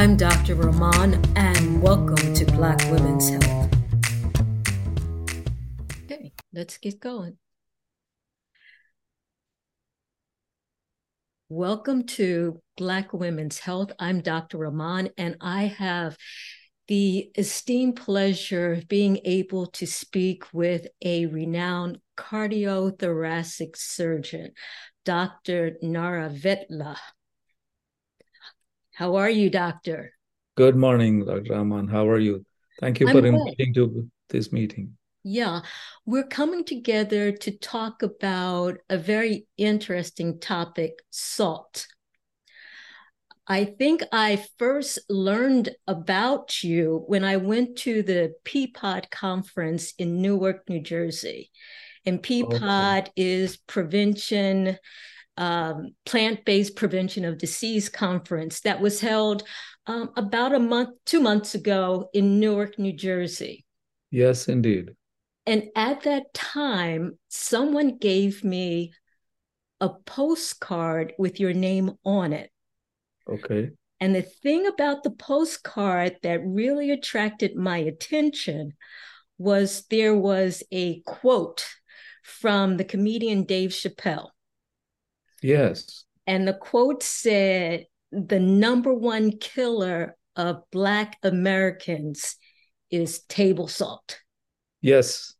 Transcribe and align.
I'm 0.00 0.16
Dr. 0.16 0.54
Rahman, 0.54 1.22
and 1.36 1.82
welcome 1.82 2.32
to 2.32 2.46
Black 2.46 2.80
Women's 2.90 3.28
Health. 3.28 3.68
Okay, 6.04 6.32
let's 6.54 6.78
get 6.78 6.98
going. 7.00 7.36
Welcome 11.50 12.04
to 12.16 12.62
Black 12.78 13.12
Women's 13.12 13.58
Health. 13.58 13.92
I'm 13.98 14.22
Dr. 14.22 14.56
Rahman, 14.56 15.10
and 15.18 15.36
I 15.42 15.64
have 15.64 16.16
the 16.88 17.30
esteemed 17.36 17.96
pleasure 17.96 18.72
of 18.72 18.88
being 18.88 19.20
able 19.26 19.66
to 19.66 19.86
speak 19.86 20.44
with 20.54 20.86
a 21.04 21.26
renowned 21.26 21.98
cardiothoracic 22.16 23.76
surgeon, 23.76 24.52
Dr. 25.04 25.72
Neravetla. 25.84 26.96
How 29.00 29.16
are 29.16 29.30
you, 29.30 29.48
Doctor? 29.48 30.12
Good 30.58 30.76
morning, 30.76 31.24
Dr. 31.24 31.54
Rahman. 31.54 31.88
How 31.88 32.06
are 32.06 32.18
you? 32.18 32.44
Thank 32.80 33.00
you 33.00 33.08
I'm 33.08 33.14
for 33.14 33.22
good. 33.22 33.32
inviting 33.32 33.72
to 33.72 34.10
this 34.28 34.52
meeting. 34.52 34.98
Yeah, 35.22 35.62
we're 36.04 36.26
coming 36.26 36.66
together 36.66 37.32
to 37.32 37.50
talk 37.50 38.02
about 38.02 38.76
a 38.90 38.98
very 38.98 39.46
interesting 39.56 40.38
topic 40.38 40.98
salt. 41.08 41.86
I 43.46 43.64
think 43.64 44.02
I 44.12 44.44
first 44.58 44.98
learned 45.08 45.70
about 45.86 46.62
you 46.62 47.02
when 47.06 47.24
I 47.24 47.38
went 47.38 47.78
to 47.78 48.02
the 48.02 48.34
Peapod 48.44 49.08
conference 49.08 49.94
in 49.96 50.20
Newark, 50.20 50.68
New 50.68 50.82
Jersey. 50.82 51.50
And 52.04 52.22
Peapod 52.22 53.08
is 53.16 53.56
prevention, 53.56 54.76
um, 55.36 55.94
plant 56.04 56.44
based 56.44 56.76
prevention 56.76 57.24
of 57.24 57.38
disease 57.38 57.88
conference 57.88 58.60
that 58.60 58.80
was 58.80 59.00
held 59.00 59.42
um, 59.86 60.10
about 60.16 60.54
a 60.54 60.58
month, 60.58 60.90
two 61.06 61.20
months 61.20 61.54
ago 61.54 62.08
in 62.12 62.38
Newark, 62.38 62.78
New 62.78 62.92
Jersey. 62.92 63.64
Yes, 64.10 64.48
indeed. 64.48 64.90
And 65.46 65.64
at 65.74 66.02
that 66.02 66.34
time, 66.34 67.18
someone 67.28 67.98
gave 67.98 68.44
me 68.44 68.92
a 69.80 69.88
postcard 69.88 71.14
with 71.18 71.40
your 71.40 71.54
name 71.54 71.92
on 72.04 72.32
it. 72.32 72.50
Okay. 73.28 73.70
And 74.00 74.14
the 74.14 74.22
thing 74.22 74.66
about 74.66 75.02
the 75.02 75.10
postcard 75.10 76.16
that 76.22 76.40
really 76.44 76.90
attracted 76.90 77.56
my 77.56 77.78
attention 77.78 78.74
was 79.38 79.84
there 79.90 80.14
was 80.14 80.62
a 80.70 81.00
quote 81.00 81.66
from 82.22 82.76
the 82.76 82.84
comedian 82.84 83.44
Dave 83.44 83.70
Chappelle. 83.70 84.30
Yes. 85.42 86.04
And 86.26 86.46
the 86.46 86.54
quote 86.54 87.02
said, 87.02 87.86
The 88.12 88.40
number 88.40 88.92
one 88.92 89.38
killer 89.38 90.16
of 90.36 90.62
Black 90.70 91.16
Americans 91.22 92.36
is 92.90 93.20
table 93.22 93.68
salt. 93.68 94.20
Yes. 94.80 95.34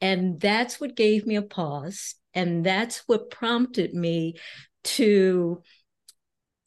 And 0.00 0.40
that's 0.40 0.80
what 0.80 0.96
gave 0.96 1.26
me 1.26 1.36
a 1.36 1.42
pause. 1.42 2.14
And 2.34 2.64
that's 2.64 3.02
what 3.06 3.30
prompted 3.30 3.94
me 3.94 4.34
to 4.84 5.62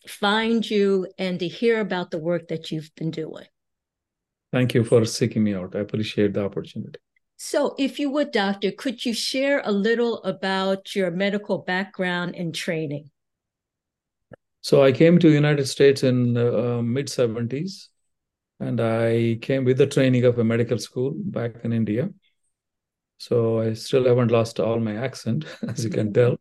find 0.07 0.69
you 0.69 1.07
and 1.17 1.39
to 1.39 1.47
hear 1.47 1.79
about 1.79 2.11
the 2.11 2.19
work 2.19 2.47
that 2.49 2.71
you've 2.71 2.91
been 2.95 3.11
doing. 3.11 3.45
Thank 4.51 4.73
you 4.73 4.83
for 4.83 5.03
seeking 5.05 5.43
me 5.43 5.53
out. 5.53 5.75
I 5.75 5.79
appreciate 5.79 6.33
the 6.33 6.45
opportunity. 6.45 6.99
So, 7.37 7.75
if 7.77 7.99
you 7.99 8.09
would, 8.11 8.31
Doctor, 8.31 8.71
could 8.71 9.05
you 9.05 9.13
share 9.13 9.61
a 9.65 9.71
little 9.71 10.23
about 10.23 10.95
your 10.95 11.11
medical 11.11 11.57
background 11.57 12.35
and 12.35 12.55
training? 12.55 13.11
So 14.61 14.81
I 14.83 14.91
came 14.91 15.19
to 15.19 15.29
United 15.29 15.67
States 15.67 16.01
in 16.01 16.35
uh, 16.35 16.81
mid 16.81 17.07
70s 17.07 17.89
and 18.59 18.81
I 18.81 19.37
came 19.41 19.63
with 19.63 19.77
the 19.77 19.85
training 19.85 20.25
of 20.25 20.39
a 20.39 20.43
medical 20.43 20.79
school 20.79 21.13
back 21.15 21.63
in 21.63 21.71
India. 21.71 22.09
So 23.19 23.59
I 23.59 23.73
still 23.73 24.05
haven't 24.05 24.31
lost 24.31 24.59
all 24.59 24.79
my 24.79 24.95
accent, 24.95 25.45
as 25.67 25.83
you 25.83 25.91
can 25.91 26.13
tell, 26.13 26.37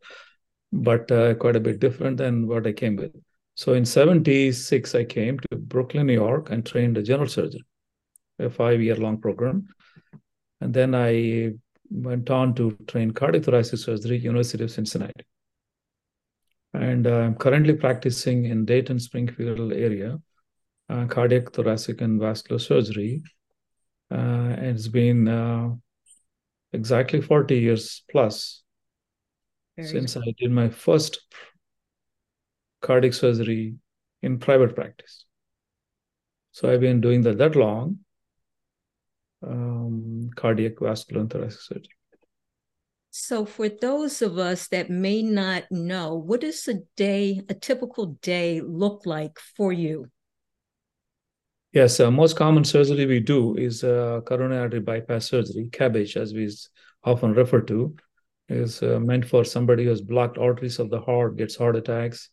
but 0.72 1.10
uh, 1.12 1.34
quite 1.34 1.56
a 1.56 1.60
bit 1.60 1.80
different 1.80 2.16
than 2.16 2.46
what 2.46 2.66
I 2.66 2.72
came 2.72 2.96
with. 2.96 3.14
So 3.56 3.74
in 3.74 3.84
76, 3.84 4.94
I 4.94 5.04
came 5.04 5.38
to 5.40 5.58
Brooklyn, 5.58 6.06
New 6.06 6.14
York, 6.14 6.50
and 6.50 6.64
trained 6.64 6.96
a 6.96 7.02
general 7.02 7.28
surgeon, 7.28 7.60
a 8.38 8.48
five 8.48 8.80
year 8.80 8.96
long 8.96 9.20
program. 9.20 9.69
And 10.64 10.72
then 10.72 10.94
I 10.94 11.52
went 11.91 12.30
on 12.30 12.54
to 12.54 12.75
train 12.86 13.10
cardiothoracic 13.10 13.76
surgery, 13.76 14.16
at 14.16 14.22
the 14.22 14.25
University 14.25 14.64
of 14.64 14.70
Cincinnati. 14.70 15.26
And 16.72 17.06
uh, 17.06 17.16
I'm 17.16 17.34
currently 17.34 17.75
practicing 17.75 18.47
in 18.47 18.64
Dayton, 18.64 18.98
Springfield 18.98 19.75
area, 19.75 20.19
uh, 20.88 21.04
cardiac, 21.04 21.52
thoracic, 21.52 22.00
and 22.00 22.19
vascular 22.19 22.58
surgery. 22.58 23.22
Uh, 24.10 24.56
and 24.56 24.69
it's 24.69 24.88
been 24.88 25.28
uh, 25.28 25.69
exactly 26.72 27.20
40 27.20 27.58
years 27.58 28.02
plus 28.10 28.62
Very 29.76 29.88
since 29.88 30.16
I 30.16 30.32
did 30.38 30.50
my 30.50 30.70
first 30.70 31.19
cardiac 32.81 33.12
surgery 33.12 33.75
in 34.22 34.38
private 34.38 34.75
practice. 34.75 35.26
So 36.52 36.72
I've 36.72 36.81
been 36.81 37.02
doing 37.02 37.20
that 37.22 37.36
that 37.36 37.54
long, 37.54 38.03
um, 39.47 40.31
cardiac, 40.37 40.72
vascular, 40.81 41.21
and 41.21 41.31
thoracic 41.31 41.60
surgery. 41.60 41.88
So, 43.10 43.44
for 43.44 43.69
those 43.69 44.22
of 44.22 44.38
us 44.38 44.66
that 44.69 44.91
may 44.91 45.22
not 45.22 45.71
know, 45.71 46.15
what 46.15 46.41
does 46.41 46.66
a 46.66 46.81
day, 46.97 47.43
a 47.49 47.55
typical 47.55 48.19
day, 48.21 48.60
look 48.60 49.06
like 49.06 49.38
for 49.38 49.72
you? 49.72 50.10
Yes, 51.72 51.99
uh, 52.00 52.10
most 52.10 52.37
common 52.37 52.65
surgery 52.65 53.06
we 53.06 53.21
do 53.21 53.56
is 53.56 53.84
uh, 53.84 54.21
coronary 54.27 54.60
artery 54.60 54.81
bypass 54.81 55.27
surgery, 55.27 55.69
CABG, 55.72 56.16
as 56.16 56.32
we 56.34 56.49
often 57.05 57.34
refer 57.34 57.61
to, 57.62 57.94
is 58.49 58.82
uh, 58.82 59.00
meant 59.00 59.25
for 59.25 59.44
somebody 59.44 59.84
who 59.84 59.91
has 59.91 60.00
blocked 60.00 60.38
arteries 60.38 60.78
of 60.78 60.91
the 60.91 61.00
heart, 61.00 61.37
gets 61.37 61.56
heart 61.56 61.76
attacks 61.76 62.31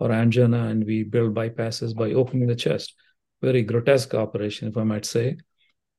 or 0.00 0.12
angina, 0.12 0.68
and 0.68 0.84
we 0.84 1.02
build 1.02 1.34
bypasses 1.34 1.94
by 1.94 2.12
opening 2.12 2.46
the 2.46 2.56
chest. 2.56 2.94
Very 3.42 3.62
grotesque 3.62 4.14
operation, 4.14 4.68
if 4.68 4.76
I 4.76 4.84
might 4.84 5.06
say. 5.06 5.36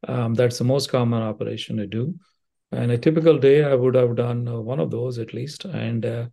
Um, 0.08 0.34
that's 0.34 0.58
the 0.58 0.64
most 0.64 0.90
common 0.90 1.22
operation 1.22 1.80
I 1.80 1.86
do. 1.86 2.16
And 2.72 2.92
a 2.92 2.98
typical 2.98 3.38
day, 3.38 3.64
I 3.64 3.76
would 3.76 3.96
have 3.96 4.16
done 4.16 4.48
uh, 4.48 4.60
one 4.60 4.80
of 4.80 4.92
those 4.92 5.18
at 5.18 5.34
least, 5.34 5.66
and 5.66 6.06
uh, 6.06 6.28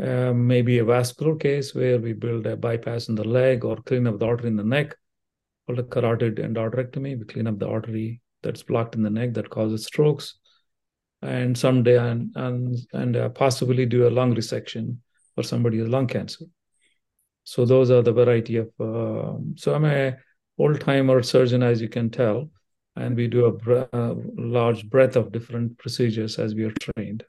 uh, 0.00 0.32
maybe 0.32 0.78
a 0.78 0.84
vascular 0.84 1.36
case 1.36 1.74
where 1.74 1.98
we 1.98 2.12
build 2.12 2.46
a 2.46 2.56
bypass 2.56 3.08
in 3.08 3.14
the 3.16 3.24
leg 3.26 3.64
or 3.64 3.76
clean 3.76 4.06
up 4.06 4.18
the 4.18 4.26
artery 4.26 4.48
in 4.48 4.56
the 4.56 4.64
neck, 4.64 4.94
called 5.66 5.80
a 5.80 5.82
carotid 5.82 6.36
endarterectomy. 6.36 7.18
We 7.18 7.24
clean 7.24 7.46
up 7.46 7.58
the 7.58 7.68
artery 7.68 8.20
that's 8.42 8.62
blocked 8.62 8.94
in 8.94 9.02
the 9.02 9.10
neck 9.10 9.34
that 9.34 9.50
causes 9.50 9.84
strokes, 9.84 10.38
and 11.20 11.58
someday 11.58 11.98
and 11.98 12.30
and 12.36 12.78
and 12.92 13.16
uh, 13.16 13.28
possibly 13.30 13.84
do 13.84 14.06
a 14.06 14.10
lung 14.10 14.34
resection 14.34 14.98
for 15.34 15.42
somebody 15.42 15.80
with 15.80 15.88
lung 15.88 16.06
cancer. 16.06 16.44
So 17.44 17.64
those 17.64 17.90
are 17.90 18.02
the 18.02 18.12
variety 18.12 18.56
of. 18.56 18.68
Uh, 18.80 19.38
so 19.56 19.74
I'm 19.74 19.84
a 19.84 20.16
old 20.58 20.80
timer 20.80 21.22
surgeon, 21.22 21.62
as 21.62 21.82
you 21.82 21.88
can 21.88 22.08
tell 22.08 22.50
and 22.96 23.16
we 23.16 23.26
do 23.26 23.46
a 23.46 23.52
bre- 23.52 23.84
uh, 23.92 24.14
large 24.36 24.88
breadth 24.88 25.16
of 25.16 25.32
different 25.32 25.78
procedures 25.78 26.38
as 26.38 26.54
we 26.54 26.64
are 26.64 26.72
trained 26.72 27.24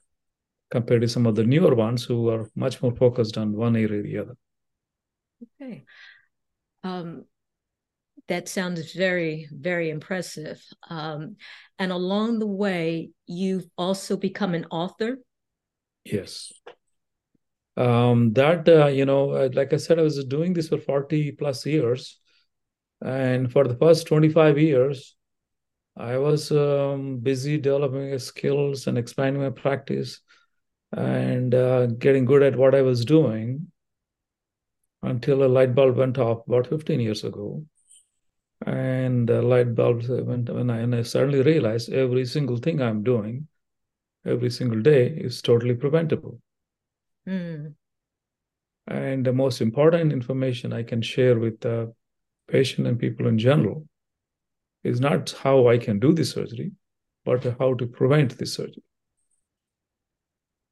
compared 0.72 1.01
to 1.01 1.07
some 1.07 1.25
of 1.25 1.35
the 1.35 1.44
newer 1.44 1.75
ones 1.75 2.03
who 2.03 2.29
are 2.29 2.50
much 2.56 2.81
more 2.81 2.96
focused 2.96 3.38
on 3.38 3.53
one 3.53 3.75
area 3.75 4.00
or 4.00 4.03
the 4.03 4.18
other 4.18 4.35
Okay. 5.62 5.84
Um, 6.84 7.25
that 8.28 8.47
sounds 8.47 8.94
very, 8.94 9.47
very 9.51 9.90
impressive. 9.90 10.62
Um, 10.90 11.35
and 11.80 11.92
along 11.92 12.39
the 12.39 12.48
way, 12.48 13.12
you've 13.25 13.68
also 13.77 14.16
become 14.18 14.54
an 14.54 14.66
author. 14.71 15.18
yes 16.06 16.51
um, 17.75 18.33
that 18.33 18.68
uh, 18.69 18.88
you 18.88 19.06
know 19.06 19.31
uh, 19.31 19.50
like 19.54 19.74
i 19.74 19.77
said 19.77 19.98
i 20.00 20.01
was 20.04 20.24
doing 20.25 20.54
this 20.54 20.69
for 20.69 20.77
40 20.77 21.31
plus 21.31 21.66
years 21.66 22.19
and 23.01 23.51
for 23.51 23.68
the 23.68 23.75
first 23.75 24.07
25 24.07 24.57
years 24.59 25.16
i 25.98 26.18
was 26.18 26.51
um, 26.51 27.18
busy 27.18 27.57
developing 27.57 28.18
skills 28.19 28.88
and 28.88 28.98
expanding 28.98 29.42
my 29.42 29.50
practice 29.50 30.22
and 30.92 31.54
uh, 31.56 31.86
getting 31.86 32.25
good 32.25 32.44
at 32.44 32.56
what 32.56 32.75
i 32.75 32.81
was 32.81 33.06
doing 33.06 33.68
until 35.04 35.44
a 35.44 35.48
light 35.48 35.75
bulb 35.75 35.98
went 35.98 36.18
off 36.18 36.48
about 36.48 36.68
15 36.68 37.00
years 37.00 37.24
ago. 37.24 37.63
And 38.66 39.28
the 39.28 39.42
light 39.42 39.75
bulb 39.75 40.04
went 40.07 40.50
when 40.50 40.69
I, 40.69 40.80
and 40.80 40.95
I 40.95 41.04
suddenly 41.04 41.42
realized 41.42 41.92
every 41.92 42.25
single 42.25 42.57
thing 42.57 42.81
i'm 42.81 43.04
doing 43.04 43.48
every 44.25 44.50
single 44.50 44.81
day 44.81 45.07
is 45.07 45.42
totally 45.42 45.75
preventable. 45.75 46.40
Mm, 47.28 47.74
and 48.88 49.25
the 49.25 49.34
most 49.34 49.62
important 49.62 50.12
information 50.12 50.74
i 50.74 50.84
can 50.84 51.01
share 51.01 51.40
with 51.40 51.60
the 51.62 51.94
patient 52.50 52.86
and 52.86 53.00
people 53.00 53.28
in 53.28 53.38
general 53.38 53.88
is 54.83 55.00
not 55.00 55.35
how 55.44 55.68
i 55.68 55.77
can 55.77 56.00
do 56.00 56.13
the 56.13 56.25
surgery 56.25 56.71
but 57.25 57.44
how 57.59 57.74
to 57.74 57.85
prevent 57.85 58.38
the 58.38 58.45
surgery 58.45 58.83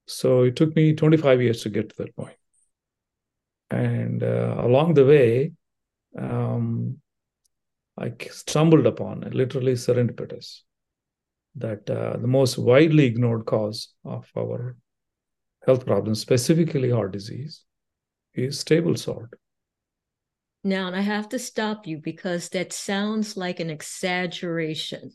so 0.07 0.43
it 0.43 0.55
took 0.55 0.75
me 0.75 0.93
25 0.93 1.41
years 1.41 1.61
to 1.61 1.69
get 1.69 1.89
to 1.89 1.95
that 1.97 2.15
point 2.15 2.35
and 3.69 4.23
uh, 4.23 4.55
along 4.59 4.93
the 4.93 5.05
way 5.05 5.51
um, 6.17 7.01
I 7.97 8.13
stumbled 8.31 8.85
upon, 8.85 9.21
literally 9.31 9.73
serendipitous, 9.73 10.61
that 11.55 11.89
uh, 11.89 12.17
the 12.17 12.27
most 12.27 12.57
widely 12.57 13.05
ignored 13.05 13.45
cause 13.45 13.89
of 14.05 14.29
our 14.37 14.75
health 15.65 15.85
problems, 15.85 16.19
specifically 16.19 16.89
heart 16.89 17.11
disease, 17.11 17.63
is 18.33 18.63
table 18.63 18.95
salt. 18.95 19.27
Now, 20.63 20.87
and 20.87 20.95
I 20.95 21.01
have 21.01 21.29
to 21.29 21.39
stop 21.39 21.87
you 21.87 21.97
because 21.97 22.49
that 22.49 22.71
sounds 22.71 23.35
like 23.35 23.59
an 23.59 23.69
exaggeration. 23.69 25.11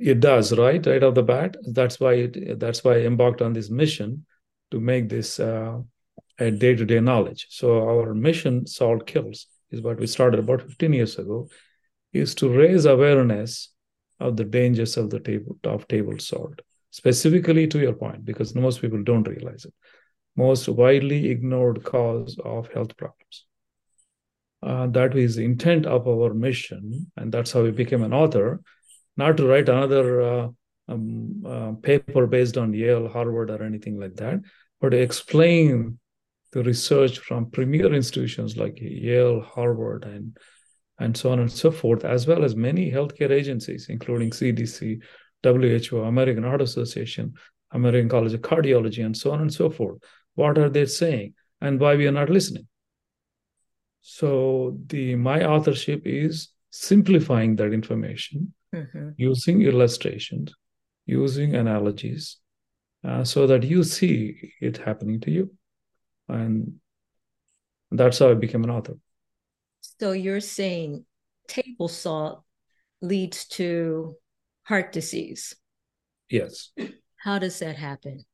It 0.00 0.20
does, 0.20 0.56
right? 0.56 0.84
Right 0.84 1.02
off 1.02 1.14
the 1.14 1.22
bat. 1.22 1.56
That's 1.62 1.98
why 1.98 2.14
it, 2.14 2.58
that's 2.60 2.84
why 2.84 2.94
I 2.94 3.00
embarked 3.00 3.42
on 3.42 3.52
this 3.52 3.70
mission 3.70 4.26
to 4.70 4.80
make 4.80 5.08
this 5.08 5.40
uh, 5.40 5.80
a 6.38 6.50
day-to-day 6.50 7.00
knowledge. 7.00 7.46
So 7.50 7.88
our 7.88 8.14
mission, 8.14 8.66
Salt 8.66 9.06
Kills, 9.06 9.46
is 9.70 9.80
what 9.80 9.98
we 9.98 10.06
started 10.06 10.40
about 10.40 10.62
15 10.62 10.92
years 10.92 11.18
ago, 11.18 11.48
is 12.12 12.34
to 12.36 12.48
raise 12.48 12.84
awareness 12.84 13.72
of 14.20 14.36
the 14.36 14.44
dangers 14.44 14.96
of 14.96 15.10
the 15.10 15.20
table 15.20 15.58
of 15.64 15.88
table 15.88 16.18
salt. 16.18 16.60
Specifically 16.90 17.66
to 17.66 17.78
your 17.78 17.92
point, 17.92 18.24
because 18.24 18.54
most 18.54 18.80
people 18.80 19.02
don't 19.02 19.28
realize 19.28 19.64
it. 19.64 19.74
Most 20.36 20.68
widely 20.68 21.30
ignored 21.30 21.84
cause 21.84 22.38
of 22.44 22.72
health 22.72 22.96
problems. 22.96 23.45
Uh, 24.62 24.86
that 24.88 25.16
is 25.16 25.36
the 25.36 25.44
intent 25.44 25.86
of 25.86 26.08
our 26.08 26.32
mission, 26.32 27.10
and 27.16 27.32
that's 27.32 27.52
how 27.52 27.62
we 27.62 27.70
became 27.70 28.02
an 28.02 28.12
author, 28.12 28.60
not 29.16 29.36
to 29.36 29.46
write 29.46 29.68
another 29.68 30.20
uh, 30.20 30.48
um, 30.88 31.42
uh, 31.46 31.72
paper 31.82 32.26
based 32.26 32.56
on 32.56 32.72
Yale, 32.72 33.08
Harvard, 33.08 33.50
or 33.50 33.62
anything 33.62 33.98
like 33.98 34.14
that, 34.16 34.40
but 34.80 34.90
to 34.90 34.96
explain 34.98 35.98
the 36.52 36.62
research 36.62 37.18
from 37.18 37.50
premier 37.50 37.92
institutions 37.92 38.56
like 38.56 38.78
Yale, 38.80 39.40
Harvard, 39.40 40.04
and 40.04 40.36
and 40.98 41.14
so 41.14 41.30
on 41.30 41.40
and 41.40 41.52
so 41.52 41.70
forth, 41.70 42.04
as 42.06 42.26
well 42.26 42.42
as 42.42 42.56
many 42.56 42.90
healthcare 42.90 43.30
agencies, 43.30 43.88
including 43.90 44.30
CDC, 44.30 45.02
WHO, 45.42 46.00
American 46.00 46.42
Heart 46.42 46.62
Association, 46.62 47.34
American 47.72 48.08
College 48.08 48.32
of 48.32 48.40
Cardiology, 48.40 49.04
and 49.04 49.14
so 49.14 49.32
on 49.32 49.42
and 49.42 49.52
so 49.52 49.68
forth. 49.68 49.98
What 50.34 50.56
are 50.56 50.70
they 50.70 50.86
saying, 50.86 51.34
and 51.60 51.78
why 51.78 51.96
we 51.96 52.06
are 52.06 52.12
not 52.12 52.30
listening? 52.30 52.66
So 54.08 54.78
the 54.86 55.16
my 55.16 55.44
authorship 55.44 56.02
is 56.04 56.50
simplifying 56.70 57.56
that 57.56 57.72
information 57.72 58.54
mm-hmm. 58.72 59.10
using 59.16 59.62
illustrations, 59.62 60.54
using 61.06 61.56
analogies, 61.56 62.36
uh, 63.02 63.24
so 63.24 63.48
that 63.48 63.64
you 63.64 63.82
see 63.82 64.52
it 64.60 64.76
happening 64.76 65.18
to 65.22 65.32
you 65.32 65.50
and 66.28 66.74
that's 67.90 68.20
how 68.20 68.30
I 68.30 68.34
became 68.34 68.62
an 68.62 68.70
author. 68.70 68.94
So 69.98 70.12
you're 70.12 70.40
saying 70.40 71.04
table 71.48 71.88
salt 71.88 72.44
leads 73.02 73.48
to 73.58 74.14
heart 74.62 74.92
disease? 74.92 75.56
Yes. 76.30 76.70
How 77.16 77.40
does 77.40 77.58
that 77.58 77.74
happen? 77.76 78.24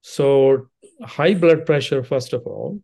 So, 0.00 0.66
high 1.02 1.34
blood 1.34 1.64
pressure, 1.64 2.02
first 2.02 2.32
of 2.32 2.42
all, 2.44 2.82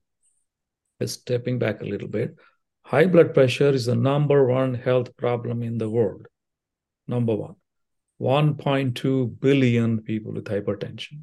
stepping 1.13 1.59
back 1.59 1.81
a 1.81 1.85
little 1.85 2.09
bit. 2.09 2.37
High 2.83 3.07
blood 3.07 3.35
pressure 3.35 3.71
is 3.71 3.87
the 3.87 3.95
number 3.95 4.47
one 4.47 4.75
health 4.75 5.17
problem 5.17 5.63
in 5.63 5.79
the 5.79 5.89
world. 5.89 6.27
Number 7.07 7.35
one. 7.35 7.57
1.2 8.21 9.41
billion 9.41 10.01
people 10.01 10.33
with 10.33 10.45
hypertension. 10.45 11.23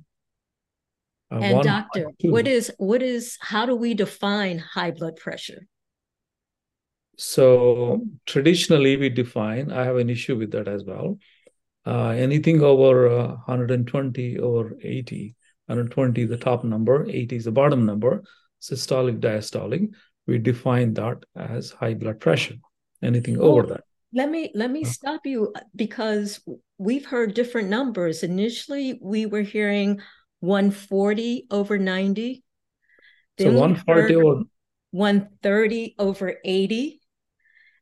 Uh, 1.32 1.36
and 1.36 1.64
doctor, 1.64 2.12
what 2.24 2.46
is 2.46 2.72
what 2.78 3.02
is 3.02 3.38
how 3.40 3.66
do 3.66 3.74
we 3.74 3.94
define 3.94 4.60
high 4.60 4.92
blood 4.92 5.16
pressure? 5.16 5.66
So 7.18 8.02
traditionally, 8.26 8.98
we 8.98 9.10
define. 9.10 9.72
I 9.72 9.86
have 9.86 9.96
an 9.96 10.10
issue 10.10 10.36
with 10.36 10.52
that 10.52 10.68
as 10.68 10.84
well. 10.84 11.20
Uh, 11.86 12.10
anything 12.10 12.62
over 12.62 13.08
uh, 13.08 13.28
120 13.28 14.38
or 14.38 14.74
80, 14.82 15.36
120 15.68 16.22
is 16.22 16.30
the 16.30 16.38
top 16.38 16.64
number, 16.64 17.08
80 17.10 17.36
is 17.36 17.46
the 17.46 17.52
bottom 17.52 17.86
number. 17.86 18.24
Systolic, 18.62 19.20
diastolic. 19.20 19.94
We 20.28 20.38
define 20.38 20.94
that 20.94 21.24
as 21.36 21.72
high 21.72 21.96
blood 21.96 22.20
pressure. 22.20 22.56
Anything 23.02 23.40
well, 23.40 23.50
over 23.50 23.68
that. 23.68 23.84
Let 24.14 24.30
me 24.30 24.52
let 24.54 24.70
me 24.70 24.84
stop 24.84 25.26
you 25.26 25.52
uh, 25.56 25.62
because 25.76 26.42
we've 26.78 27.06
heard 27.06 27.34
different 27.34 27.70
numbers. 27.70 28.24
Initially, 28.24 29.00
we 29.02 29.26
were 29.26 29.42
hearing 29.42 30.02
140 30.42 31.48
over 31.50 31.78
90. 31.78 32.44
Then 33.38 33.54
so 33.54 33.60
140 33.60 34.16
over 34.16 34.44
130 34.92 35.96
over 35.98 36.36
80. 36.44 37.02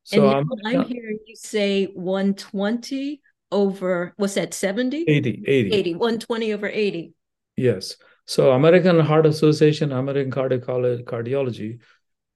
So 0.03 0.29
and 0.29 0.37
I'm, 0.37 0.49
I'm 0.65 0.85
hearing 0.87 1.19
you 1.25 1.35
say 1.35 1.85
120 1.85 3.21
over 3.51 4.13
what's 4.17 4.35
that 4.35 4.53
70? 4.53 5.05
80, 5.07 5.43
80. 5.47 5.73
80, 5.73 5.93
120 5.95 6.53
over 6.53 6.67
80. 6.67 7.13
Yes. 7.57 7.95
So 8.29 8.51
American 8.51 8.99
Heart 8.99 9.25
Association, 9.25 9.91
American 9.91 10.31
Cardiology 10.31 11.79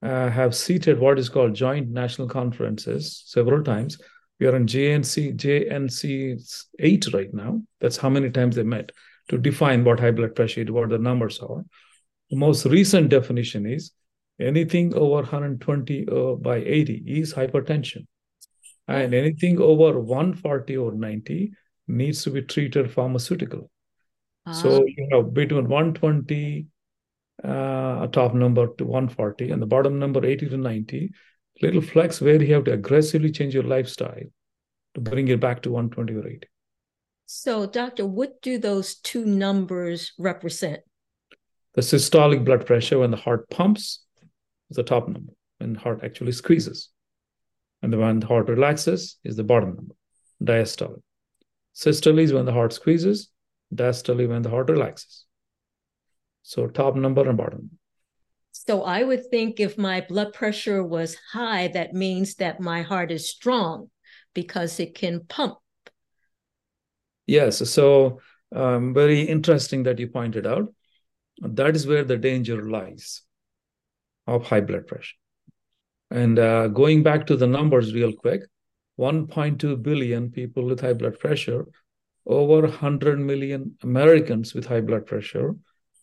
uh, 0.01 0.27
have 0.27 0.55
seated 0.55 0.97
what 0.97 1.19
is 1.19 1.29
called 1.29 1.53
joint 1.53 1.87
national 1.91 2.27
conferences 2.27 3.21
several 3.27 3.63
times. 3.63 3.99
We 4.39 4.47
are 4.47 4.55
in 4.55 4.65
JNC, 4.65 5.37
JNC 5.37 6.65
8 6.79 7.13
right 7.13 7.31
now. 7.31 7.61
That's 7.79 7.97
how 7.97 8.09
many 8.09 8.31
times 8.31 8.55
they 8.55 8.63
met 8.63 8.91
to 9.29 9.37
define 9.37 9.83
what 9.83 9.99
high 9.99 10.09
blood 10.09 10.35
pressure 10.35 10.61
is, 10.61 10.71
what 10.71 10.89
the 10.89 10.97
numbers 10.97 11.39
are. 11.41 11.63
The 12.31 12.37
most 12.37 12.65
recent 12.65 13.09
definition 13.09 13.67
is 13.67 13.91
anything 14.39 14.95
over 14.95 15.17
120 15.17 16.07
uh, 16.11 16.33
by 16.37 16.55
80 16.55 17.03
is 17.05 17.35
hypertension. 17.35 18.07
And 18.87 19.13
anything 19.13 19.61
over 19.61 19.99
140 19.99 20.75
or 20.75 20.93
90 20.93 21.51
needs 21.87 22.23
to 22.23 22.31
be 22.31 22.41
treated 22.41 22.91
pharmaceutical. 22.91 23.69
Uh-huh. 24.45 24.53
So 24.53 24.85
you 24.85 25.07
know 25.09 25.23
between 25.23 25.67
120 25.67 26.67
uh, 27.43 28.07
top 28.07 28.33
number 28.33 28.67
to 28.77 28.85
140 28.85 29.51
and 29.51 29.61
the 29.61 29.65
bottom 29.65 29.99
number 29.99 30.25
80 30.25 30.49
to 30.49 30.57
90, 30.57 31.11
little 31.61 31.81
flex 31.81 32.21
where 32.21 32.41
you 32.41 32.53
have 32.53 32.63
to 32.65 32.73
aggressively 32.73 33.31
change 33.31 33.53
your 33.53 33.63
lifestyle 33.63 34.23
to 34.95 35.01
bring 35.01 35.27
it 35.27 35.39
back 35.39 35.61
to 35.63 35.71
120 35.71 36.13
or 36.13 36.27
80. 36.27 36.47
So, 37.25 37.65
doctor, 37.65 38.05
what 38.05 38.41
do 38.41 38.57
those 38.57 38.95
two 38.95 39.25
numbers 39.25 40.13
represent? 40.19 40.81
The 41.73 41.81
systolic 41.81 42.45
blood 42.45 42.65
pressure 42.65 42.99
when 42.99 43.11
the 43.11 43.17
heart 43.17 43.49
pumps 43.49 44.03
is 44.69 44.77
the 44.77 44.83
top 44.83 45.07
number, 45.07 45.33
when 45.57 45.73
the 45.73 45.79
heart 45.79 46.01
actually 46.03 46.33
squeezes. 46.33 46.89
And 47.81 47.91
the 47.91 47.97
when 47.97 48.19
the 48.19 48.27
heart 48.27 48.47
relaxes 48.49 49.17
is 49.23 49.35
the 49.35 49.43
bottom 49.43 49.75
number, 49.75 49.95
diastolic. 50.43 51.01
Systole 51.73 52.19
is 52.19 52.31
when 52.31 52.45
the 52.45 52.53
heart 52.53 52.71
squeezes, 52.71 53.29
diastole 53.75 54.27
when 54.27 54.41
the 54.41 54.49
heart 54.49 54.69
relaxes. 54.69 55.25
So 56.41 56.67
top 56.67 56.95
number 56.95 57.27
and 57.27 57.37
bottom. 57.37 57.71
So 58.51 58.83
I 58.83 59.03
would 59.03 59.29
think 59.29 59.59
if 59.59 59.77
my 59.77 60.01
blood 60.01 60.33
pressure 60.33 60.83
was 60.83 61.17
high, 61.31 61.69
that 61.69 61.93
means 61.93 62.35
that 62.35 62.59
my 62.59 62.81
heart 62.81 63.11
is 63.11 63.29
strong 63.29 63.89
because 64.33 64.79
it 64.79 64.95
can 64.95 65.25
pump 65.27 65.57
Yes. 67.25 67.69
So 67.69 68.19
um, 68.53 68.93
very 68.93 69.21
interesting 69.21 69.83
that 69.83 69.99
you 69.99 70.07
pointed 70.07 70.45
out. 70.45 70.73
That 71.39 71.75
is 71.75 71.87
where 71.87 72.03
the 72.03 72.17
danger 72.17 72.69
lies 72.69 73.21
of 74.27 74.45
high 74.45 74.61
blood 74.61 74.87
pressure. 74.87 75.15
And 76.11 76.37
uh, 76.37 76.67
going 76.67 77.01
back 77.01 77.25
to 77.27 77.35
the 77.35 77.47
numbers 77.47 77.93
real 77.93 78.13
quick 78.13 78.41
1.2 78.99 79.81
billion 79.81 80.29
people 80.29 80.65
with 80.65 80.81
high 80.81 80.93
blood 80.93 81.17
pressure, 81.17 81.65
over 82.25 82.61
100 82.61 83.19
million 83.19 83.77
Americans 83.83 84.53
with 84.53 84.65
high 84.65 84.81
blood 84.81 85.05
pressure, 85.05 85.55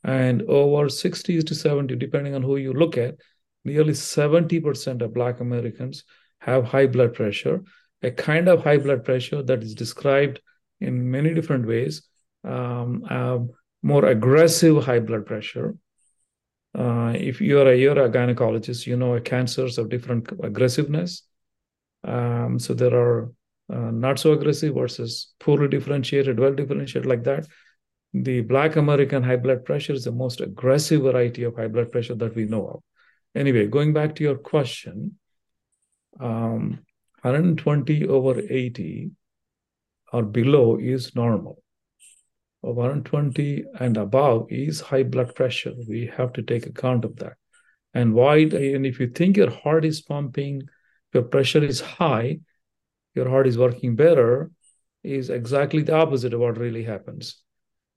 and 0.05 0.43
over 0.43 0.89
60 0.89 1.43
to 1.43 1.55
70, 1.55 1.97
depending 1.97 2.35
on 2.35 2.43
who 2.43 2.57
you 2.57 2.73
look 2.73 2.97
at, 2.97 3.17
nearly 3.65 3.93
70% 3.93 5.03
of 5.03 5.15
Black 5.15 5.41
Americans 5.41 6.05
have 6.39 6.65
high 6.65 6.87
blood 6.87 7.15
pressure, 7.15 7.63
a 8.03 8.11
kind 8.11 8.49
of 8.49 8.65
high 8.65 8.79
blood 8.79 9.05
pressure 9.05 9.43
that 9.43 9.63
is 9.63 9.75
described 9.75 10.41
in 10.81 11.11
many 11.11 11.35
different 11.35 11.67
ways. 11.67 12.03
Um, 12.45 13.05
uh, 13.09 13.39
more 13.83 14.07
aggressive 14.07 14.85
high 14.85 15.01
blood 15.01 15.27
pressure. 15.27 15.77
Uh, 16.75 17.13
if 17.17 17.41
you're 17.41 17.69
a 17.69 17.77
you're 17.77 17.99
a 17.99 18.09
gynecologist, 18.09 18.87
you 18.87 18.97
know 18.97 19.19
cancers 19.21 19.77
of 19.79 19.89
different 19.89 20.31
aggressiveness. 20.43 21.23
Um, 22.05 22.59
so 22.59 22.75
there 22.75 22.95
are 22.95 23.33
uh, 23.73 23.91
not 23.91 24.19
so 24.19 24.33
aggressive 24.33 24.75
versus 24.75 25.33
poorly 25.39 25.69
differentiated, 25.69 26.39
well 26.39 26.55
differentiated 26.55 27.07
like 27.07 27.25
that. 27.25 27.47
The 28.13 28.41
Black 28.41 28.77
American 28.77 29.23
high 29.23 29.37
blood 29.37 29.65
pressure 29.65 29.93
is 29.93 30.05
the 30.05 30.13
most 30.13 30.41
aggressive 30.41 31.03
variety 31.03 31.45
of 31.45 31.57
high 31.57 31.69
blood 31.69 31.93
pressure 31.93 32.17
that 32.17 32.35
we 32.35 32.47
know 32.47 32.67
of. 32.67 32.83
Anyway, 33.35 33.67
going 33.69 33.93
back 33.93 34.17
to 34.17 34.25
your 34.25 34.37
question, 34.37 35.19
um, 36.19 36.81
120 37.23 38.07
over 38.09 38.41
80 38.41 39.13
or 40.13 40.23
below 40.25 40.77
is 40.77 41.15
normal. 41.15 41.63
120 42.63 43.65
and 43.79 43.97
above 43.97 44.47
is 44.51 44.81
high 44.81 45.03
blood 45.05 45.35
pressure. 45.35 45.73
We 45.89 46.11
have 46.17 46.33
to 46.35 46.43
take 46.43 46.67
account 46.67 47.05
of 47.05 47.17
that. 47.17 47.35
And 47.95 48.15
why? 48.15 48.39
And 48.39 48.85
if 48.85 49.01
you 49.01 49.09
think 49.09 49.37
your 49.37 49.51
heart 49.51 49.85
is 49.85 50.01
pumping, 50.01 50.63
your 51.15 51.25
pressure 51.25 51.63
is 51.63 51.81
high, 51.81 52.41
your 53.15 53.29
heart 53.29 53.47
is 53.47 53.59
working 53.59 53.97
better, 53.97 54.51
is 55.03 55.31
exactly 55.31 55.83
the 55.83 55.95
opposite 55.95 56.35
of 56.35 56.41
what 56.41 56.59
really 56.59 56.85
happens. 56.85 57.43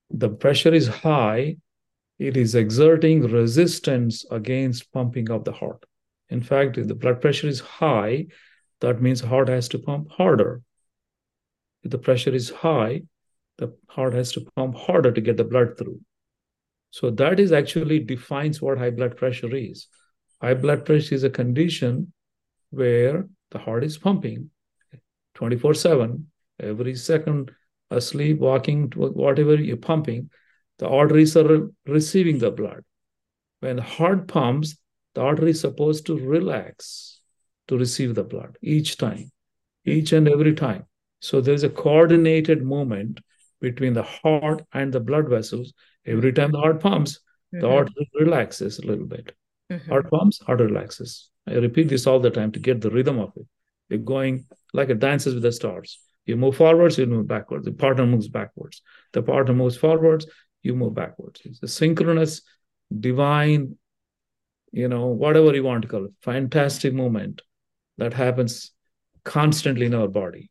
The 0.10 0.30
pressure 0.30 0.74
is 0.74 0.88
high, 0.88 1.58
it 2.20 2.38
is 2.38 2.56
exerting 2.56 3.22
resistance 3.22 4.26
against 4.32 4.92
pumping 4.92 5.30
of 5.30 5.44
the 5.44 5.52
heart. 5.52 5.86
In 6.30 6.42
fact, 6.42 6.78
if 6.78 6.88
the 6.88 6.96
blood 6.96 7.22
pressure 7.22 7.48
is 7.48 7.60
high, 7.60 8.28
that 8.82 9.02
means 9.02 9.22
heart 9.22 9.50
has 9.50 9.68
to 9.70 9.80
pump 9.80 10.12
harder. 10.12 10.62
If 11.84 11.92
the 11.92 11.98
pressure 11.98 12.34
is 12.34 12.50
high, 12.50 13.04
the 13.58 13.76
heart 13.88 14.14
has 14.14 14.32
to 14.34 14.42
pump 14.56 14.76
harder 14.76 15.12
to 15.12 15.22
get 15.22 15.38
the 15.38 15.44
blood 15.44 15.78
through. 15.78 16.00
So 16.92 17.10
that 17.12 17.40
is 17.40 17.52
actually 17.52 18.00
defines 18.00 18.62
what 18.62 18.78
high 18.78 18.92
blood 18.92 19.18
pressure 19.18 19.54
is. 19.56 19.88
High 20.42 20.54
blood 20.54 20.86
pressure 20.86 21.16
is 21.16 21.24
a 21.24 21.30
condition 21.30 22.14
where 22.70 23.28
the 23.52 23.60
heart 23.60 23.84
is 23.84 23.98
pumping 23.98 24.50
24 25.36 25.74
7, 25.74 26.28
every 26.60 26.96
second, 26.96 27.52
asleep, 27.90 28.40
walking, 28.40 28.92
whatever 28.96 29.56
you're 29.56 29.78
pumping, 29.78 30.30
the 30.80 30.88
arteries 30.88 31.36
are 31.38 31.70
receiving 31.86 32.40
the 32.40 32.52
blood. 32.52 32.84
When 33.60 33.78
the 33.78 33.82
heart 33.82 34.28
pumps, 34.28 34.78
the 35.16 35.22
artery 35.22 35.52
is 35.52 35.62
supposed 35.62 36.06
to 36.08 36.18
relax 36.18 37.22
to 37.68 37.78
receive 37.78 38.16
the 38.16 38.24
blood 38.24 38.58
each 38.62 38.98
time, 38.98 39.32
each 39.86 40.12
and 40.12 40.28
every 40.28 40.54
time. 40.54 40.86
So 41.22 41.40
there's 41.40 41.64
a 41.64 41.70
coordinated 41.70 42.64
movement 42.64 43.22
between 43.62 43.94
the 43.94 44.04
heart 44.04 44.64
and 44.74 44.92
the 44.92 45.00
blood 45.00 45.30
vessels. 45.30 45.74
Every 46.06 46.34
time 46.34 46.52
the 46.52 46.60
heart 46.60 46.82
pumps, 46.82 47.20
mm-hmm. 47.54 47.62
the 47.62 47.70
artery 47.70 48.10
relaxes 48.20 48.80
a 48.80 48.86
little 48.86 49.06
bit. 49.06 49.34
Mm-hmm. 49.72 49.90
Heart 49.90 50.10
pumps, 50.10 50.42
heart 50.42 50.60
relaxes. 50.60 51.30
I 51.48 51.54
repeat 51.54 51.88
this 51.88 52.08
all 52.08 52.20
the 52.20 52.30
time 52.30 52.52
to 52.52 52.60
get 52.60 52.82
the 52.82 52.90
rhythm 52.90 53.20
of 53.20 53.32
it. 53.38 53.48
You're 53.90 54.00
going 54.00 54.46
like 54.74 54.90
a 54.90 54.96
dances 54.96 55.34
with 55.34 55.44
the 55.44 55.52
stars. 55.52 56.00
You 56.26 56.38
move 56.38 56.58
forwards, 56.58 56.98
you 56.98 57.06
move 57.06 57.28
backwards. 57.28 57.66
The 57.66 57.72
partner 57.72 58.06
moves 58.06 58.28
backwards. 58.28 58.82
The 59.12 59.22
partner 59.22 59.54
moves 59.54 59.78
forwards, 59.78 60.26
you 60.62 60.76
move 60.76 60.96
backwards. 60.96 61.42
It's 61.44 61.62
a 61.62 61.68
synchronous, 61.68 62.42
divine, 63.00 63.78
you 64.72 64.88
know, 64.88 65.08
whatever 65.08 65.54
you 65.54 65.64
want 65.64 65.84
to 65.84 65.88
call 65.88 66.06
it, 66.06 66.12
fantastic 66.22 66.94
movement 66.94 67.42
that 67.98 68.14
happens 68.14 68.72
constantly 69.24 69.86
in 69.86 69.94
our 69.94 70.08
body. 70.08 70.50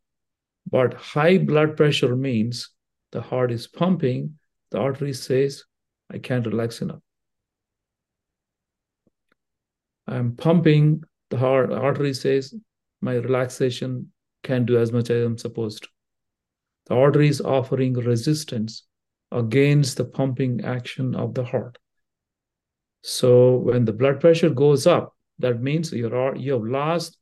But 0.71 0.95
high 0.95 1.39
blood 1.39 1.77
pressure 1.77 2.15
means 2.15 2.71
the 3.11 3.21
heart 3.21 3.51
is 3.51 3.67
pumping, 3.67 4.39
the 4.71 4.79
artery 4.79 5.13
says, 5.13 5.65
I 6.11 6.19
can't 6.19 6.47
relax 6.47 6.81
enough. 6.81 7.01
I'm 10.07 10.37
pumping, 10.37 11.03
the 11.31 11.39
heart 11.39 11.73
artery 11.73 12.15
says, 12.15 12.55
my 13.03 13.15
relaxation 13.17 14.13
can't 14.43 14.67
do 14.67 14.79
as 14.79 14.93
much 14.93 15.11
as 15.11 15.25
I'm 15.25 15.39
supposed 15.39 15.83
to. 15.83 15.89
The 16.87 16.95
artery 16.95 17.29
is 17.29 17.41
offering 17.41 17.95
resistance 17.95 18.85
against 19.31 19.97
the 19.97 20.05
pumping 20.05 20.65
action 20.65 21.15
of 21.15 21.35
the 21.35 21.45
heart. 21.45 21.79
So 23.03 23.57
when 23.57 23.85
the 23.85 23.93
blood 23.93 24.21
pressure 24.21 24.51
goes 24.51 24.87
up, 24.87 25.17
that 25.39 25.61
means 25.61 25.93
you're, 25.93 26.37
you 26.37 26.53
have 26.53 26.65
lost 26.65 27.19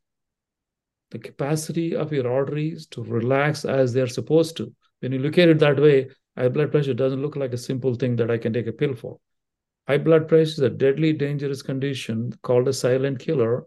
the 1.10 1.18
capacity 1.18 1.96
of 1.96 2.12
your 2.12 2.30
arteries 2.30 2.86
to 2.88 3.02
relax 3.02 3.64
as 3.64 3.92
they're 3.92 4.06
supposed 4.06 4.56
to. 4.58 4.72
When 5.00 5.12
you 5.12 5.18
look 5.18 5.38
at 5.38 5.48
it 5.48 5.58
that 5.60 5.80
way, 5.80 6.08
high 6.36 6.48
blood 6.48 6.70
pressure 6.70 6.94
doesn't 6.94 7.22
look 7.22 7.36
like 7.36 7.52
a 7.52 7.58
simple 7.58 7.94
thing 7.94 8.16
that 8.16 8.30
I 8.30 8.38
can 8.38 8.52
take 8.52 8.66
a 8.66 8.72
pill 8.72 8.94
for. 8.94 9.18
High 9.88 9.98
blood 9.98 10.28
pressure 10.28 10.52
is 10.52 10.58
a 10.60 10.70
deadly, 10.70 11.12
dangerous 11.12 11.62
condition 11.62 12.32
called 12.42 12.68
a 12.68 12.72
silent 12.72 13.18
killer, 13.18 13.66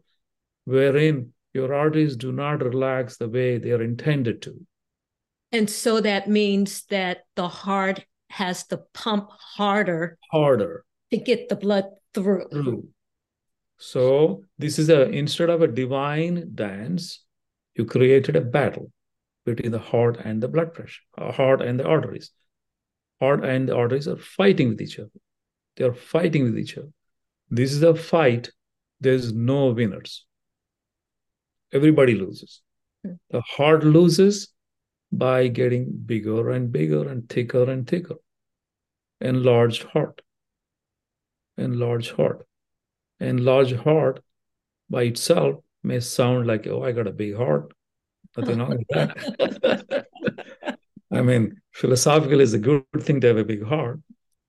wherein 0.66 1.33
your 1.54 1.74
arteries 1.74 2.16
do 2.16 2.32
not 2.32 2.64
relax 2.64 3.18
the 3.18 3.30
way 3.30 3.58
they 3.58 3.72
are 3.72 3.84
intended 3.84 4.42
to. 4.42 4.66
And 5.52 5.70
so 5.70 6.02
that 6.02 6.28
means 6.28 6.84
that 6.90 7.26
the 7.36 7.48
heart 7.48 8.04
has 8.30 8.66
to 8.68 8.78
pump 8.94 9.30
harder. 9.30 10.18
Harder. 10.32 10.84
To 11.12 11.18
get 11.18 11.50
the 11.50 11.56
blood 11.56 11.86
through. 12.16 12.48
through. 12.52 12.88
So 13.78 14.46
this 14.58 14.80
is 14.80 14.90
a 14.90 15.10
instead 15.10 15.50
of 15.50 15.62
a 15.62 15.68
divine 15.68 16.52
dance, 16.56 17.24
you 17.76 17.86
created 17.86 18.36
a 18.36 18.42
battle 18.42 18.92
between 19.46 19.72
the 19.72 19.80
heart 19.80 20.18
and 20.24 20.42
the 20.42 20.48
blood 20.48 20.74
pressure, 20.74 21.02
uh, 21.18 21.32
heart 21.32 21.62
and 21.62 21.80
the 21.80 21.86
arteries. 21.86 22.32
Heart 23.20 23.46
and 23.46 23.70
the 23.70 23.76
arteries 23.76 24.08
are 24.08 24.18
fighting 24.18 24.70
with 24.70 24.82
each 24.82 24.98
other. 24.98 25.10
They 25.76 25.86
are 25.86 25.94
fighting 25.94 26.44
with 26.46 26.58
each 26.58 26.78
other. 26.78 26.92
This 27.50 27.74
is 27.74 27.84
a 27.84 27.94
fight. 27.94 28.50
There's 29.02 29.34
no 29.34 29.68
winners 29.68 30.26
everybody 31.74 32.16
loses. 32.16 32.62
Hmm. 33.06 33.14
The 33.30 33.42
heart 33.42 33.84
loses 33.84 34.50
by 35.12 35.48
getting 35.48 35.92
bigger 36.06 36.50
and 36.50 36.72
bigger 36.72 37.08
and 37.08 37.28
thicker 37.28 37.70
and 37.70 37.88
thicker. 37.88 38.16
Enlarged 39.22 39.84
heart. 39.84 40.22
Enlarged 41.58 42.12
heart. 42.12 42.48
Enlarged 43.20 43.76
heart 43.78 44.24
by 44.90 45.04
itself 45.04 45.64
may 45.84 46.00
sound 46.00 46.48
like, 46.48 46.68
oh, 46.68 46.84
I 46.84 46.92
got 46.92 47.08
a 47.08 47.12
big 47.12 47.36
heart. 47.36 47.74
Nothing 48.36 48.60
wrong 48.60 48.78
with 48.78 48.88
that. 48.90 50.08
I 51.12 51.22
mean, 51.22 51.62
philosophically, 51.72 52.44
it's 52.44 52.54
a 52.54 52.58
good 52.60 52.84
thing 53.00 53.22
to 53.22 53.28
have 53.28 53.38
a 53.38 53.44
big 53.44 53.64
heart. 53.64 54.00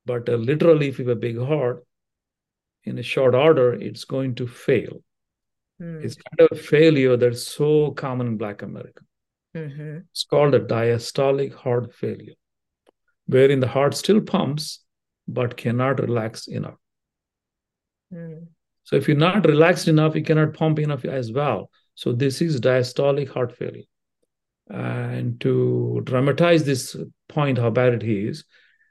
But 0.07 0.29
uh, 0.29 0.37
literally, 0.37 0.89
if 0.89 0.99
you 0.99 1.07
have 1.09 1.17
a 1.17 1.21
big 1.21 1.39
heart, 1.39 1.85
in 2.85 2.99
a 2.99 3.03
short 3.03 3.35
order, 3.35 3.73
it's 3.73 4.05
going 4.05 4.35
to 4.37 4.47
fail 4.47 5.03
Mm. 5.81 6.05
It's 6.05 6.15
kind 6.17 6.49
of 6.51 6.59
a 6.59 6.61
failure 6.61 7.17
that's 7.17 7.47
so 7.47 7.91
common 7.93 8.27
in 8.27 8.37
Black 8.37 8.63
America. 8.63 9.03
Mm-hmm. 9.57 9.99
It's 10.11 10.25
called 10.25 10.55
a 10.55 10.61
diastolic 10.61 11.55
heart 11.55 11.95
failure, 11.95 12.35
wherein 13.27 13.61
the 13.61 13.69
heart 13.69 13.95
still 13.95 14.21
pumps 14.21 14.81
but 15.27 15.57
cannot 15.57 16.01
relax 16.01 16.49
enough. 16.49 16.77
Mm. 18.13 18.49
So 18.85 18.97
if 18.97 19.09
you're 19.09 19.17
not 19.17 19.47
relaxed 19.47 19.89
enough, 19.89 20.15
you 20.15 20.23
cannot 20.23 20.55
pump 20.55 20.79
enough 20.79 21.05
as 21.05 21.33
well. 21.33 21.71
So 21.95 22.13
this 22.13 22.43
is 22.43 22.61
diastolic 22.61 23.31
heart 23.31 23.57
failure. 23.57 23.85
And 24.69 25.41
to 25.41 26.03
dramatize 26.05 26.65
this 26.65 26.97
point, 27.29 27.59
how 27.59 27.71
bad 27.71 27.95
it 27.95 28.03
is, 28.03 28.45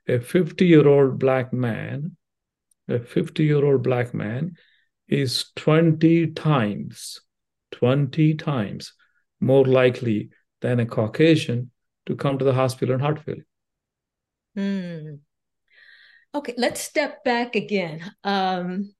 a 0.07 0.19
50 0.19 0.65
year 0.65 0.87
old 0.87 1.19
black 1.19 1.53
man, 1.53 2.15
a 2.87 2.99
50 2.99 3.43
year 3.43 3.63
old 3.63 3.83
black 3.83 4.13
man 4.13 4.55
is 5.07 5.51
20 5.55 6.31
times, 6.31 7.21
20 7.71 8.35
times 8.35 8.93
more 9.39 9.65
likely 9.65 10.29
than 10.61 10.79
a 10.79 10.85
Caucasian 10.85 11.71
to 12.05 12.15
come 12.15 12.37
to 12.37 12.45
the 12.45 12.53
hospital 12.53 12.95
in 12.95 13.01
heart 13.01 13.19
failure. 13.19 13.45
Hmm. 14.55 15.15
Okay, 16.35 16.53
let's 16.57 16.81
step 16.81 17.23
back 17.23 17.55
again. 17.55 18.11
Um, 18.23 18.93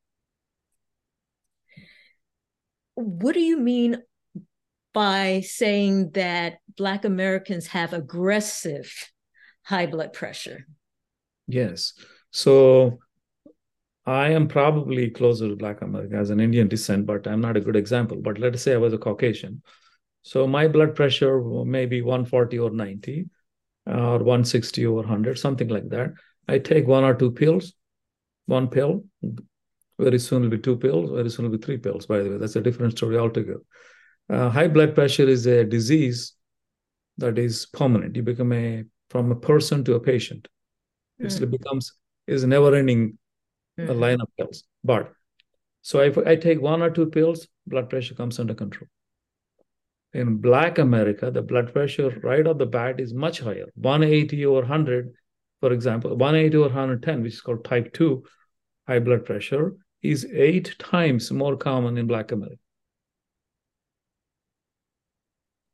what 2.96 3.34
do 3.34 3.40
you 3.40 3.60
mean 3.60 3.98
by 4.94 5.42
saying 5.42 6.12
that 6.12 6.60
Black 6.78 7.06
Americans 7.06 7.68
have 7.68 7.94
aggressive 7.94 8.94
high 9.64 9.88
blood 9.88 10.14
pressure? 10.14 10.68
Yes. 11.48 11.94
So 12.32 13.00
I 14.06 14.30
am 14.30 14.48
probably 14.48 15.10
closer 15.10 15.48
to 15.48 15.56
Black 15.56 15.82
America 15.82 16.16
as 16.16 16.30
an 16.30 16.40
Indian 16.40 16.68
descent, 16.68 17.06
but 17.06 17.26
I'm 17.26 17.40
not 17.40 17.56
a 17.56 17.62
good 17.62 17.76
example. 17.76 18.18
But 18.22 18.38
let's 18.38 18.62
say 18.62 18.74
I 18.74 18.78
was 18.78 18.94
a 18.94 18.98
Caucasian. 18.98 19.62
So 20.24 20.46
my 20.46 20.68
blood 20.68 20.96
pressure 20.96 21.42
may 21.42 21.86
be 21.86 22.02
140 22.02 22.60
or 22.60 22.70
90 22.72 23.26
or 23.86 24.18
160 24.20 24.86
or 24.86 24.96
100, 24.96 25.40
something 25.40 25.68
like 25.68 25.90
that. 25.90 26.14
I 26.48 26.60
take 26.60 26.86
one 26.86 27.04
or 27.04 27.14
two 27.14 27.32
pills, 27.32 27.74
one 28.46 28.68
pill. 28.68 29.06
Very 30.00 30.20
soon 30.20 30.44
will 30.44 30.50
be 30.50 30.58
two 30.58 30.78
pills. 30.78 31.12
Very 31.12 31.30
soon 31.30 31.46
will 31.46 31.58
be 31.58 31.64
three 31.64 31.78
pills, 31.78 32.06
by 32.06 32.20
the 32.20 32.32
way. 32.32 32.38
That's 32.38 32.56
a 32.56 32.62
different 32.62 32.98
story 32.98 33.18
altogether. 33.18 33.62
Uh, 34.30 34.50
high 34.50 34.68
blood 34.68 34.96
pressure 34.96 35.28
is 35.28 35.46
a 35.46 35.64
disease 35.64 36.34
that 37.18 37.38
is 37.38 37.68
permanent. 37.68 38.16
You 38.16 38.24
become 38.24 38.52
a, 38.52 38.84
from 39.10 39.32
a 39.32 39.36
person 39.36 39.84
to 39.86 39.96
a 39.96 40.00
patient. 40.00 40.48
Mm. 41.22 41.42
It 41.42 41.52
becomes, 41.52 41.94
is 42.28 42.44
never 42.44 42.74
ending 42.76 43.18
mm-hmm. 43.80 43.90
a 43.90 43.94
line 43.94 44.22
of 44.22 44.30
pills. 44.38 44.64
But 44.84 45.14
so 45.82 46.00
if 46.00 46.18
I 46.18 46.36
take 46.36 46.62
one 46.62 46.82
or 46.82 46.90
two 46.90 47.08
pills, 47.08 47.48
blood 47.68 47.90
pressure 47.90 48.16
comes 48.16 48.40
under 48.40 48.54
control. 48.54 48.88
In 50.14 50.38
Black 50.38 50.78
America, 50.78 51.32
the 51.32 51.42
blood 51.42 51.74
pressure 51.74 52.10
right 52.24 52.46
off 52.46 52.60
the 52.60 52.68
bat 52.68 53.00
is 53.00 53.14
much 53.14 53.40
higher 53.40 53.66
180 53.76 54.46
over 54.46 54.60
100, 54.60 55.14
for 55.60 55.74
example, 55.74 56.12
180 56.12 56.58
over 56.58 56.68
110, 56.68 57.24
which 57.24 57.34
is 57.34 57.42
called 57.42 57.66
type 57.66 57.92
2 57.94 58.24
high 58.88 59.00
blood 59.00 59.26
pressure, 59.26 59.76
is 60.02 60.28
eight 60.34 60.76
times 60.78 61.32
more 61.32 61.58
common 61.58 61.98
in 61.98 62.06
Black 62.06 62.32
America. 62.32 62.58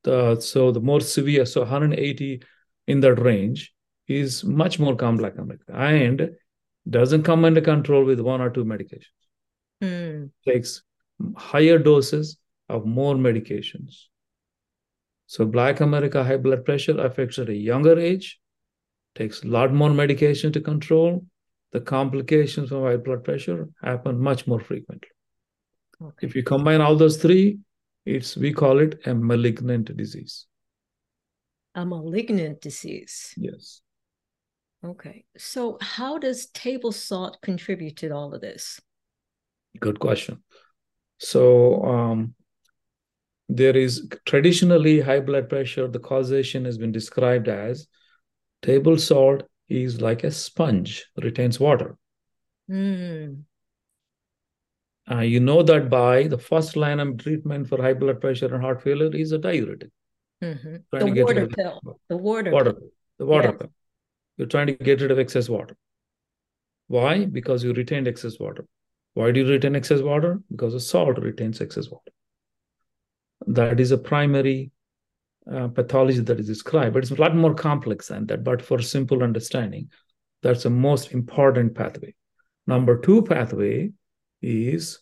The, 0.04 0.40
so 0.40 0.72
the 0.72 0.80
more 0.80 1.02
severe, 1.02 1.46
so 1.46 1.62
180 1.62 2.42
in 2.88 3.00
that 3.02 3.16
range 3.16 3.74
is 4.08 4.44
much 4.46 4.80
more 4.80 4.96
common 4.96 5.18
Black 5.18 5.38
America. 5.38 5.74
And 5.76 6.32
doesn't 6.88 7.24
come 7.24 7.46
under 7.46 7.62
control 7.62 8.06
with 8.06 8.20
one 8.20 8.42
or 8.42 8.50
two 8.50 8.66
medications. 8.66 9.20
Mm. 9.84 10.32
Takes 10.46 10.84
higher 11.36 11.78
doses 11.78 12.38
of 12.68 12.86
more 12.86 13.16
medications. 13.16 14.06
So 15.28 15.46
Black 15.46 15.80
America 15.80 16.24
high 16.24 16.38
blood 16.38 16.66
pressure 16.66 17.00
affects 17.00 17.38
at 17.40 17.50
a 17.50 17.56
younger 17.56 18.00
age, 18.00 18.40
takes 19.16 19.44
a 19.44 19.48
lot 19.48 19.74
more 19.74 19.92
medication 19.92 20.52
to 20.54 20.62
control. 20.62 21.26
The 21.72 21.82
complications 21.82 22.70
from 22.70 22.84
high 22.84 22.98
blood 22.98 23.24
pressure 23.24 23.70
happen 23.84 24.20
much 24.20 24.48
more 24.48 24.60
frequently. 24.60 25.10
Okay. 26.02 26.28
If 26.28 26.36
you 26.36 26.44
combine 26.44 26.82
all 26.82 26.96
those 26.96 27.18
three, 27.18 27.60
it's 28.06 28.38
we 28.38 28.54
call 28.54 28.80
it 28.80 29.06
a 29.06 29.14
malignant 29.14 29.96
disease. 29.96 30.48
A 31.76 31.86
malignant 31.86 32.62
disease. 32.62 33.34
Yes. 33.38 33.82
Okay. 34.84 35.26
So 35.38 35.78
how 35.82 36.18
does 36.18 36.48
table 36.48 36.92
salt 36.92 37.38
contribute 37.42 37.98
to 37.98 38.10
all 38.12 38.34
of 38.34 38.42
this? 38.42 38.80
Good 39.80 40.00
question. 40.00 40.42
So 41.18 41.84
um, 41.84 42.34
there 43.50 43.76
is 43.76 44.08
traditionally 44.26 45.02
high 45.02 45.20
blood 45.20 45.50
pressure, 45.50 45.88
the 45.88 46.00
causation 46.00 46.66
has 46.66 46.78
been 46.78 46.92
described 46.92 47.48
as 47.50 47.88
table 48.62 48.98
salt 48.98 49.44
is 49.68 50.02
like 50.02 50.24
a 50.24 50.32
sponge, 50.32 51.06
retains 51.22 51.60
water. 51.60 51.98
Mm. 52.70 53.46
Uh, 55.12 55.22
you 55.22 55.40
know 55.40 55.64
that 55.64 55.90
by 55.90 56.28
the 56.28 56.38
first 56.38 56.76
line 56.76 57.00
of 57.00 57.18
treatment 57.18 57.68
for 57.68 57.82
high 57.82 57.94
blood 57.94 58.22
pressure 58.22 58.54
and 58.54 58.62
heart 58.64 58.82
failure 58.82 59.14
is 59.16 59.32
a 59.32 59.38
diuretic. 59.40 59.90
hmm 60.42 60.76
Trying 60.92 61.06
to 61.08 61.12
The 61.12 61.12
get 61.12 61.26
water 61.26 61.48
pill. 61.48 61.82
The 62.10 62.18
water, 62.18 62.52
water, 62.52 62.74
pill. 62.74 62.90
the 63.18 63.26
water 63.26 63.52
pill. 63.54 63.72
You're 64.40 64.48
trying 64.48 64.68
to 64.68 64.74
get 64.74 65.02
rid 65.02 65.12
of 65.12 65.20
excess 65.20 65.50
water. 65.50 65.76
Why? 66.88 67.26
Because 67.26 67.62
you 67.62 67.74
retained 67.74 68.08
excess 68.08 68.40
water. 68.40 68.66
Why 69.14 69.32
do 69.32 69.42
you 69.42 69.48
retain 69.50 69.76
excess 69.76 70.02
water? 70.02 70.40
Because 70.50 70.72
the 70.72 70.80
salt 70.80 71.20
retains 71.20 71.60
excess 71.60 71.90
water. 71.90 72.12
That 73.48 73.82
is 73.82 73.92
a 73.92 73.98
primary 73.98 74.72
uh, 75.52 75.68
pathology 75.68 76.22
that 76.22 76.40
is 76.40 76.48
described, 76.48 76.94
but 76.94 77.04
it's 77.04 77.12
a 77.12 77.16
lot 77.16 77.36
more 77.36 77.54
complex 77.54 78.08
than 78.08 78.28
that. 78.28 78.46
But 78.46 78.62
for 78.62 78.82
simple 78.82 79.24
understanding, 79.24 79.90
that's 80.42 80.64
the 80.64 80.70
most 80.70 81.12
important 81.12 81.76
pathway. 81.76 82.16
Number 82.66 82.98
two 82.98 83.24
pathway 83.24 83.92
is 84.42 85.00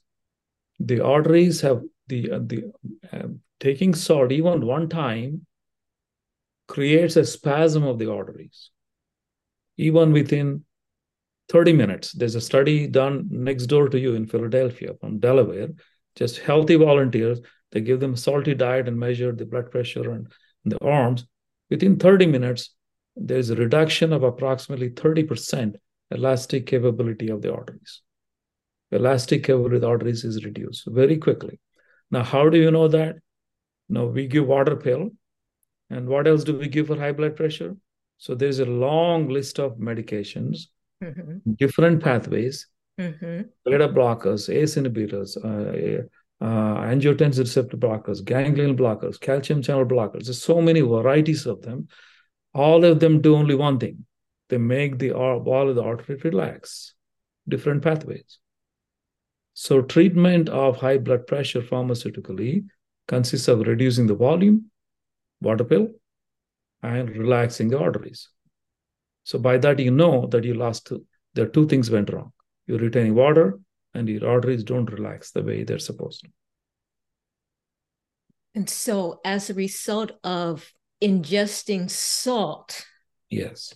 the 0.79 1.01
arteries 1.01 1.61
have 1.61 1.83
the 2.07 2.31
uh, 2.31 2.39
the 2.41 2.71
uh, 3.13 3.27
taking 3.59 3.93
salt 3.93 4.31
even 4.31 4.65
one 4.65 4.89
time 4.89 5.45
creates 6.67 7.15
a 7.17 7.25
spasm 7.25 7.83
of 7.83 7.99
the 7.99 8.11
arteries 8.11 8.71
even 9.77 10.11
within 10.11 10.63
30 11.49 11.73
minutes. 11.73 12.11
There's 12.11 12.35
a 12.35 12.41
study 12.41 12.87
done 12.87 13.27
next 13.29 13.67
door 13.67 13.89
to 13.89 13.99
you 13.99 14.15
in 14.15 14.25
philadelphia 14.25 14.93
from 14.99 15.19
delaware. 15.19 15.69
Just 16.15 16.39
healthy 16.39 16.75
volunteers 16.75 17.39
they 17.71 17.81
give 17.81 17.99
them 17.99 18.13
a 18.13 18.17
salty 18.17 18.53
diet 18.53 18.87
and 18.87 18.97
measure 18.97 19.31
the 19.31 19.45
blood 19.45 19.71
pressure 19.71 20.11
and 20.11 20.31
the 20.63 20.83
arms. 20.83 21.25
Within 21.69 21.97
30 21.99 22.27
minutes 22.27 22.73
there's 23.15 23.49
a 23.49 23.55
reduction 23.55 24.13
of 24.13 24.23
approximately 24.23 24.89
30% 24.89 25.75
elastic 26.11 26.65
capability 26.65 27.29
of 27.29 27.41
the 27.41 27.53
arteries. 27.53 28.01
Elastic 28.91 29.43
capability 29.43 29.75
of 29.75 29.81
the 29.81 29.87
arteries 29.87 30.23
is 30.23 30.45
reduced 30.45 30.87
very 30.87 31.17
quickly. 31.17 31.59
Now 32.09 32.23
how 32.23 32.49
do 32.49 32.57
you 32.57 32.71
know 32.71 32.87
that? 32.87 33.15
Now 33.89 34.05
we 34.05 34.27
give 34.27 34.47
water 34.47 34.75
pill. 34.75 35.09
And 35.89 36.07
what 36.07 36.27
else 36.27 36.43
do 36.43 36.57
we 36.57 36.67
give 36.67 36.87
for 36.87 36.97
high 36.97 37.13
blood 37.13 37.35
pressure 37.35 37.75
so 38.17 38.35
there's 38.35 38.59
a 38.59 38.65
long 38.65 39.29
list 39.29 39.59
of 39.59 39.77
medications 39.77 40.67
Mhm. 41.03 41.41
different 41.57 42.01
pathways 42.03 42.67
Mhm. 42.99 43.49
beta 43.65 43.87
blockers 43.97 44.49
ace 44.53 44.75
inhibitors 44.75 45.37
uh, 45.49 46.01
uh, 46.47 46.75
angiotensin 46.91 47.39
receptor 47.47 47.77
blockers 47.77 48.23
ganglion 48.25 48.75
blockers 48.77 49.19
calcium 49.19 49.61
channel 49.61 49.85
blockers. 49.85 50.25
There's 50.25 50.41
so 50.41 50.61
many 50.61 50.81
varieties 50.81 51.45
of 51.45 51.61
them. 51.61 51.87
All 52.53 52.83
of 52.85 52.99
them 52.99 53.21
do 53.21 53.35
only 53.35 53.55
one 53.55 53.77
thing. 53.79 54.05
They 54.49 54.57
make 54.57 54.97
the 54.97 55.11
wall 55.13 55.69
of 55.69 55.75
the 55.75 55.83
artery 55.83 56.15
relax. 56.23 56.93
Different 57.47 57.83
pathways. 57.83 58.39
So 59.53 59.81
treatment 59.81 60.49
of 60.49 60.77
high 60.77 60.97
blood 60.99 61.25
pressure 61.27 61.61
pharmaceutically 61.61 62.65
consists 63.07 63.47
of 63.47 63.61
reducing 63.67 64.05
the 64.07 64.15
volume 64.15 64.69
water 65.41 65.63
pill 65.63 65.87
and 66.83 67.09
relaxing 67.09 67.69
the 67.69 67.79
arteries. 67.79 68.29
So 69.23 69.39
by 69.39 69.57
that 69.59 69.79
you 69.79 69.91
know 69.91 70.27
that 70.27 70.43
you 70.43 70.53
lost 70.53 70.91
there 71.33 71.45
are 71.45 71.49
two 71.49 71.67
things 71.67 71.91
went 71.91 72.11
wrong. 72.11 72.31
You're 72.65 72.79
retaining 72.79 73.15
water 73.15 73.59
and 73.93 74.07
your 74.07 74.29
arteries 74.29 74.63
don't 74.63 74.91
relax 74.91 75.31
the 75.31 75.43
way 75.43 75.63
they're 75.63 75.79
supposed 75.79 76.21
to. 76.21 76.29
And 78.55 78.69
so, 78.69 79.21
as 79.23 79.49
a 79.49 79.53
result 79.53 80.13
of 80.23 80.71
ingesting 81.01 81.91
salt, 81.91 82.85
yes. 83.29 83.75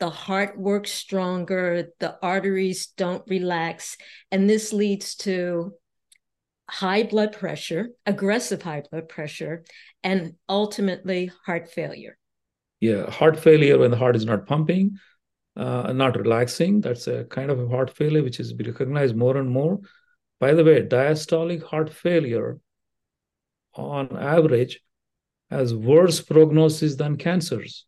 the 0.00 0.10
heart 0.10 0.58
works 0.58 0.90
stronger, 0.90 1.88
the 1.98 2.18
arteries 2.22 2.88
don't 2.88 3.22
relax, 3.26 3.96
and 4.30 4.48
this 4.48 4.72
leads 4.72 5.14
to 5.16 5.72
high 6.68 7.04
blood 7.04 7.32
pressure, 7.32 7.88
aggressive 8.04 8.60
high 8.60 8.82
blood 8.90 9.08
pressure, 9.08 9.64
and 10.02 10.34
ultimately 10.48 11.30
heart 11.46 11.70
failure. 11.70 12.18
Yeah 12.80 13.10
heart 13.10 13.38
failure 13.38 13.78
when 13.78 13.90
the 13.90 13.96
heart 13.96 14.16
is 14.16 14.24
not 14.24 14.46
pumping 14.46 14.98
uh, 15.56 15.92
not 15.92 16.16
relaxing 16.16 16.80
that's 16.80 17.06
a 17.08 17.24
kind 17.24 17.50
of 17.50 17.58
a 17.60 17.68
heart 17.68 17.90
failure 17.90 18.22
which 18.22 18.38
is 18.40 18.54
recognized 18.54 19.16
more 19.16 19.36
and 19.36 19.50
more 19.50 19.80
by 20.40 20.54
the 20.54 20.62
way 20.64 20.82
diastolic 20.82 21.62
heart 21.62 21.90
failure 21.90 22.58
on 23.74 24.16
average 24.16 24.80
has 25.50 25.74
worse 25.74 26.20
prognosis 26.20 26.94
than 26.96 27.16
cancers 27.16 27.86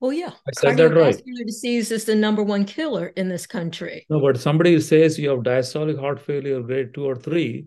Well, 0.00 0.12
yeah, 0.12 0.32
I 0.46 0.52
said 0.52 0.76
that 0.76 0.94
right. 0.94 1.20
disease 1.46 1.90
is 1.90 2.04
the 2.04 2.14
number 2.14 2.42
one 2.44 2.64
killer 2.64 3.06
in 3.16 3.28
this 3.28 3.46
country. 3.46 4.06
no 4.10 4.20
but 4.20 4.38
somebody 4.38 4.78
says 4.80 5.18
you 5.18 5.30
have 5.30 5.40
diastolic 5.48 5.98
heart 5.98 6.20
failure 6.20 6.60
grade 6.62 6.94
2 6.94 7.04
or 7.04 7.16
3 7.16 7.66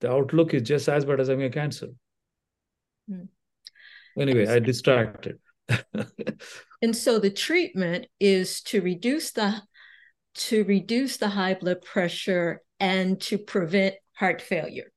the 0.00 0.10
outlook 0.10 0.54
is 0.54 0.62
just 0.62 0.88
as 0.88 1.04
bad 1.04 1.20
as 1.20 1.28
having 1.28 1.44
a 1.44 1.50
cancer 1.50 1.88
Hmm. 3.08 3.24
Anyway 4.18 4.46
i 4.46 4.58
distracted 4.58 5.38
And 6.82 6.94
so 6.94 7.18
the 7.18 7.30
treatment 7.30 8.06
is 8.20 8.60
to 8.62 8.80
reduce 8.80 9.32
the 9.32 9.62
to 10.34 10.64
reduce 10.64 11.16
the 11.16 11.28
high 11.28 11.54
blood 11.54 11.80
pressure 11.80 12.60
and 12.78 13.18
to 13.22 13.38
prevent 13.38 13.94
heart 14.12 14.42
failure. 14.42 14.92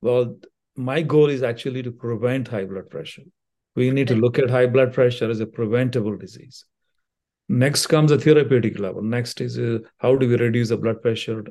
Well, 0.00 0.38
my 0.74 1.02
goal 1.02 1.30
is 1.30 1.44
actually 1.44 1.84
to 1.84 1.92
prevent 1.92 2.48
high 2.48 2.64
blood 2.64 2.90
pressure. 2.90 3.22
We 3.76 3.90
need 3.90 4.08
to 4.08 4.16
look 4.16 4.40
at 4.40 4.50
high 4.50 4.66
blood 4.66 4.92
pressure 4.92 5.30
as 5.30 5.38
a 5.38 5.46
preventable 5.46 6.16
disease. 6.16 6.64
Next 7.48 7.86
comes 7.86 8.10
the 8.10 8.18
therapeutic 8.18 8.80
level. 8.80 9.02
Next 9.02 9.40
is 9.40 9.58
uh, 9.58 9.78
how 9.98 10.16
do 10.16 10.28
we 10.28 10.36
reduce 10.36 10.70
the 10.70 10.76
blood 10.76 11.00
pressure 11.00 11.44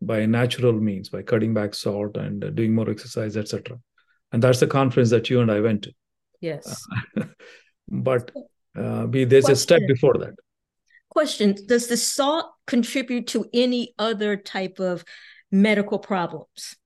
by 0.00 0.26
natural 0.26 0.72
means, 0.72 1.10
by 1.10 1.22
cutting 1.22 1.54
back 1.54 1.74
salt 1.74 2.16
and 2.16 2.44
uh, 2.44 2.50
doing 2.50 2.74
more 2.74 2.90
exercise, 2.90 3.36
etc. 3.36 3.78
And 4.32 4.42
that's 4.42 4.60
the 4.60 4.66
conference 4.66 5.10
that 5.10 5.28
you 5.30 5.40
and 5.40 5.50
I 5.50 5.60
went 5.60 5.82
to. 5.82 5.92
Yes. 6.40 6.84
but 7.88 8.30
uh, 8.76 9.06
we, 9.08 9.24
there's 9.24 9.48
a 9.48 9.56
step 9.56 9.82
before 9.86 10.14
that. 10.18 10.34
Question 11.10 11.54
Does 11.66 11.88
the 11.88 11.96
salt 11.96 12.46
contribute 12.66 13.26
to 13.28 13.44
any 13.52 13.94
other 13.98 14.36
type 14.36 14.80
of 14.80 15.04
medical 15.50 15.98
problems? 15.98 16.76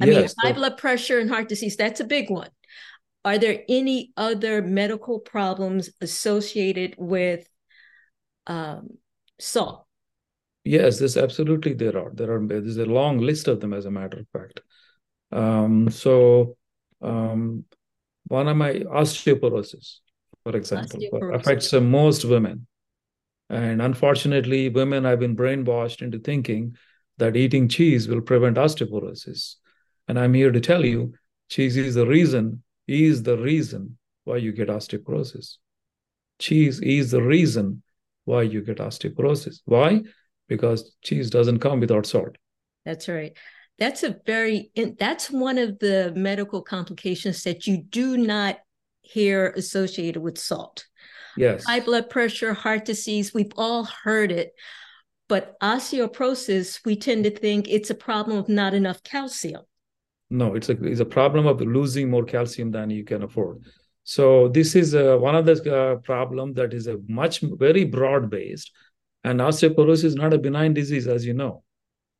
I 0.00 0.06
mean, 0.06 0.22
high 0.22 0.48
that- 0.48 0.56
blood 0.56 0.76
pressure 0.76 1.18
and 1.18 1.30
heart 1.30 1.48
disease, 1.48 1.76
that's 1.76 2.00
a 2.00 2.04
big 2.04 2.30
one. 2.30 2.50
Are 3.24 3.38
there 3.38 3.62
any 3.68 4.12
other 4.16 4.62
medical 4.62 5.18
problems 5.18 5.90
associated 6.00 6.94
with 6.98 7.48
um, 8.46 8.98
salt? 9.40 9.84
Yes, 10.64 10.98
this 10.98 11.16
absolutely 11.16 11.74
there 11.74 11.96
are. 11.96 12.10
There 12.12 12.32
are 12.32 12.46
there's 12.46 12.76
a 12.76 12.86
long 12.86 13.18
list 13.18 13.46
of 13.46 13.60
them 13.60 13.72
as 13.72 13.86
a 13.86 13.90
matter 13.90 14.18
of 14.18 14.28
fact. 14.32 14.60
Um, 15.32 15.90
so 15.90 16.56
um, 17.02 17.64
one 18.28 18.48
of 18.48 18.56
my 18.56 18.74
osteoporosis, 18.74 19.98
for 20.44 20.56
example, 20.56 21.00
Osteoporosis. 21.00 21.34
affects 21.34 21.72
uh, 21.72 21.80
most 21.80 22.24
women. 22.24 22.66
And 23.48 23.80
unfortunately, 23.80 24.68
women 24.68 25.04
have 25.04 25.20
been 25.20 25.36
brainwashed 25.36 26.02
into 26.02 26.18
thinking 26.18 26.76
that 27.18 27.36
eating 27.36 27.68
cheese 27.68 28.08
will 28.08 28.20
prevent 28.20 28.56
osteoporosis. 28.56 29.54
And 30.08 30.18
I'm 30.18 30.34
here 30.34 30.50
to 30.50 30.60
tell 30.60 30.84
you, 30.84 31.14
cheese 31.48 31.76
is 31.76 31.94
the 31.94 32.06
reason, 32.06 32.62
is 32.88 33.22
the 33.22 33.38
reason 33.38 33.98
why 34.24 34.38
you 34.38 34.52
get 34.52 34.68
osteoporosis. 34.68 35.56
Cheese 36.38 36.80
is 36.80 37.12
the 37.12 37.22
reason 37.22 37.82
why 38.24 38.42
you 38.42 38.60
get 38.62 38.78
osteoporosis. 38.78 39.60
Why? 39.64 40.02
Because 40.48 40.94
cheese 41.02 41.30
doesn't 41.30 41.60
come 41.60 41.80
without 41.80 42.06
salt. 42.06 42.36
That's 42.84 43.08
right. 43.08 43.36
That's 43.78 44.02
a 44.02 44.16
very, 44.24 44.70
that's 44.98 45.30
one 45.30 45.58
of 45.58 45.78
the 45.78 46.12
medical 46.16 46.62
complications 46.62 47.42
that 47.42 47.66
you 47.66 47.82
do 47.82 48.16
not 48.16 48.58
hear 49.02 49.50
associated 49.50 50.22
with 50.22 50.38
salt. 50.38 50.86
Yes. 51.36 51.64
High 51.64 51.80
blood 51.80 52.08
pressure, 52.08 52.54
heart 52.54 52.84
disease, 52.84 53.34
we've 53.34 53.52
all 53.56 53.84
heard 53.84 54.32
it. 54.32 54.52
But 55.28 55.58
osteoporosis, 55.60 56.80
we 56.84 56.96
tend 56.96 57.24
to 57.24 57.30
think 57.30 57.68
it's 57.68 57.90
a 57.90 57.94
problem 57.94 58.38
of 58.38 58.48
not 58.48 58.74
enough 58.74 59.02
calcium. 59.02 59.62
No, 60.30 60.54
it's 60.54 60.68
a 60.68 60.72
it's 60.84 61.00
a 61.00 61.04
problem 61.04 61.46
of 61.46 61.60
losing 61.60 62.10
more 62.10 62.24
calcium 62.24 62.70
than 62.70 62.90
you 62.90 63.04
can 63.04 63.22
afford. 63.22 63.64
So 64.04 64.48
this 64.48 64.74
is 64.74 64.94
uh, 64.94 65.16
one 65.18 65.34
of 65.34 65.46
the 65.46 65.76
uh, 65.76 65.96
problem 65.96 66.54
that 66.54 66.72
is 66.72 66.86
a 66.86 66.98
much 67.08 67.40
very 67.40 67.84
broad 67.84 68.30
based, 68.30 68.72
and 69.24 69.40
osteoporosis 69.40 70.04
is 70.04 70.14
not 70.14 70.32
a 70.32 70.38
benign 70.38 70.74
disease, 70.74 71.06
as 71.06 71.26
you 71.26 71.34
know. 71.34 71.62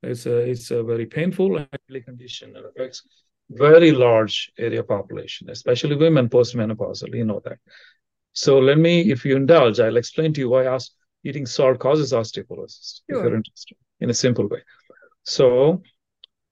It's 0.07 0.27
a 0.27 0.37
it's 0.39 0.71
a 0.71 0.83
very 0.83 1.07
painful 1.07 1.57
and 1.57 1.69
deadly 1.71 2.01
condition 2.01 2.53
that 2.53 2.65
affects 2.65 3.03
very 3.51 3.93
large 3.93 4.51
area 4.59 4.83
population, 4.83 5.51
especially 5.51 5.97
women 5.97 6.29
postmenopausal. 6.29 7.15
You 7.15 7.25
know 7.25 7.41
that. 7.45 7.59
So 8.33 8.59
let 8.59 8.79
me, 8.79 9.11
if 9.11 9.25
you 9.25 9.37
indulge, 9.37 9.81
I'll 9.81 9.97
explain 9.97 10.33
to 10.35 10.41
you 10.41 10.51
why 10.51 10.67
os- 10.67 10.91
eating 11.25 11.47
salt 11.47 11.79
causes 11.79 12.13
osteoporosis. 12.13 13.01
Sure. 13.09 13.19
If 13.19 13.25
you're 13.25 13.37
interested, 13.37 13.77
in 14.01 14.11
a 14.11 14.15
simple 14.15 14.47
way. 14.49 14.63
So 15.23 15.83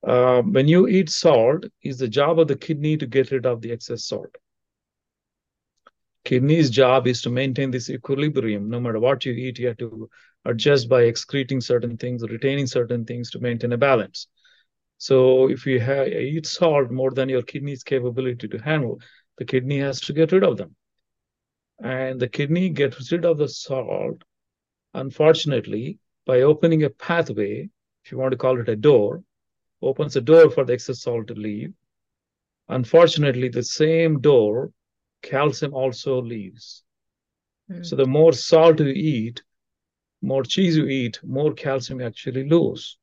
uh, 0.07 0.43
when 0.43 0.67
you 0.67 0.89
eat 0.89 1.11
salt, 1.11 1.67
is 1.83 1.99
the 1.99 2.09
job 2.09 2.39
of 2.39 2.49
the 2.49 2.57
kidney 2.57 2.97
to 2.97 3.07
get 3.07 3.31
rid 3.31 3.45
of 3.45 3.61
the 3.61 3.73
excess 3.73 4.07
salt. 4.07 4.35
Kidney's 6.25 6.71
job 6.71 7.07
is 7.07 7.21
to 7.23 7.31
maintain 7.31 7.71
this 7.71 7.91
equilibrium. 7.91 8.71
No 8.71 8.81
matter 8.81 8.99
what 8.99 9.27
you 9.27 9.33
eat, 9.33 9.59
you 9.59 9.69
have 9.69 9.77
to 9.79 10.09
adjust 10.45 10.89
by 10.89 11.03
excreting 11.03 11.61
certain 11.61 11.97
things, 11.97 12.23
retaining 12.23 12.67
certain 12.67 13.05
things 13.05 13.31
to 13.31 13.41
maintain 13.41 13.73
a 13.73 13.79
balance. 13.79 14.29
So 14.99 15.51
if 15.51 15.67
you 15.67 15.81
have, 15.81 16.09
eat 16.09 16.47
salt 16.47 16.91
more 16.91 17.11
than 17.11 17.29
your 17.29 17.43
kidney's 17.43 17.83
capability 17.83 18.49
to 18.49 18.59
handle, 18.59 19.01
the 19.39 19.45
kidney 19.45 19.79
has 19.81 20.01
to 20.03 20.13
get 20.13 20.33
rid 20.33 20.45
of 20.45 20.57
them. 20.57 20.77
And 21.83 22.21
the 22.21 22.29
kidney 22.29 22.71
gets 22.71 23.11
rid 23.11 23.25
of 23.25 23.39
the 23.39 23.49
salt, 23.49 24.23
unfortunately, 24.95 25.99
by 26.27 26.43
opening 26.43 26.85
a 26.85 26.91
pathway, 26.91 27.69
if 28.05 28.13
you 28.13 28.19
want 28.19 28.33
to 28.33 28.39
call 28.39 28.61
it 28.61 28.69
a 28.69 28.77
door, 28.77 29.23
opens 29.83 30.17
a 30.17 30.21
door 30.21 30.51
for 30.51 30.65
the 30.65 30.73
excess 30.73 31.03
salt 31.03 31.27
to 31.29 31.35
leave. 31.35 31.73
Unfortunately, 32.69 33.49
the 33.49 33.63
same 33.63 34.21
door, 34.21 34.71
calcium 35.23 35.75
also 35.75 36.23
leaves. 36.23 36.85
Mm. 37.71 37.85
So 37.85 37.97
the 37.97 38.07
more 38.07 38.33
salt 38.33 38.81
you 38.81 38.87
eat, 38.87 39.43
more 40.25 40.43
cheese 40.43 40.77
you 40.77 40.87
eat, 40.87 41.21
more 41.23 41.53
calcium 41.53 42.01
you 42.01 42.07
actually 42.07 42.49
lose. 42.49 42.97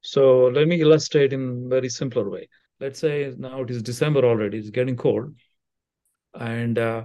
So 0.00 0.46
let 0.48 0.66
me 0.66 0.80
illustrate 0.80 1.32
in 1.32 1.68
very 1.68 1.88
simpler 1.88 2.28
way. 2.28 2.48
Let's 2.80 2.98
say 2.98 3.32
now 3.38 3.62
it 3.62 3.70
is 3.70 3.82
December 3.82 4.24
already, 4.24 4.58
it's 4.58 4.70
getting 4.70 4.96
cold. 4.96 5.34
And 6.34 6.78
uh, 6.78 7.04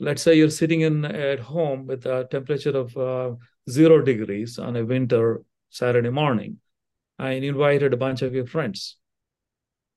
let's 0.00 0.22
say 0.22 0.34
you're 0.34 0.50
sitting 0.50 0.80
in 0.80 1.04
at 1.04 1.38
home 1.38 1.86
with 1.86 2.06
a 2.06 2.26
temperature 2.30 2.76
of 2.76 2.96
uh, 2.96 3.36
zero 3.70 4.02
degrees 4.02 4.58
on 4.58 4.76
a 4.76 4.84
winter 4.84 5.42
Saturday 5.70 6.10
morning 6.10 6.58
and 7.18 7.44
invited 7.44 7.92
a 7.92 7.96
bunch 7.96 8.22
of 8.22 8.34
your 8.34 8.46
friends. 8.46 8.96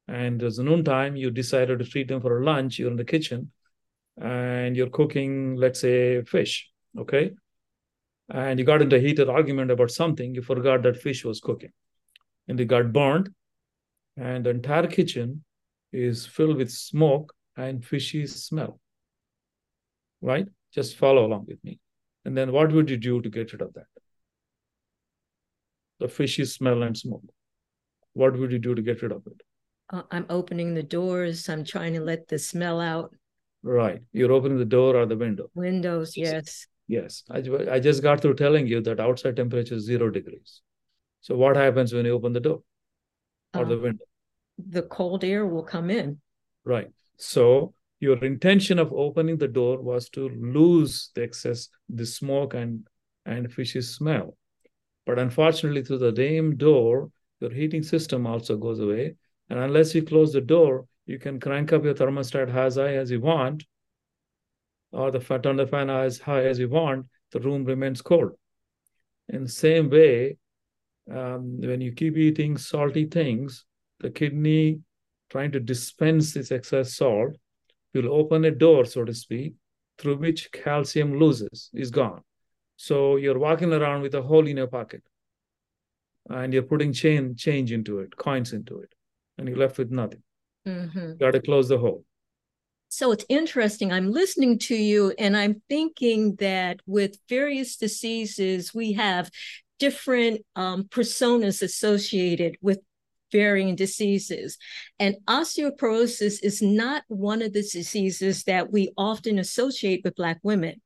And 0.08 0.44
it's 0.44 0.60
noontime, 0.60 1.16
you 1.16 1.32
decided 1.32 1.80
to 1.80 1.86
treat 1.86 2.08
them 2.08 2.22
for 2.22 2.40
a 2.40 2.46
lunch. 2.46 2.78
You're 2.78 2.92
in 2.92 2.98
the 2.98 3.06
kitchen 3.06 3.52
and 4.22 4.76
you're 4.76 4.90
cooking, 4.90 5.56
let's 5.56 5.80
say, 5.80 6.22
fish. 6.24 6.70
Okay. 6.98 7.32
And 8.34 8.60
you 8.60 8.66
got 8.66 8.82
into 8.82 8.96
a 8.96 9.00
heated 9.00 9.30
argument 9.30 9.72
about 9.72 9.92
something. 9.92 10.34
You 10.34 10.42
forgot 10.42 10.84
that 10.84 11.02
fish 11.02 11.26
was 11.26 11.40
cooking 11.40 11.72
and 12.48 12.60
it 12.60 12.66
got 12.66 12.94
burned. 12.94 13.30
And 14.18 14.46
the 14.46 14.52
entire 14.52 14.88
kitchen 14.88 15.44
is 15.92 16.26
filled 16.26 16.58
with 16.58 16.72
smoke 16.72 17.34
and 17.58 17.84
fishy 17.84 18.26
smell. 18.28 18.80
Right? 20.22 20.48
Just 20.74 20.98
follow 20.98 21.26
along 21.26 21.46
with 21.48 21.64
me. 21.64 21.80
And 22.24 22.38
then 22.38 22.52
what 22.52 22.72
would 22.72 22.90
you 22.90 22.98
do 22.98 23.22
to 23.22 23.30
get 23.30 23.52
rid 23.52 23.62
of 23.62 23.74
that? 23.74 23.86
the 26.02 26.08
fishy 26.08 26.44
smell 26.44 26.84
and 26.84 26.98
smoke. 26.98 27.24
What 28.14 28.38
would 28.38 28.52
you 28.52 28.60
do 28.60 28.76
to 28.76 28.82
get 28.82 29.02
rid 29.02 29.12
of 29.12 29.22
it? 29.28 29.42
Uh, 29.94 30.02
I'm 30.12 30.26
opening 30.30 30.74
the 30.74 30.84
doors. 30.84 31.48
I'm 31.48 31.64
trying 31.64 31.94
to 31.94 32.02
let 32.02 32.28
the 32.28 32.40
smell 32.40 32.82
out. 32.82 33.16
Right. 33.64 34.02
You're 34.12 34.32
opening 34.32 34.58
the 34.58 34.66
door 34.66 34.96
or 34.96 35.06
the 35.06 35.16
window. 35.16 35.50
Windows, 35.54 36.18
yes. 36.18 36.66
Yes. 36.92 37.24
I, 37.32 37.42
I 37.72 37.80
just 37.80 38.04
got 38.04 38.22
through 38.22 38.34
telling 38.36 38.68
you 38.68 38.82
that 38.82 39.00
outside 39.00 39.38
temperature 39.38 39.76
is 39.76 39.86
zero 39.86 40.10
degrees. 40.10 40.60
So 41.22 41.38
what 41.38 41.56
happens 41.56 41.94
when 41.94 42.06
you 42.06 42.12
open 42.12 42.34
the 42.34 42.42
door 42.42 42.64
or 43.54 43.64
uh, 43.64 43.70
the 43.70 43.80
window? 43.80 44.04
The 44.58 44.82
cold 44.82 45.24
air 45.24 45.46
will 45.46 45.64
come 45.64 45.90
in. 45.90 46.20
Right. 46.66 46.92
So 47.16 47.74
your 48.02 48.22
intention 48.26 48.78
of 48.78 48.92
opening 48.92 49.38
the 49.38 49.48
door 49.48 49.82
was 49.82 50.10
to 50.10 50.28
lose 50.28 51.12
the 51.16 51.24
excess, 51.24 51.70
the 51.88 52.06
smoke 52.06 52.56
and 52.56 52.86
and 53.26 53.50
fishy 53.54 53.82
smell. 53.82 54.36
But 55.06 55.18
unfortunately, 55.18 55.84
through 55.84 56.00
the 56.00 56.14
same 56.14 56.58
door, 56.58 57.10
your 57.40 57.52
heating 57.52 57.84
system 57.84 58.28
also 58.28 58.58
goes 58.58 58.82
away. 58.82 59.16
And 59.50 59.60
unless 59.60 59.96
you 59.96 60.04
close 60.04 60.34
the 60.34 60.42
door, 60.42 60.88
you 61.06 61.20
can 61.20 61.40
crank 61.40 61.72
up 61.72 61.86
your 61.86 61.94
thermostat 61.94 62.54
as 62.54 62.76
high 62.76 62.96
as 62.96 63.12
you 63.12 63.22
want, 63.22 63.64
or 64.92 65.12
the 65.12 65.20
fat 65.20 65.44
turn 65.44 65.56
the 65.56 65.68
fan 65.68 65.90
as 65.90 66.20
high 66.20 66.44
as 66.44 66.60
you 66.60 66.70
want. 66.70 67.06
The 67.32 67.40
room 67.40 67.64
remains 67.66 68.02
cold. 68.02 68.32
In 69.30 69.44
the 69.44 69.50
same 69.50 69.90
way, 69.90 70.38
um, 71.10 71.60
when 71.62 71.82
you 71.82 71.92
keep 71.94 72.18
eating 72.18 72.58
salty 72.58 73.06
things, 73.06 73.66
the 74.00 74.10
kidney 74.10 74.80
trying 75.30 75.52
to 75.54 75.60
dispense 75.60 76.34
this 76.34 76.52
excess 76.52 76.94
salt 76.96 77.38
will 77.94 78.12
open 78.14 78.46
a 78.46 78.52
door, 78.52 78.86
so 78.86 79.06
to 79.06 79.14
speak, 79.14 79.54
through 79.98 80.18
which 80.18 80.52
calcium 80.52 81.20
loses, 81.20 81.70
is 81.74 81.92
gone. 81.92 82.22
So 82.76 83.16
you're 83.16 83.40
walking 83.40 83.72
around 83.72 84.02
with 84.02 84.16
a 84.16 84.22
hole 84.22 84.48
in 84.48 84.58
your 84.58 84.68
pocket 84.68 85.04
and 86.30 86.54
you're 86.54 86.64
putting 86.64 86.94
chain, 86.94 87.36
change 87.36 87.72
into 87.72 88.00
it, 88.00 88.16
coins 88.18 88.54
into 88.54 88.80
it, 88.80 88.94
and 89.38 89.48
you're 89.48 89.58
left 89.58 89.78
with 89.78 89.92
nothing. 89.92 90.24
Mm-hmm. 90.68 91.14
Got 91.18 91.32
to 91.32 91.42
close 91.42 91.70
the 91.70 91.78
hole. 91.78 92.04
So 92.94 93.14
it's 93.14 93.24
interesting. 93.30 93.94
I'm 93.94 94.12
listening 94.12 94.60
to 94.60 94.76
you 94.76 95.14
and 95.18 95.38
I'm 95.38 95.62
thinking 95.70 96.36
that 96.36 96.82
with 96.86 97.18
various 97.30 97.78
diseases, 97.78 98.74
we 98.74 98.92
have 98.94 99.32
different 99.80 100.42
um, 100.58 100.84
personas 100.84 101.62
associated 101.62 102.58
with 102.62 102.80
varying 103.32 103.78
diseases. 103.78 104.58
And 105.00 105.16
osteoporosis 105.26 106.44
is 106.44 106.62
not 106.62 107.04
one 107.08 107.42
of 107.42 107.54
the 107.54 107.62
diseases 107.62 108.44
that 108.44 108.74
we 108.74 108.92
often 108.98 109.40
associate 109.40 110.02
with 110.04 110.16
Black 110.16 110.42
women. 110.44 110.82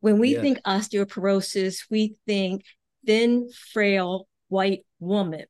When 0.00 0.18
we 0.18 0.30
yes. 0.30 0.40
think 0.40 0.62
osteoporosis, 0.62 1.84
we 1.90 2.14
think 2.26 2.64
thin, 3.04 3.50
frail, 3.70 4.28
white 4.48 4.86
woman, 4.98 5.44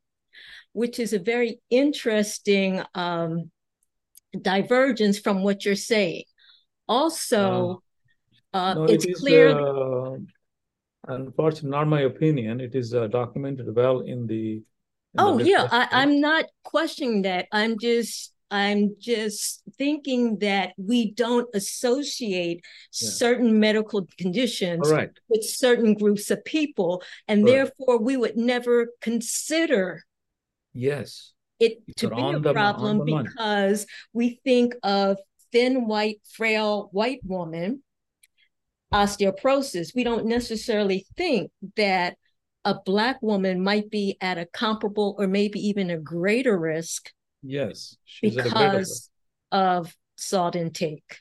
which 0.72 0.98
is 0.98 1.12
a 1.12 1.20
very 1.20 1.61
interesting 1.70 2.83
um, 2.96 3.52
divergence 4.42 5.18
from 5.18 5.42
what 5.42 5.64
you're 5.64 5.75
saying. 5.75 6.25
Also, 6.88 7.83
uh, 8.53 8.75
no, 8.75 8.85
it's 8.85 9.05
it 9.05 9.16
clear. 9.16 9.51
Uh, 9.51 10.16
unfortunately, 11.09 11.70
not 11.70 11.88
my 11.88 12.03
opinion. 12.03 12.61
It 12.61 12.75
is 12.75 12.94
uh, 12.94 13.07
documented 13.09 13.75
well 13.75 14.01
in 14.01 14.27
the. 14.27 14.62
In 15.14 15.20
oh 15.20 15.38
the 15.38 15.44
yeah, 15.44 15.68
I, 15.70 15.88
I'm 15.90 16.20
not 16.20 16.47
questioning 16.64 17.23
that. 17.23 17.47
I'm 17.53 17.79
just 17.79 18.33
I'm 18.51 18.97
just 18.99 19.62
thinking 19.79 20.38
that 20.38 20.75
we 20.77 21.11
don't 21.12 21.49
associate 21.55 22.64
yeah. 22.92 23.09
certain 23.11 23.59
medical 23.59 24.07
conditions 24.18 24.90
right. 24.90 25.11
with 25.29 25.44
certain 25.44 25.94
groups 25.94 26.31
of 26.31 26.44
people, 26.44 27.03
and 27.27 27.47
therefore 27.47 27.99
we 27.99 28.16
would 28.16 28.37
never 28.37 28.88
consider 29.01 30.03
yes 30.73 31.34
it 31.64 31.96
to 31.96 32.09
be 32.09 32.20
a 32.20 32.38
the, 32.38 32.53
problem 32.53 33.05
because 33.05 33.87
we 34.12 34.40
think 34.44 34.74
of 34.83 35.18
thin, 35.53 35.87
white, 35.87 36.20
frail 36.33 36.88
white 36.92 37.20
woman 37.24 37.83
osteoporosis. 38.92 39.94
We 39.94 40.05
don't 40.05 40.27
necessarily 40.27 41.07
think 41.16 41.50
that 41.77 42.16
a 42.64 42.77
black 42.85 43.20
woman 43.20 43.62
might 43.62 43.90
be 43.90 44.16
at 44.20 44.38
a 44.38 44.46
comparable 44.46 45.16
or 45.18 45.27
maybe 45.27 45.59
even 45.68 45.90
a 45.90 45.98
greater 45.98 46.59
risk 46.59 47.11
Yes, 47.44 47.96
because 48.22 49.11
of 49.53 49.94
salt 50.16 50.57
intake. 50.57 51.18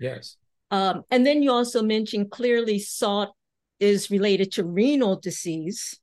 Yes. 0.00 0.36
Um, 0.70 1.02
and 1.10 1.24
then 1.24 1.42
you 1.42 1.52
also 1.52 1.82
mentioned 1.82 2.32
clearly 2.32 2.80
salt 2.80 3.34
is 3.78 4.10
related 4.10 4.50
to 4.52 4.64
renal 4.64 5.16
disease. 5.16 6.00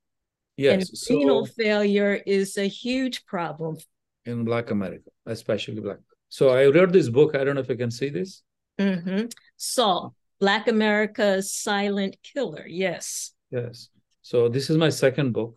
Yes. 0.56 0.74
And 0.74 0.98
so 0.98 1.18
renal 1.18 1.46
failure 1.46 2.20
is 2.26 2.58
a 2.58 2.66
huge 2.66 3.24
problem. 3.26 3.76
In 4.24 4.44
Black 4.44 4.70
America, 4.70 5.10
especially 5.26 5.80
Black. 5.80 5.98
So 6.28 6.50
I 6.50 6.66
read 6.66 6.92
this 6.92 7.08
book. 7.08 7.34
I 7.34 7.44
don't 7.44 7.56
know 7.56 7.60
if 7.60 7.68
you 7.68 7.76
can 7.76 7.90
see 7.90 8.10
this. 8.10 8.42
Mm-hmm. 8.78 9.26
Salt, 9.56 10.14
Black 10.40 10.68
America's 10.68 11.52
Silent 11.52 12.16
Killer. 12.22 12.66
Yes. 12.66 13.32
Yes. 13.50 13.88
So 14.22 14.48
this 14.48 14.70
is 14.70 14.76
my 14.76 14.88
second 14.88 15.32
book. 15.32 15.56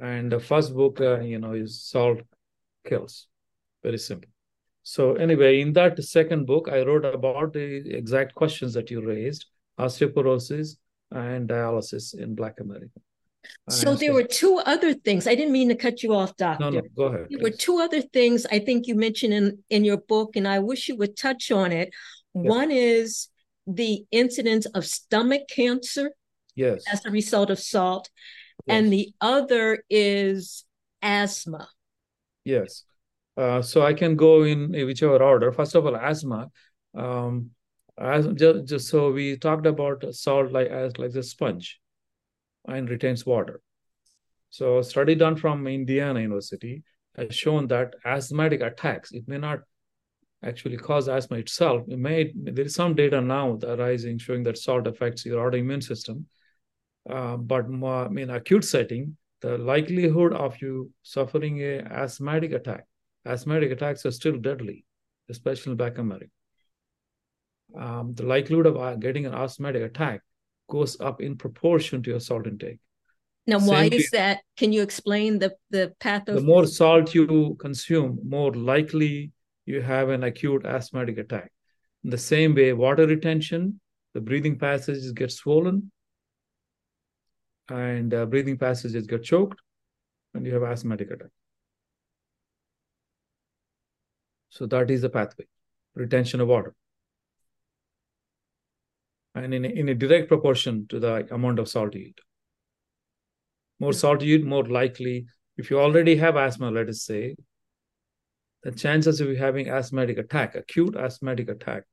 And 0.00 0.30
the 0.30 0.38
first 0.38 0.74
book, 0.74 1.00
uh, 1.00 1.20
you 1.20 1.38
know, 1.38 1.52
is 1.52 1.82
Salt 1.82 2.20
kills. 2.86 3.26
Very 3.82 3.98
simple. 3.98 4.30
So 4.82 5.14
anyway, 5.14 5.60
in 5.60 5.72
that 5.72 6.02
second 6.04 6.46
book, 6.46 6.68
I 6.70 6.82
wrote 6.82 7.04
about 7.04 7.54
the 7.54 7.92
exact 7.92 8.34
questions 8.34 8.72
that 8.74 8.90
you 8.90 9.04
raised, 9.04 9.46
osteoporosis 9.80 10.76
and 11.10 11.48
dialysis 11.48 12.16
in 12.16 12.34
Black 12.34 12.60
America. 12.60 13.00
So 13.68 13.94
there 13.94 14.12
were 14.12 14.22
two 14.22 14.60
other 14.64 14.94
things. 14.94 15.26
I 15.26 15.34
didn't 15.34 15.52
mean 15.52 15.68
to 15.68 15.74
cut 15.74 16.02
you 16.02 16.14
off, 16.14 16.36
doctor. 16.36 16.64
No, 16.64 16.70
no, 16.70 16.82
go 16.96 17.04
ahead. 17.04 17.26
There 17.30 17.38
please. 17.38 17.42
were 17.42 17.50
two 17.50 17.78
other 17.78 18.00
things 18.00 18.46
I 18.46 18.58
think 18.60 18.86
you 18.86 18.94
mentioned 18.94 19.32
in, 19.32 19.58
in 19.70 19.84
your 19.84 19.96
book, 19.96 20.36
and 20.36 20.46
I 20.46 20.60
wish 20.60 20.88
you 20.88 20.96
would 20.96 21.16
touch 21.16 21.50
on 21.50 21.72
it. 21.72 21.90
One 22.32 22.70
is 22.70 23.28
the 23.66 24.04
incidence 24.10 24.66
of 24.66 24.84
stomach 24.86 25.42
cancer. 25.48 26.12
Yes. 26.54 26.84
As 26.90 27.04
a 27.04 27.10
result 27.10 27.50
of 27.50 27.58
salt. 27.58 28.08
Yes. 28.66 28.76
And 28.76 28.92
the 28.92 29.12
other 29.20 29.84
is 29.90 30.64
asthma. 31.02 31.68
Yes. 32.44 32.84
Uh, 33.36 33.60
so 33.62 33.82
I 33.82 33.92
can 33.92 34.16
go 34.16 34.44
in 34.44 34.70
whichever 34.72 35.22
order. 35.22 35.52
First 35.52 35.74
of 35.74 35.84
all, 35.84 35.96
asthma. 35.96 36.50
Um, 36.96 37.50
as 37.98 38.26
just, 38.28 38.64
just 38.66 38.88
so 38.88 39.10
we 39.10 39.36
talked 39.36 39.66
about 39.66 40.04
salt 40.14 40.52
like 40.52 40.68
as 40.68 40.98
like 40.98 41.12
the 41.12 41.22
sponge 41.22 41.80
and 42.66 42.90
retains 42.90 43.24
water. 43.26 43.60
So 44.50 44.78
a 44.78 44.84
study 44.84 45.14
done 45.14 45.36
from 45.36 45.66
Indiana 45.66 46.20
University 46.20 46.82
has 47.16 47.34
shown 47.34 47.66
that 47.68 47.94
asthmatic 48.04 48.60
attacks, 48.60 49.12
it 49.12 49.26
may 49.26 49.38
not 49.38 49.60
actually 50.44 50.76
cause 50.76 51.08
asthma 51.08 51.38
itself. 51.38 51.84
It 51.88 51.98
may 51.98 52.32
there 52.34 52.64
is 52.64 52.74
some 52.74 52.94
data 52.94 53.20
now 53.20 53.58
arising 53.62 54.18
showing 54.18 54.42
that 54.44 54.58
salt 54.58 54.86
affects 54.86 55.24
your 55.24 55.50
autoimmune 55.50 55.82
system. 55.82 56.26
Uh, 57.08 57.36
but 57.36 57.68
more, 57.68 58.06
in 58.18 58.30
acute 58.30 58.64
setting, 58.64 59.16
the 59.40 59.58
likelihood 59.58 60.32
of 60.32 60.60
you 60.60 60.90
suffering 61.02 61.62
a 61.62 61.78
asthmatic 61.78 62.52
attack, 62.52 62.84
asthmatic 63.24 63.70
attacks 63.70 64.04
are 64.04 64.10
still 64.10 64.38
deadly, 64.38 64.84
especially 65.28 65.72
in 65.72 65.76
Black 65.76 65.98
America. 65.98 66.30
Um, 67.78 68.14
the 68.14 68.24
likelihood 68.24 68.66
of 68.66 68.76
uh, 68.76 68.94
getting 68.96 69.26
an 69.26 69.34
asthmatic 69.34 69.82
attack 69.82 70.22
goes 70.68 71.00
up 71.00 71.20
in 71.20 71.36
proportion 71.36 72.02
to 72.02 72.10
your 72.10 72.20
salt 72.20 72.46
intake. 72.46 72.78
Now, 73.46 73.58
Same 73.58 73.68
why 73.68 73.84
is 73.92 74.10
that? 74.10 74.40
Can 74.56 74.72
you 74.72 74.82
explain 74.82 75.38
the 75.38 75.54
the 75.70 75.94
path 76.00 76.28
of 76.28 76.36
the 76.36 76.40
more 76.40 76.66
salt 76.66 77.14
you 77.14 77.56
consume, 77.60 78.18
more 78.24 78.52
likely 78.52 79.32
you 79.66 79.80
have 79.80 80.08
an 80.08 80.24
acute 80.24 80.66
asthmatic 80.66 81.18
attack. 81.18 81.52
In 82.04 82.10
the 82.10 82.18
same 82.18 82.54
way, 82.54 82.72
water 82.72 83.06
retention, 83.06 83.80
the 84.14 84.20
breathing 84.20 84.58
passages 84.58 85.12
get 85.12 85.30
swollen, 85.30 85.90
and 87.68 88.12
uh, 88.14 88.26
breathing 88.26 88.58
passages 88.58 89.06
get 89.06 89.22
choked, 89.22 89.60
and 90.34 90.46
you 90.46 90.54
have 90.54 90.62
asthmatic 90.62 91.10
attack. 91.10 91.30
So 94.50 94.66
that 94.66 94.90
is 94.90 95.02
the 95.02 95.10
pathway, 95.10 95.46
retention 95.94 96.40
of 96.40 96.48
water 96.48 96.74
and 99.36 99.52
in 99.54 99.64
a, 99.64 99.68
in 99.68 99.88
a 99.88 99.94
direct 99.94 100.28
proportion 100.28 100.86
to 100.88 100.98
the 100.98 101.32
amount 101.34 101.58
of 101.58 101.68
salt 101.68 101.94
you 101.94 102.06
eat. 102.06 102.18
More 103.78 103.92
hmm. 103.92 103.96
salt 103.96 104.22
you 104.22 104.38
eat, 104.38 104.44
more 104.44 104.64
likely, 104.64 105.26
if 105.56 105.70
you 105.70 105.78
already 105.78 106.16
have 106.16 106.36
asthma, 106.36 106.70
let 106.70 106.88
us 106.88 107.02
say, 107.02 107.36
the 108.62 108.72
chances 108.72 109.20
of 109.20 109.28
you 109.28 109.36
having 109.36 109.68
asthmatic 109.68 110.18
attack, 110.18 110.54
acute 110.54 110.96
asthmatic 110.96 111.48
attack, 111.48 111.84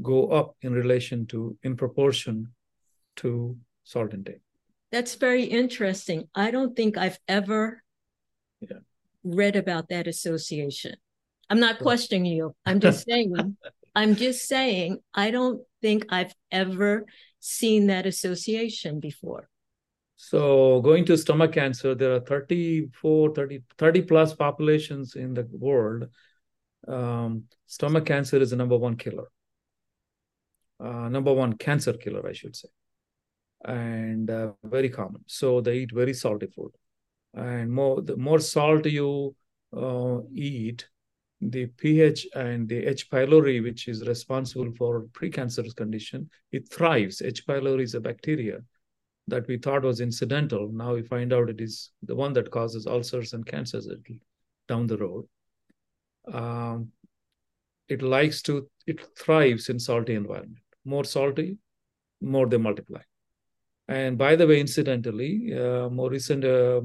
go 0.00 0.28
up 0.28 0.54
in 0.62 0.72
relation 0.72 1.26
to, 1.26 1.56
in 1.62 1.76
proportion 1.76 2.52
to 3.16 3.56
salt 3.84 4.14
intake. 4.14 4.40
That's 4.92 5.16
very 5.16 5.44
interesting. 5.44 6.28
I 6.34 6.50
don't 6.50 6.76
think 6.76 6.96
I've 6.96 7.18
ever 7.26 7.82
yeah. 8.60 8.78
read 9.24 9.56
about 9.56 9.88
that 9.88 10.06
association. 10.06 10.96
I'm 11.50 11.60
not 11.60 11.78
questioning 11.78 12.26
you. 12.26 12.54
I'm 12.64 12.78
just 12.78 13.06
saying, 13.06 13.56
I'm 13.98 14.14
just 14.14 14.46
saying, 14.46 14.98
I 15.12 15.32
don't 15.32 15.60
think 15.82 16.06
I've 16.08 16.32
ever 16.52 17.04
seen 17.40 17.88
that 17.88 18.06
association 18.06 19.00
before. 19.00 19.48
So 20.14 20.80
going 20.82 21.04
to 21.06 21.18
stomach 21.18 21.52
cancer, 21.52 21.96
there 21.96 22.14
are 22.14 22.20
34, 22.20 23.34
30, 23.34 23.64
30 23.76 24.02
plus 24.02 24.34
populations 24.34 25.16
in 25.16 25.34
the 25.34 25.48
world. 25.50 26.04
Um, 26.86 27.46
stomach 27.66 28.06
cancer 28.06 28.36
is 28.36 28.50
the 28.50 28.56
number 28.56 28.76
one 28.76 28.94
killer. 28.94 29.26
Uh, 30.78 31.08
number 31.08 31.32
one 31.32 31.54
cancer 31.54 31.94
killer, 31.94 32.24
I 32.24 32.34
should 32.34 32.54
say. 32.54 32.68
And 33.64 34.30
uh, 34.30 34.52
very 34.62 34.90
common. 34.90 35.24
So 35.26 35.60
they 35.60 35.78
eat 35.78 35.90
very 35.92 36.14
salty 36.14 36.46
food. 36.46 36.70
And 37.34 37.72
more 37.72 38.00
the 38.00 38.16
more 38.16 38.38
salt 38.38 38.86
you 38.86 39.34
uh, 39.76 40.18
eat, 40.32 40.88
the 41.40 41.66
pH 41.66 42.26
and 42.34 42.68
the 42.68 42.86
H. 42.86 43.10
pylori, 43.10 43.62
which 43.62 43.86
is 43.88 44.06
responsible 44.06 44.72
for 44.76 45.02
precancerous 45.12 45.74
condition, 45.74 46.28
it 46.52 46.68
thrives. 46.68 47.22
H. 47.22 47.46
pylori 47.46 47.82
is 47.82 47.94
a 47.94 48.00
bacteria 48.00 48.60
that 49.28 49.46
we 49.46 49.58
thought 49.58 49.82
was 49.82 50.00
incidental. 50.00 50.70
Now 50.72 50.94
we 50.94 51.02
find 51.02 51.32
out 51.32 51.50
it 51.50 51.60
is 51.60 51.90
the 52.02 52.16
one 52.16 52.32
that 52.32 52.50
causes 52.50 52.86
ulcers 52.86 53.34
and 53.34 53.46
cancers 53.46 53.88
down 54.66 54.86
the 54.86 54.96
road. 54.96 55.26
Um, 56.32 56.88
it 57.88 58.02
likes 58.02 58.42
to, 58.42 58.68
it 58.86 59.00
thrives 59.16 59.68
in 59.68 59.78
salty 59.78 60.14
environment. 60.14 60.58
More 60.84 61.04
salty, 61.04 61.58
more 62.20 62.46
they 62.46 62.56
multiply. 62.56 63.00
And 63.86 64.18
by 64.18 64.36
the 64.36 64.46
way, 64.46 64.60
incidentally, 64.60 65.54
uh, 65.54 65.88
more 65.88 66.10
recent 66.10 66.44
uh, 66.44 66.80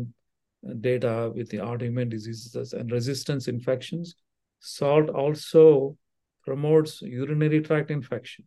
data 0.80 1.32
with 1.36 1.50
the 1.50 1.58
autoimmune 1.58 2.10
diseases 2.10 2.74
and 2.74 2.92
resistance 2.92 3.48
infections 3.48 4.16
Salt 4.66 5.10
also 5.10 5.98
promotes 6.46 7.02
urinary 7.02 7.60
tract 7.60 7.92
infection. 7.92 8.46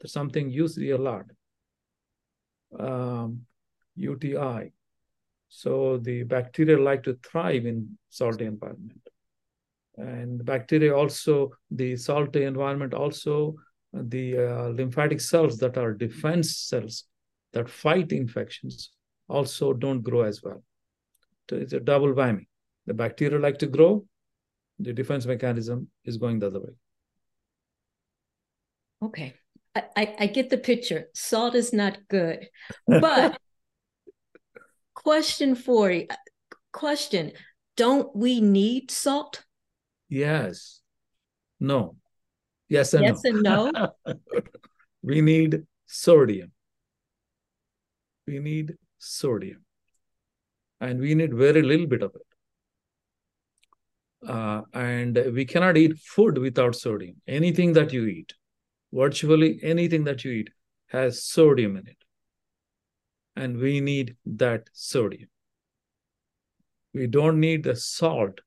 That's 0.00 0.12
something 0.12 0.48
you 0.48 0.68
see 0.68 0.90
a 0.90 0.96
lot. 0.96 1.24
Um, 2.78 3.46
UTI. 3.96 4.70
So 5.48 5.98
the 5.98 6.22
bacteria 6.22 6.78
like 6.78 7.02
to 7.02 7.18
thrive 7.20 7.66
in 7.66 7.98
salty 8.10 8.44
environment. 8.44 9.00
And 9.96 10.44
bacteria 10.44 10.94
also, 10.94 11.50
the 11.72 11.96
salty 11.96 12.44
environment 12.44 12.94
also, 12.94 13.56
the 13.92 14.38
uh, 14.38 14.68
lymphatic 14.68 15.20
cells 15.20 15.58
that 15.58 15.76
are 15.76 15.94
defense 15.94 16.56
cells 16.56 17.04
that 17.54 17.68
fight 17.68 18.12
infections 18.12 18.92
also 19.28 19.72
don't 19.72 20.02
grow 20.02 20.22
as 20.22 20.44
well. 20.44 20.62
So 21.50 21.56
it's 21.56 21.72
a 21.72 21.80
double 21.80 22.14
whammy. 22.14 22.46
The 22.86 22.94
bacteria 22.94 23.40
like 23.40 23.58
to 23.58 23.66
grow, 23.66 24.06
the 24.78 24.92
defense 24.92 25.26
mechanism 25.26 25.88
is 26.04 26.16
going 26.16 26.38
the 26.38 26.48
other 26.48 26.60
way. 26.60 26.72
Okay. 29.02 29.34
I, 29.74 29.82
I, 29.96 30.16
I 30.20 30.26
get 30.26 30.50
the 30.50 30.58
picture. 30.58 31.08
Salt 31.14 31.54
is 31.54 31.72
not 31.72 31.98
good. 32.08 32.48
But 32.86 33.38
question 34.94 35.54
for 35.54 35.90
you 35.90 36.06
question 36.72 37.32
Don't 37.76 38.14
we 38.14 38.40
need 38.40 38.90
salt? 38.90 39.44
Yes. 40.08 40.80
No. 41.60 41.96
Yes 42.68 42.94
and 42.94 43.04
yes 43.04 43.20
no. 43.24 43.70
and 43.70 43.92
no. 44.06 44.14
we 45.02 45.20
need 45.20 45.62
sodium. 45.86 46.52
We 48.26 48.40
need 48.40 48.74
sodium. 48.98 49.64
And 50.80 51.00
we 51.00 51.14
need 51.14 51.32
very 51.32 51.62
little 51.62 51.86
bit 51.86 52.02
of 52.02 52.14
it. 52.14 52.25
Uh, 54.26 54.62
and 54.72 55.16
we 55.34 55.44
cannot 55.44 55.76
eat 55.76 55.98
food 55.98 56.38
without 56.38 56.74
sodium. 56.74 57.16
Anything 57.26 57.72
that 57.74 57.92
you 57.92 58.06
eat, 58.06 58.34
virtually 58.92 59.60
anything 59.62 60.04
that 60.04 60.24
you 60.24 60.32
eat, 60.32 60.50
has 60.88 61.24
sodium 61.24 61.76
in 61.76 61.86
it. 61.86 61.96
And 63.36 63.58
we 63.58 63.80
need 63.80 64.16
that 64.24 64.68
sodium. 64.72 65.28
We 66.94 67.06
don't 67.06 67.38
need 67.38 67.64
the 67.64 67.76
salt 67.76 68.40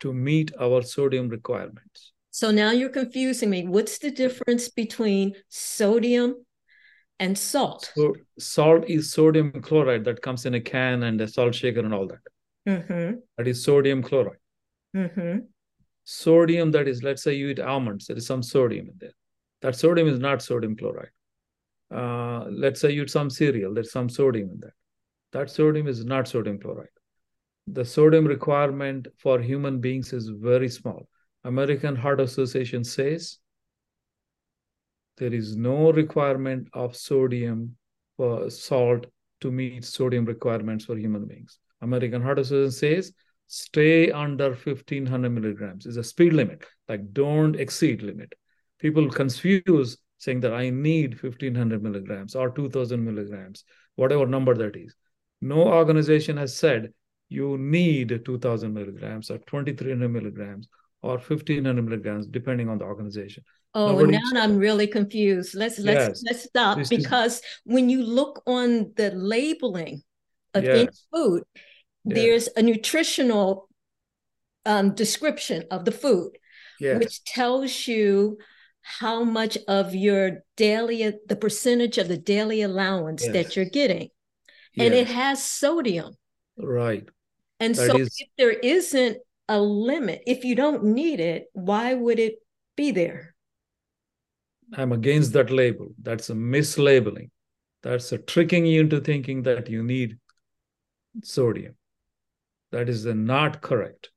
to 0.00 0.12
meet 0.12 0.52
our 0.60 0.82
sodium 0.82 1.28
requirements. 1.28 2.12
So 2.30 2.50
now 2.50 2.70
you're 2.70 2.88
confusing 2.88 3.50
me. 3.50 3.66
What's 3.66 3.98
the 3.98 4.10
difference 4.10 4.68
between 4.68 5.34
sodium 5.48 6.44
and 7.18 7.36
salt? 7.36 7.92
So 7.96 8.14
salt 8.38 8.84
is 8.88 9.12
sodium 9.12 9.52
chloride 9.62 10.04
that 10.04 10.22
comes 10.22 10.46
in 10.46 10.54
a 10.54 10.60
can 10.60 11.02
and 11.04 11.20
a 11.20 11.28
salt 11.28 11.54
shaker 11.54 11.80
and 11.80 11.94
all 11.94 12.06
that. 12.08 12.20
Mm-hmm. 12.68 13.18
That 13.36 13.48
is 13.48 13.64
sodium 13.64 14.02
chloride. 14.02 14.38
Mm-hmm. 14.98 15.38
Sodium, 16.04 16.70
that 16.72 16.88
is, 16.88 17.02
let's 17.02 17.22
say 17.22 17.34
you 17.34 17.48
eat 17.48 17.60
almonds, 17.60 18.06
there 18.06 18.16
is 18.16 18.26
some 18.26 18.42
sodium 18.42 18.88
in 18.88 18.94
there. 18.98 19.12
That 19.62 19.76
sodium 19.76 20.08
is 20.08 20.18
not 20.18 20.42
sodium 20.42 20.76
chloride. 20.76 21.10
Uh, 21.94 22.46
let's 22.50 22.80
say 22.80 22.90
you 22.90 23.02
eat 23.02 23.10
some 23.10 23.30
cereal, 23.30 23.74
there's 23.74 23.92
some 23.92 24.08
sodium 24.08 24.50
in 24.50 24.60
that. 24.60 24.72
That 25.32 25.50
sodium 25.50 25.86
is 25.86 26.04
not 26.04 26.26
sodium 26.26 26.58
chloride. 26.58 26.88
The 27.66 27.84
sodium 27.84 28.26
requirement 28.26 29.08
for 29.18 29.40
human 29.40 29.78
beings 29.80 30.12
is 30.12 30.28
very 30.28 30.68
small. 30.68 31.06
American 31.44 31.94
Heart 31.94 32.20
Association 32.20 32.82
says 32.82 33.38
there 35.18 35.34
is 35.34 35.56
no 35.56 35.92
requirement 35.92 36.68
of 36.72 36.96
sodium 36.96 37.76
for 38.16 38.48
salt 38.50 39.06
to 39.42 39.52
meet 39.52 39.84
sodium 39.84 40.24
requirements 40.24 40.86
for 40.86 40.96
human 40.96 41.26
beings. 41.26 41.58
American 41.82 42.22
Heart 42.22 42.40
Association 42.40 42.72
says 42.72 43.12
stay 43.48 44.10
under 44.12 44.54
1500 44.54 45.30
milligrams 45.30 45.86
is 45.86 45.96
a 45.96 46.04
speed 46.04 46.32
limit 46.32 46.64
like 46.88 47.12
don't 47.12 47.56
exceed 47.56 48.02
limit 48.02 48.32
people 48.78 49.08
confuse 49.10 49.96
saying 50.18 50.40
that 50.40 50.52
i 50.52 50.70
need 50.70 51.20
1500 51.22 51.82
milligrams 51.82 52.34
or 52.34 52.50
2000 52.50 53.04
milligrams 53.04 53.64
whatever 53.96 54.26
number 54.26 54.54
that 54.54 54.76
is 54.76 54.94
No 55.40 55.68
organization 55.72 56.36
has 56.36 56.56
said 56.56 56.92
you 57.28 57.58
need 57.58 58.24
2000 58.24 58.72
milligrams 58.72 59.30
or 59.30 59.38
2300 59.38 60.08
milligrams 60.08 60.68
or 61.02 61.18
1500 61.18 61.82
milligrams, 61.82 62.26
depending 62.26 62.68
on 62.68 62.78
the 62.78 62.84
organization. 62.84 63.44
Oh, 63.74 63.92
Nobody 63.92 64.18
now 64.18 64.42
I'm 64.42 64.56
really 64.56 64.86
confused. 64.86 65.54
Let's 65.54 65.78
let's 65.78 66.08
Yes. 66.08 66.22
let's 66.26 66.42
stop 66.44 66.78
because 66.88 67.40
when 67.64 67.88
you 67.88 68.02
look 68.02 68.42
on 68.46 68.92
the 68.96 69.10
labeling 69.12 70.02
of 70.54 70.64
any 70.64 70.88
food, 71.12 71.44
Yes. 72.04 72.16
there's 72.16 72.48
a 72.56 72.62
nutritional 72.62 73.68
um, 74.64 74.94
description 74.94 75.64
of 75.70 75.84
the 75.84 75.92
food, 75.92 76.32
Yes. 76.80 76.98
which 76.98 77.24
tells 77.24 77.86
you 77.88 78.38
how 78.82 79.24
much 79.24 79.58
of 79.68 79.94
your 79.94 80.44
daily 80.56 81.12
the 81.26 81.36
percentage 81.36 81.98
of 81.98 82.08
the 82.08 82.16
daily 82.18 82.62
allowance 82.62 83.26
that 83.26 83.54
you're 83.56 83.64
getting, 83.64 84.08
and 84.78 84.94
it 84.94 85.08
has 85.08 85.42
sodium. 85.44 86.14
right. 86.56 87.08
And 87.60 87.74
That 87.74 87.86
so, 87.90 87.96
is- 87.98 88.14
if 88.18 88.28
there 88.38 88.52
isn't 88.52 89.18
a 89.48 89.60
limit, 89.60 90.22
if 90.26 90.44
you 90.44 90.54
don't 90.54 90.84
need 90.84 91.18
it, 91.20 91.46
why 91.52 91.94
would 91.94 92.18
it 92.20 92.36
be 92.76 92.92
there? 92.92 93.34
I'm 94.74 94.92
against 94.92 95.32
that 95.32 95.50
label. 95.50 95.88
That's 96.00 96.28
a 96.30 96.34
mislabeling. 96.34 97.30
That's 97.82 98.12
a 98.12 98.18
tricking 98.18 98.66
you 98.66 98.80
into 98.82 99.00
thinking 99.00 99.42
that 99.44 99.68
you 99.70 99.82
need 99.82 100.18
sodium. 101.24 101.74
That 102.70 102.88
is 102.88 103.06
not 103.06 103.60
correct. 103.60 104.10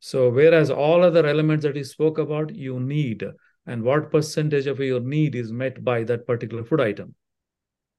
So, 0.00 0.30
whereas 0.30 0.70
all 0.70 1.02
other 1.02 1.26
elements 1.26 1.64
that 1.64 1.76
you 1.76 1.84
spoke 1.84 2.18
about, 2.18 2.54
you 2.54 2.78
need, 2.80 3.24
and 3.66 3.82
what 3.82 4.10
percentage 4.10 4.66
of 4.66 4.78
your 4.78 5.00
need 5.00 5.34
is 5.34 5.52
met 5.52 5.82
by 5.82 6.04
that 6.04 6.26
particular 6.26 6.64
food 6.64 6.80
item. 6.80 7.14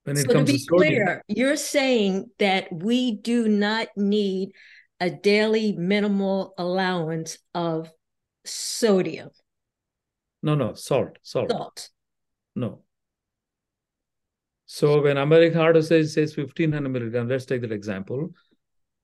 When 0.04 0.16
it 0.16 0.22
So 0.22 0.28
to 0.28 0.34
comes 0.34 0.52
be 0.52 0.58
to 0.58 0.64
sodium, 0.64 1.06
clear, 1.06 1.24
you're 1.28 1.58
saying 1.58 2.30
that 2.40 2.72
we 2.72 3.18
do 3.18 3.48
not 3.48 3.90
need 3.98 4.52
a 5.00 5.10
daily 5.10 5.74
minimal 5.74 6.54
allowance 6.58 7.38
of 7.54 7.92
sodium, 8.46 9.30
no, 10.42 10.56
no, 10.56 10.74
salt, 10.74 11.18
salt, 11.24 11.52
salt. 11.52 11.90
no. 12.56 12.82
So 14.66 15.02
when 15.02 15.18
American 15.18 15.60
Heart 15.60 15.78
Association 15.78 16.10
says 16.10 16.38
1500 16.38 16.90
milligrams, 16.90 17.30
let's 17.30 17.46
take 17.46 17.62
that 17.62 17.72
example. 17.72 18.32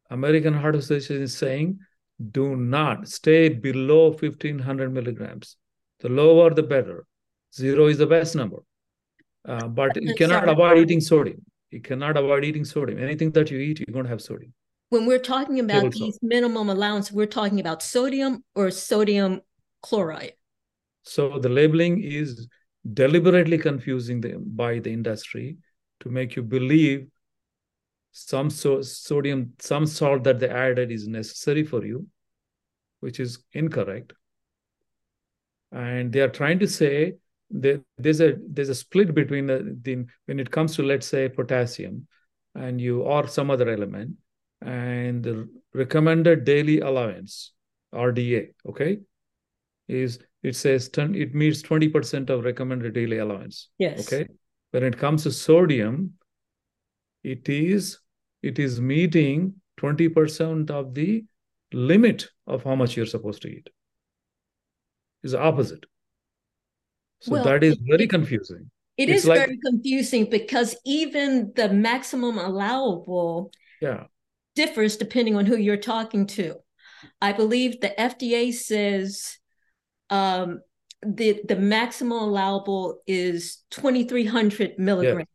American 0.09 0.53
Heart 0.53 0.75
Association 0.75 1.21
is 1.21 1.35
saying 1.35 1.79
do 2.31 2.55
not 2.55 3.07
stay 3.07 3.49
below 3.49 4.09
1500 4.09 4.93
milligrams. 4.93 5.57
The 5.99 6.09
lower, 6.09 6.53
the 6.53 6.63
better. 6.63 7.05
Zero 7.53 7.87
is 7.87 7.97
the 7.97 8.07
best 8.07 8.35
number. 8.35 8.57
Uh, 9.47 9.67
but 9.67 10.01
you 10.01 10.15
cannot 10.15 10.43
sorry. 10.43 10.51
avoid 10.51 10.77
eating 10.77 11.01
sodium. 11.01 11.43
You 11.71 11.81
cannot 11.81 12.17
avoid 12.17 12.45
eating 12.45 12.65
sodium. 12.65 13.01
Anything 13.01 13.31
that 13.31 13.51
you 13.51 13.59
eat, 13.59 13.79
you're 13.79 13.93
going 13.93 14.05
to 14.05 14.09
have 14.09 14.21
sodium. 14.21 14.53
When 14.89 15.05
we're 15.05 15.19
talking 15.19 15.59
about 15.59 15.81
Table 15.81 15.91
salt. 15.91 16.03
these 16.03 16.19
minimum 16.21 16.69
allowance, 16.69 17.11
we're 17.11 17.25
talking 17.25 17.59
about 17.59 17.81
sodium 17.81 18.43
or 18.53 18.69
sodium 18.69 19.41
chloride. 19.81 20.33
So 21.03 21.39
the 21.39 21.49
labeling 21.49 22.01
is 22.03 22.47
deliberately 22.93 23.57
confusing 23.57 24.21
the, 24.21 24.35
by 24.37 24.79
the 24.79 24.93
industry 24.93 25.57
to 26.01 26.09
make 26.09 26.35
you 26.35 26.43
believe 26.43 27.07
some 28.13 28.49
so, 28.49 28.81
sodium, 28.81 29.53
some 29.59 29.85
salt 29.85 30.23
that 30.23 30.39
they 30.39 30.47
added 30.47 30.91
is 30.91 31.07
necessary 31.07 31.63
for 31.63 31.85
you, 31.85 32.07
which 33.01 33.19
is 33.19 33.39
incorrect. 33.51 34.13
And 35.71 36.13
they 36.13 36.21
are 36.21 36.29
trying 36.29 36.59
to 36.59 36.67
say 36.67 37.15
that 37.49 37.83
there's 37.97 38.21
a 38.21 38.35
there's 38.47 38.69
a 38.69 38.75
split 38.75 39.13
between 39.13 39.47
the, 39.47 39.77
the 39.81 40.05
when 40.27 40.39
it 40.39 40.51
comes 40.51 40.75
to 40.75 40.83
let's 40.83 41.07
say 41.07 41.27
potassium, 41.27 42.07
and 42.53 42.79
you 42.79 43.01
or 43.01 43.27
some 43.27 43.49
other 43.49 43.69
element, 43.69 44.15
and 44.61 45.23
the 45.23 45.49
recommended 45.73 46.45
daily 46.45 46.79
allowance 46.79 47.53
RDA. 47.93 48.53
Okay, 48.67 48.99
is 49.87 50.19
it 50.43 50.55
says 50.55 50.89
10, 50.89 51.15
it 51.15 51.33
meets 51.33 51.61
20% 51.61 52.29
of 52.29 52.43
recommended 52.43 52.93
daily 52.93 53.19
allowance. 53.19 53.69
Yes. 53.79 54.05
Okay. 54.05 54.27
When 54.71 54.83
it 54.83 54.97
comes 54.97 55.23
to 55.23 55.31
sodium, 55.31 56.13
it 57.23 57.47
is 57.47 57.99
it 58.43 58.59
is 58.59 58.79
meeting 58.79 59.55
20% 59.79 60.69
of 60.69 60.93
the 60.93 61.25
limit 61.71 62.27
of 62.45 62.63
how 62.63 62.75
much 62.75 62.95
you're 62.95 63.05
supposed 63.07 63.41
to 63.43 63.47
eat. 63.49 63.69
Is 65.23 65.33
opposite. 65.33 65.85
So 67.21 67.31
Well, 67.31 67.43
that 67.45 67.63
is 67.63 67.77
very 67.81 68.07
confusing. 68.07 68.69
It 68.97 69.09
It's 69.09 69.23
is 69.23 69.27
like- 69.27 69.39
very 69.39 69.59
confusing 69.65 70.29
because 70.29 70.75
even 70.85 71.53
the 71.55 71.69
maximum 71.69 72.37
allowable 72.37 73.51
Yeah. 73.81 74.05
differs 74.55 74.97
depending 74.97 75.35
on 75.35 75.45
who 75.45 75.57
you're 75.57 75.77
talking 75.77 76.27
to. 76.37 76.57
I 77.21 77.31
believe 77.33 77.79
the 77.81 77.93
FDA 77.99 78.51
says 78.53 79.37
um, 80.09 80.59
the 81.01 81.41
the 81.47 81.55
maximum 81.55 82.19
allowable 82.29 83.01
is 83.07 83.63
2,300 83.71 84.77
milligrams, 84.77 85.27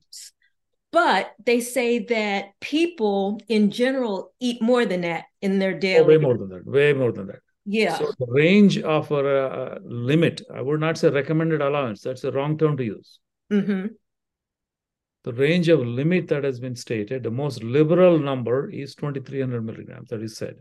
but 0.90 1.33
they 1.44 1.61
say 1.61 1.98
that 2.07 2.59
people 2.61 3.40
in 3.48 3.70
general 3.70 4.33
eat 4.40 4.61
more 4.62 4.85
than 4.87 5.03
that 5.03 5.24
in 5.42 5.59
their 5.59 5.74
Oh, 5.74 5.79
daily. 5.79 6.07
way 6.16 6.18
more 6.18 6.37
than 6.38 6.48
that. 6.51 6.66
Way 6.66 6.92
more 6.92 7.12
than 7.12 7.27
that. 7.29 7.40
Yeah, 7.66 7.98
So 7.98 8.11
the 8.18 8.27
range 8.29 8.79
of 8.79 9.11
a 9.11 9.16
uh, 9.16 9.79
limit, 9.85 10.40
I 10.53 10.62
would 10.62 10.81
not 10.81 10.96
say 10.96 11.11
recommended 11.11 11.61
allowance. 11.61 12.01
That's 12.03 12.22
the 12.22 12.33
wrong 12.33 12.57
term 12.57 12.77
to 12.79 12.85
use. 12.85 13.18
hmm 13.51 13.87
The 15.24 15.33
range 15.35 15.68
of 15.68 15.81
limit 15.81 16.29
that 16.29 16.44
has 16.44 16.61
been 16.61 16.77
stated, 16.77 17.22
the 17.22 17.31
most 17.31 17.62
liberal 17.62 18.18
number 18.18 18.70
is 18.70 18.94
2300 18.94 19.62
milligrams, 19.64 20.09
that 20.09 20.22
is 20.22 20.37
said. 20.37 20.57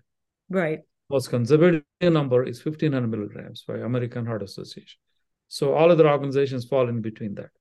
right. 0.49 0.81
Most 1.09 1.29
conservative 1.29 1.83
number 2.01 2.43
is 2.43 2.59
1500 2.59 3.07
milligrams 3.07 3.63
by 3.65 3.77
American 3.77 4.25
Heart 4.25 4.43
Association. 4.43 4.99
So 5.47 5.73
all 5.73 5.89
other 5.89 6.09
organizations 6.09 6.65
fall 6.65 6.89
in 6.89 6.99
between 6.99 7.35
that. 7.35 7.51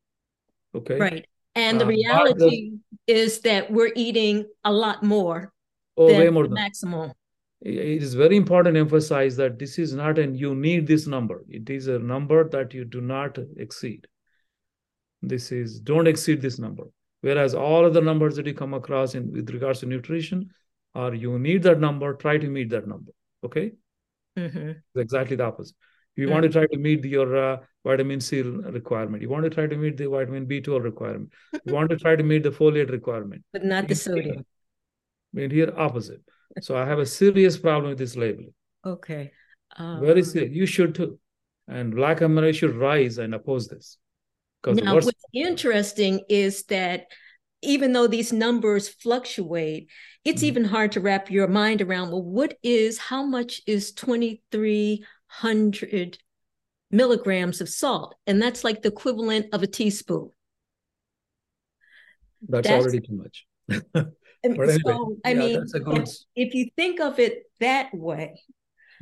Okay. 0.74 0.98
Right. 0.98 1.26
And 1.56 1.80
the 1.80 1.84
but 1.86 1.90
the- 1.90 1.96
reality 1.96 2.72
is 3.06 3.40
that 3.40 3.70
we're 3.70 3.92
eating 3.96 4.44
a 4.64 4.72
lot 4.72 5.02
more 5.02 5.52
Oh, 5.96 6.08
than 6.08 6.18
way 6.18 6.28
more 6.30 6.46
maximum. 6.48 7.12
it 7.62 8.02
is 8.02 8.12
very 8.14 8.36
important 8.36 8.74
to 8.74 8.80
emphasize 8.80 9.36
that 9.36 9.58
this 9.58 9.78
is 9.78 9.94
not 9.94 10.18
an 10.18 10.34
you 10.34 10.54
need 10.54 10.86
this 10.86 11.06
number. 11.06 11.44
It 11.48 11.70
is 11.70 11.86
a 11.88 11.98
number 11.98 12.46
that 12.50 12.74
you 12.74 12.84
do 12.84 13.00
not 13.00 13.38
exceed. 13.56 14.06
This 15.22 15.50
is 15.52 15.80
don't 15.80 16.06
exceed 16.06 16.42
this 16.42 16.58
number. 16.58 16.84
Whereas 17.22 17.54
all 17.54 17.86
other 17.86 18.02
numbers 18.02 18.36
that 18.36 18.46
you 18.46 18.54
come 18.54 18.74
across 18.74 19.14
in 19.14 19.32
with 19.32 19.48
regards 19.50 19.80
to 19.80 19.86
nutrition 19.86 20.50
are 20.94 21.14
you 21.14 21.38
need 21.38 21.62
that 21.62 21.80
number, 21.80 22.12
try 22.14 22.36
to 22.38 22.48
meet 22.48 22.68
that 22.70 22.86
number. 22.86 23.12
Okay. 23.44 23.72
hmm 24.36 24.70
It's 24.94 24.96
exactly 25.06 25.36
the 25.36 25.44
opposite. 25.44 25.76
You 26.16 26.26
Mm. 26.26 26.30
want 26.30 26.42
to 26.44 26.48
try 26.48 26.66
to 26.66 26.78
meet 26.78 27.04
your 27.04 27.36
uh, 27.36 27.56
vitamin 27.84 28.20
C 28.20 28.40
requirement. 28.42 29.22
You 29.22 29.28
want 29.28 29.44
to 29.44 29.50
try 29.50 29.66
to 29.66 29.76
meet 29.76 29.96
the 29.96 30.08
vitamin 30.08 30.46
B12 30.46 30.82
requirement. 30.82 31.30
You 31.64 31.74
want 31.74 31.90
to 31.90 31.96
try 31.96 32.16
to 32.16 32.22
meet 32.22 32.42
the 32.42 32.50
folate 32.50 32.90
requirement. 32.90 33.44
But 33.52 33.64
not 33.64 33.84
the 33.84 33.92
In 33.92 33.96
sodium. 33.96 34.46
In 35.34 35.50
here, 35.50 35.72
opposite. 35.76 36.22
So 36.62 36.76
I 36.76 36.86
have 36.86 36.98
a 36.98 37.06
serious 37.06 37.58
problem 37.58 37.90
with 37.90 37.98
this 37.98 38.16
labeling. 38.16 38.54
Okay. 38.84 39.32
Very 39.78 40.20
Um, 40.20 40.24
serious. 40.24 40.54
You 40.54 40.66
should 40.66 40.94
too. 40.94 41.18
And 41.68 41.94
Black 41.94 42.20
America 42.22 42.56
should 42.58 42.74
rise 42.76 43.18
and 43.18 43.34
oppose 43.34 43.68
this. 43.68 43.98
Because 44.62 44.80
Now, 44.82 44.94
what's 44.94 45.10
interesting 45.34 46.22
is 46.30 46.64
that 46.64 47.06
even 47.62 47.92
though 47.92 48.06
these 48.06 48.32
numbers 48.32 48.88
fluctuate, 48.88 49.90
it's 50.24 50.42
Mhm. 50.42 50.46
even 50.46 50.64
hard 50.64 50.92
to 50.92 51.00
wrap 51.00 51.30
your 51.30 51.48
mind 51.48 51.82
around. 51.82 52.10
Well, 52.10 52.22
what 52.22 52.56
is 52.62 52.96
how 52.98 53.24
much 53.26 53.60
is 53.66 53.92
2,300 55.40 56.18
milligrams 56.90 57.60
of 57.60 57.68
salt? 57.68 58.14
And 58.26 58.40
that's 58.40 58.64
like 58.64 58.82
the 58.82 58.88
equivalent 58.88 59.46
of 59.52 59.62
a 59.62 59.66
teaspoon. 59.66 60.30
that's, 62.48 62.68
that's- 62.68 62.82
already 62.82 63.00
too 63.00 63.14
much. 63.14 63.46
But 64.42 64.68
anyway, 64.68 64.78
so, 64.84 65.16
I 65.24 65.30
yeah, 65.30 65.38
mean, 65.38 65.54
that's 65.54 65.72
good. 65.72 66.08
if 66.36 66.54
you 66.54 66.70
think 66.76 67.00
of 67.00 67.18
it 67.18 67.44
that 67.60 67.92
way, 67.92 68.40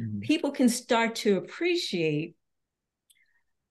Mhm. 0.01 0.23
people 0.23 0.51
can 0.51 0.69
start 0.69 1.17
to 1.17 1.37
appreciate 1.37 2.35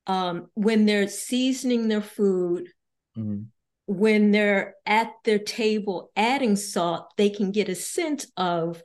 um, 0.06 0.50
when 0.54 0.86
they're 0.86 1.08
seasoning 1.08 1.88
their 1.88 2.02
food 2.02 2.70
Mhm. 3.18 3.48
when 3.86 4.32
they're 4.32 4.76
at 4.86 5.14
their 5.24 5.40
table 5.40 6.12
adding 6.16 6.56
salt, 6.56 7.12
they 7.18 7.30
can 7.30 7.52
get 7.52 7.70
a 7.70 7.76
sense 7.76 8.28
of 8.38 8.82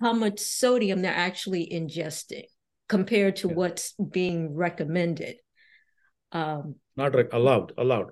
how 0.00 0.12
much 0.12 0.38
sodium 0.40 1.02
they're 1.02 1.12
actually 1.14 1.66
ingesting 1.72 2.44
compared 2.88 3.36
to 3.36 3.48
Yeah. 3.48 3.54
what's 3.54 3.92
being 3.94 4.54
recommended. 4.54 5.36
Um, 6.32 6.76
Not 6.96 7.14
rec- 7.14 7.32
allowed. 7.32 7.72
Allowed. 7.78 8.10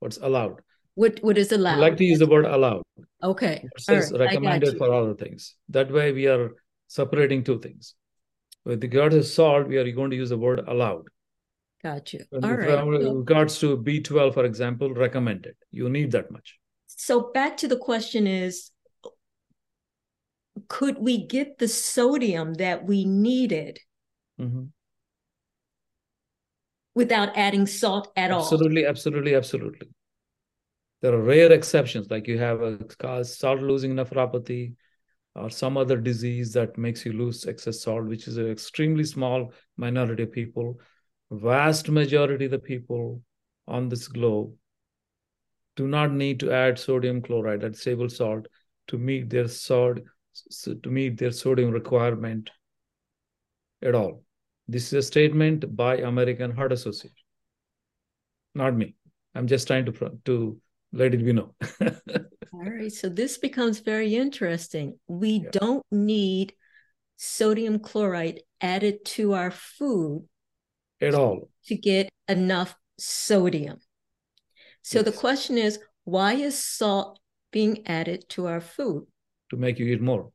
What's 0.00 0.18
allowed? 0.18 0.60
what 0.94 1.18
what 1.22 1.36
is 1.36 1.52
allowed? 1.52 1.74
I 1.76 1.80
like 1.80 1.96
to 1.98 2.04
use 2.04 2.18
the 2.18 2.26
word 2.26 2.46
allowed. 2.46 2.82
okay, 3.22 3.64
says 3.78 4.10
right, 4.12 4.20
recommended 4.20 4.78
for 4.78 4.92
other 4.92 5.14
things. 5.14 5.54
That 5.68 5.90
way 5.92 6.12
we 6.12 6.26
are 6.26 6.52
separating 6.86 7.44
two 7.44 7.58
things. 7.60 7.94
With 8.64 8.82
regards 8.82 9.14
to 9.14 9.22
salt, 9.22 9.68
we 9.68 9.76
are 9.76 9.90
going 9.92 10.10
to 10.10 10.16
use 10.16 10.30
the 10.30 10.38
word 10.38 10.60
allowed. 10.66 11.04
Got 11.82 12.12
you. 12.14 12.20
With 12.32 12.44
All 12.44 12.50
right. 12.54 12.68
regard- 12.84 13.16
regards 13.16 13.58
to 13.60 13.76
B12, 13.76 14.32
for 14.34 14.44
example, 14.44 14.92
recommended. 14.94 15.54
You 15.70 15.88
need 15.90 16.12
that 16.12 16.30
much. 16.30 16.58
So 16.86 17.30
back 17.32 17.58
to 17.58 17.68
the 17.68 17.76
question 17.78 18.26
is 18.26 18.70
could 20.68 20.98
we 20.98 21.26
get 21.26 21.58
the 21.58 21.68
sodium 21.68 22.54
that 22.54 22.84
we 22.84 23.04
needed 23.04 23.78
mm-hmm. 24.40 24.64
without 26.94 27.36
adding 27.36 27.66
salt 27.66 28.12
at 28.16 28.30
absolutely, 28.30 28.84
all? 28.84 28.90
Absolutely, 28.90 29.34
absolutely, 29.34 29.34
absolutely. 29.34 29.88
There 31.02 31.14
are 31.14 31.22
rare 31.22 31.52
exceptions, 31.52 32.10
like 32.10 32.26
you 32.26 32.38
have 32.38 32.62
a 32.62 33.24
salt 33.24 33.60
losing 33.60 33.94
nephropathy 33.94 34.74
or 35.34 35.50
some 35.50 35.76
other 35.76 35.98
disease 35.98 36.52
that 36.54 36.78
makes 36.78 37.04
you 37.04 37.12
lose 37.12 37.44
excess 37.44 37.82
salt, 37.82 38.06
which 38.06 38.26
is 38.26 38.38
an 38.38 38.50
extremely 38.50 39.04
small 39.04 39.52
minority 39.76 40.22
of 40.22 40.32
people. 40.32 40.80
Vast 41.30 41.90
majority 41.90 42.46
of 42.46 42.52
the 42.52 42.58
people 42.58 43.20
on 43.68 43.88
this 43.88 44.08
globe 44.08 44.54
do 45.76 45.86
not 45.86 46.12
need 46.12 46.40
to 46.40 46.50
add 46.50 46.78
sodium 46.78 47.20
chloride, 47.20 47.60
that 47.60 47.78
table 47.78 48.08
salt, 48.08 48.46
to 48.88 48.96
meet 48.96 49.28
their 49.28 49.48
salt 49.48 49.98
to 50.64 50.90
meet 50.90 51.18
their 51.18 51.30
sodium 51.32 51.70
requirement 51.70 52.50
at 53.82 53.94
all. 53.94 54.22
This 54.68 54.86
is 54.88 54.92
a 54.94 55.02
statement 55.02 55.76
by 55.76 55.98
American 55.98 56.50
Heart 56.50 56.72
Association, 56.72 57.16
not 58.54 58.74
me. 58.74 58.96
I'm 59.34 59.46
just 59.46 59.66
trying 59.66 59.86
to 59.86 60.18
to 60.24 60.60
let 60.92 61.14
it 61.14 61.24
be 61.24 61.32
known. 61.32 61.52
all 62.52 62.70
right, 62.70 62.92
so 62.92 63.08
this 63.08 63.38
becomes 63.38 63.80
very 63.80 64.14
interesting. 64.14 64.98
We 65.06 65.42
yeah. 65.44 65.50
don't 65.52 65.84
need 65.90 66.54
sodium 67.16 67.78
chloride 67.78 68.40
added 68.60 69.04
to 69.04 69.34
our 69.34 69.50
food 69.50 70.26
at 71.00 71.14
all 71.14 71.48
to 71.66 71.76
get 71.76 72.08
enough 72.28 72.74
sodium. 72.98 73.78
So 74.82 74.98
yes. 74.98 75.06
the 75.06 75.12
question 75.12 75.58
is, 75.58 75.78
why 76.04 76.34
is 76.34 76.62
salt 76.62 77.18
being 77.52 77.86
added 77.86 78.28
to 78.30 78.46
our 78.46 78.60
food? 78.60 79.06
To 79.50 79.56
make 79.56 79.78
you 79.78 79.86
eat 79.86 80.00
more. 80.00 80.30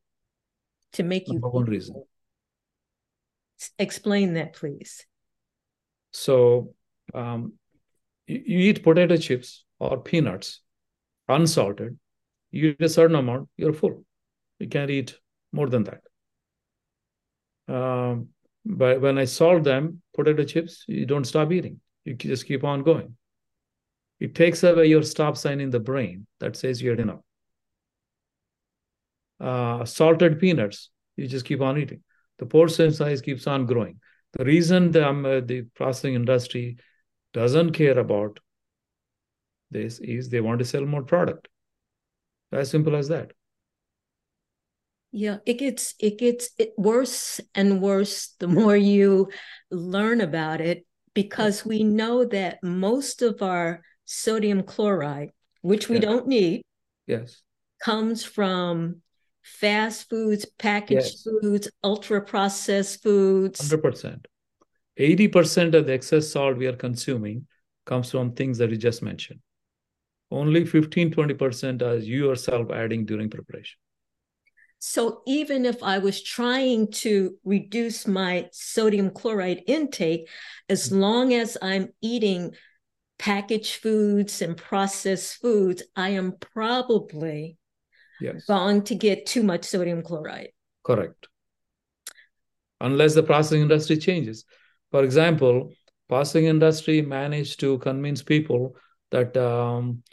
To 0.93 1.03
make 1.03 1.28
you 1.28 1.39
one 1.39 1.66
reason. 1.66 2.03
Explain 3.78 4.34
that, 4.34 4.53
please. 4.53 5.05
So 6.12 6.74
um, 7.14 7.53
you, 8.28 8.41
you 8.45 8.59
eat 8.70 8.84
potato 8.84 9.18
chips 9.18 9.66
or 9.80 10.01
peanuts, 10.01 10.62
unsalted. 11.28 11.97
You 12.51 12.70
eat 12.70 12.82
a 12.82 12.89
certain 12.89 13.16
amount, 13.16 13.49
you're 13.57 13.74
full. 13.74 14.03
You 14.59 14.68
can't 14.68 14.89
eat 14.89 15.18
more 15.51 15.70
than 15.70 15.86
that. 15.86 16.01
Um, 17.74 18.30
but 18.66 19.01
when 19.01 19.18
I 19.18 19.26
salt 19.26 19.64
them, 19.64 20.01
potato 20.14 20.43
chips, 20.43 20.86
you 20.88 21.05
don't 21.05 21.26
stop 21.26 21.51
eating. 21.51 21.80
You 22.05 22.16
just 22.16 22.45
keep 22.45 22.64
on 22.64 22.84
going. 22.84 23.16
It 24.20 24.36
takes 24.36 24.64
away 24.64 24.88
your 24.88 25.03
stop 25.03 25.38
sign 25.38 25.62
in 25.62 25.70
the 25.70 25.80
brain 25.80 26.28
that 26.39 26.55
says 26.55 26.82
you 26.82 26.91
had 26.91 26.99
enough. 26.99 27.22
Uh, 29.41 29.83
salted 29.85 30.39
peanuts, 30.39 30.91
you 31.15 31.27
just 31.27 31.45
keep 31.45 31.61
on 31.61 31.77
eating. 31.77 32.03
The 32.37 32.45
portion 32.45 32.91
size 32.93 33.21
keeps 33.21 33.47
on 33.47 33.65
growing. 33.65 33.99
The 34.33 34.45
reason 34.45 34.91
the, 34.91 35.07
um, 35.07 35.25
uh, 35.25 35.41
the 35.41 35.63
processing 35.75 36.13
industry 36.13 36.77
doesn't 37.33 37.71
care 37.71 37.97
about 37.97 38.39
this 39.71 39.99
is 39.99 40.29
they 40.29 40.41
want 40.41 40.59
to 40.59 40.65
sell 40.65 40.85
more 40.85 41.03
product. 41.03 41.47
As 42.51 42.69
simple 42.69 42.95
as 42.95 43.07
that. 43.07 43.31
Yeah, 45.13 45.37
it 45.45 45.55
gets 45.55 45.95
it 45.99 46.19
gets 46.19 46.51
it 46.57 46.73
worse 46.77 47.41
and 47.53 47.81
worse 47.81 48.33
the 48.39 48.47
more 48.47 48.77
you 48.77 49.29
learn 49.69 50.21
about 50.21 50.61
it 50.61 50.85
because 51.13 51.65
we 51.65 51.83
know 51.83 52.23
that 52.25 52.63
most 52.63 53.21
of 53.21 53.41
our 53.41 53.81
sodium 54.05 54.63
chloride, 54.63 55.31
which 55.61 55.89
we 55.89 55.99
don't 55.99 56.27
need, 56.27 56.61
yes, 57.07 57.41
comes 57.83 58.23
from 58.23 59.01
fast 59.41 60.09
foods, 60.09 60.45
packaged 60.57 61.01
yes. 61.01 61.23
foods, 61.23 61.69
ultra 61.83 62.21
processed 62.21 63.01
foods. 63.03 63.59
100%. 63.69 64.25
80% 64.99 65.73
of 65.73 65.87
the 65.87 65.93
excess 65.93 66.29
salt 66.29 66.57
we 66.57 66.67
are 66.67 66.75
consuming 66.75 67.47
comes 67.85 68.11
from 68.11 68.33
things 68.33 68.57
that 68.57 68.69
you 68.69 68.77
just 68.77 69.01
mentioned. 69.01 69.39
Only 70.29 70.65
15 70.65 71.11
20% 71.11 71.81
are 71.81 71.97
you 71.97 72.27
yourself 72.27 72.71
adding 72.71 73.05
during 73.05 73.29
preparation. 73.29 73.77
So 74.79 75.21
even 75.27 75.65
if 75.65 75.83
I 75.83 75.99
was 75.99 76.23
trying 76.23 76.91
to 77.03 77.37
reduce 77.43 78.07
my 78.07 78.49
sodium 78.51 79.11
chloride 79.11 79.61
intake, 79.67 80.27
as 80.69 80.89
mm-hmm. 80.89 80.99
long 80.99 81.33
as 81.33 81.57
I'm 81.61 81.89
eating 82.01 82.55
packaged 83.19 83.75
foods 83.75 84.41
and 84.41 84.57
processed 84.57 85.39
foods, 85.39 85.83
I 85.95 86.09
am 86.09 86.33
probably 86.39 87.57
yes. 88.22 88.45
going 88.45 88.84
to 88.84 88.95
get 88.95 89.26
too 89.26 89.43
much 89.43 89.65
sodium 89.65 90.01
chloride. 90.03 90.49
Correct. 90.84 91.28
Unless 92.80 93.15
the 93.15 93.24
processing 93.24 93.61
industry 93.61 93.97
changes. 93.97 94.45
For 94.91 95.03
example, 95.03 95.72
processing 96.09 96.45
industry 96.45 97.01
managed 97.01 97.59
to 97.61 97.78
convince 97.80 98.22
people 98.24 98.76
that 99.11 99.36
um, 99.38 100.03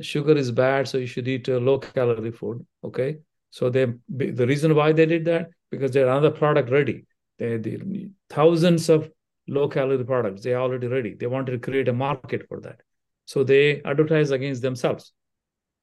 sugar 0.00 0.36
is 0.36 0.50
bad, 0.50 0.88
so 0.88 0.98
you 0.98 1.06
should 1.06 1.28
eat 1.28 1.48
a 1.48 1.58
low 1.58 1.78
calorie 1.78 2.32
food. 2.32 2.66
Okay. 2.84 3.18
So 3.50 3.70
they 3.70 3.86
the 4.08 4.46
reason 4.46 4.74
why 4.74 4.92
they 4.92 5.06
did 5.06 5.24
that 5.26 5.48
because 5.70 5.92
they 5.92 6.00
had 6.00 6.08
another 6.08 6.30
product 6.30 6.70
ready. 6.70 7.06
They, 7.38 7.56
they 7.56 8.08
thousands 8.28 8.88
of 8.88 9.10
low 9.48 9.68
calorie 9.68 10.04
products. 10.04 10.42
They 10.42 10.54
already 10.54 10.88
ready. 10.88 11.14
They 11.14 11.26
wanted 11.26 11.52
to 11.52 11.58
create 11.58 11.88
a 11.88 11.92
market 11.92 12.48
for 12.48 12.60
that. 12.62 12.80
So 13.24 13.44
they 13.44 13.82
advertise 13.82 14.30
against 14.30 14.62
themselves. 14.62 15.12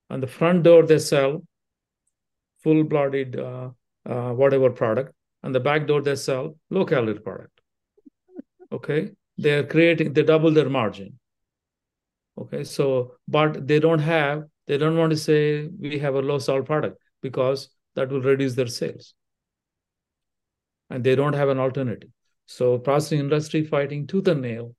On 0.10 0.20
the 0.20 0.28
front 0.28 0.64
door, 0.64 0.86
they 0.86 1.00
sell 1.00 1.44
full 2.64 2.84
blooded 2.84 3.40
uh, 3.40 3.70
uh, 4.06 4.32
whatever 4.32 4.70
product. 4.70 5.14
and 5.44 5.54
the 5.54 5.60
back 5.60 5.88
door, 5.88 6.02
they 6.02 6.16
sell 6.16 6.56
low 6.70 6.86
calorie 6.86 7.20
product. 7.20 7.60
Okay. 8.72 9.12
They're 9.38 9.66
creating, 9.66 10.14
they 10.14 10.24
double 10.24 10.52
their 10.52 10.70
margin. 10.70 11.20
Okay. 12.38 12.64
So, 12.64 13.16
but 13.28 13.68
they 13.68 13.80
don't 13.80 14.00
have, 14.00 14.44
they 14.68 14.78
don't 14.78 14.98
want 14.98 15.12
to 15.12 15.18
say 15.18 15.68
we 15.80 16.00
have 16.00 16.16
a 16.16 16.22
low 16.22 16.40
salt 16.40 16.66
product 16.66 16.98
because 17.22 17.70
that 17.96 18.10
will 18.10 18.22
reduce 18.22 18.56
their 18.56 18.68
sales. 18.68 19.14
And 20.90 21.04
they 21.04 21.16
don't 21.16 21.34
have 21.34 21.50
an 21.50 21.60
alternative. 21.60 22.10
So 22.46 22.78
processing 22.78 23.20
industry 23.20 23.64
fighting 23.64 24.08
tooth 24.08 24.28
and 24.28 24.42
nail 24.42 24.76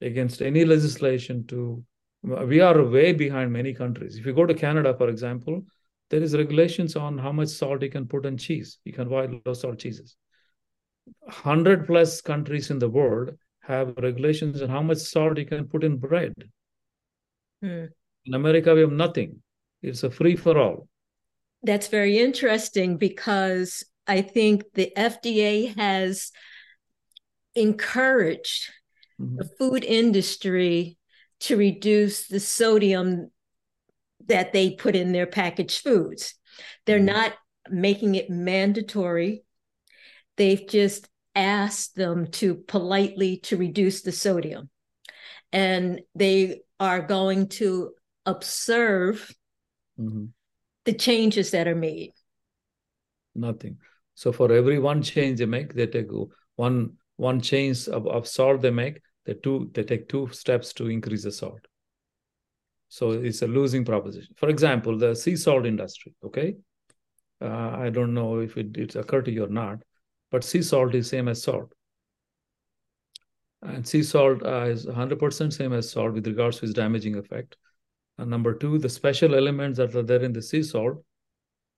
against 0.00 0.42
any 0.42 0.64
legislation 0.64 1.46
to 1.48 1.84
we 2.22 2.60
are 2.60 2.82
way 2.82 3.12
behind 3.12 3.52
many 3.52 3.72
countries. 3.72 4.16
If 4.16 4.26
you 4.26 4.32
go 4.32 4.44
to 4.44 4.54
Canada, 4.54 4.94
for 4.96 5.08
example, 5.08 5.64
there 6.10 6.22
is 6.22 6.36
regulations 6.36 6.96
on 6.96 7.18
how 7.18 7.32
much 7.32 7.48
salt 7.48 7.82
you 7.82 7.90
can 7.90 8.06
put 8.06 8.26
on 8.26 8.36
cheese. 8.36 8.78
You 8.84 8.92
can 8.92 9.08
buy 9.08 9.26
low 9.44 9.52
salt 9.52 9.78
cheeses. 9.78 10.16
100 11.20 11.86
plus 11.86 12.20
countries 12.20 12.70
in 12.70 12.78
the 12.78 12.88
world 12.88 13.36
have 13.62 13.94
regulations 13.98 14.62
on 14.62 14.68
how 14.68 14.82
much 14.82 14.98
salt 14.98 15.38
you 15.38 15.46
can 15.46 15.66
put 15.66 15.84
in 15.84 15.98
bread. 15.98 16.32
Hmm. 17.62 17.86
In 18.24 18.34
America, 18.34 18.74
we 18.74 18.80
have 18.80 18.92
nothing. 18.92 19.42
It's 19.82 20.02
a 20.02 20.10
free 20.10 20.36
for 20.36 20.58
all. 20.58 20.88
That's 21.62 21.88
very 21.88 22.18
interesting 22.18 22.96
because 22.96 23.84
I 24.06 24.22
think 24.22 24.64
the 24.74 24.92
FDA 24.96 25.76
has 25.76 26.30
encouraged 27.54 28.70
mm-hmm. 29.20 29.36
the 29.36 29.44
food 29.58 29.84
industry 29.84 30.96
to 31.40 31.56
reduce 31.56 32.26
the 32.26 32.40
sodium 32.40 33.30
that 34.28 34.52
they 34.52 34.70
put 34.70 34.96
in 34.96 35.12
their 35.12 35.26
packaged 35.26 35.82
foods. 35.82 36.34
They're 36.86 36.98
mm-hmm. 36.98 37.06
not 37.06 37.34
making 37.70 38.14
it 38.14 38.30
mandatory. 38.30 39.42
They've 40.36 40.66
just 40.66 41.08
asked 41.34 41.94
them 41.94 42.26
to 42.32 42.54
politely 42.54 43.38
to 43.38 43.56
reduce 43.56 44.02
the 44.02 44.12
sodium. 44.12 44.70
And 45.52 46.00
they 46.14 46.60
are 46.78 47.00
going 47.00 47.48
to 47.48 47.92
observe 48.26 49.34
mm-hmm. 49.98 50.26
the 50.84 50.92
changes 50.92 51.52
that 51.52 51.68
are 51.68 51.74
made. 51.74 52.12
Nothing. 53.34 53.78
So 54.14 54.32
for 54.32 54.52
every 54.52 54.78
one 54.78 55.02
change 55.02 55.38
they 55.38 55.46
make, 55.46 55.74
they 55.74 55.86
take 55.86 56.08
one 56.56 56.94
one 57.16 57.40
change 57.40 57.88
of, 57.88 58.06
of 58.06 58.28
salt 58.28 58.60
they 58.62 58.70
make, 58.70 59.00
they 59.26 59.34
two 59.34 59.70
they 59.74 59.84
take 59.84 60.08
two 60.08 60.28
steps 60.32 60.72
to 60.74 60.88
increase 60.88 61.24
the 61.24 61.32
salt. 61.32 61.60
So 62.88 63.12
it's 63.12 63.42
a 63.42 63.46
losing 63.46 63.84
proposition. 63.84 64.34
For 64.36 64.48
example, 64.48 64.96
the 64.96 65.14
sea 65.14 65.36
salt 65.36 65.66
industry. 65.66 66.14
Okay, 66.24 66.56
uh, 67.40 67.70
I 67.76 67.90
don't 67.90 68.14
know 68.14 68.40
if 68.40 68.56
it, 68.56 68.76
it's 68.76 68.96
occurred 68.96 69.26
to 69.26 69.30
you 69.30 69.44
or 69.44 69.48
not, 69.48 69.82
but 70.30 70.44
sea 70.44 70.62
salt 70.62 70.94
is 70.94 71.08
same 71.08 71.28
as 71.28 71.42
salt, 71.42 71.72
and 73.62 73.86
sea 73.86 74.02
salt 74.02 74.42
uh, 74.44 74.64
is 74.64 74.86
100% 74.86 75.52
same 75.52 75.72
as 75.72 75.90
salt 75.90 76.14
with 76.14 76.26
regards 76.26 76.58
to 76.58 76.64
its 76.64 76.74
damaging 76.74 77.16
effect. 77.16 77.56
And 78.16 78.30
number 78.30 78.54
two, 78.54 78.78
the 78.78 78.88
special 78.88 79.34
elements 79.34 79.78
that 79.78 79.94
are 79.94 80.02
there 80.02 80.22
in 80.22 80.32
the 80.32 80.42
sea 80.42 80.62
salt, 80.62 81.04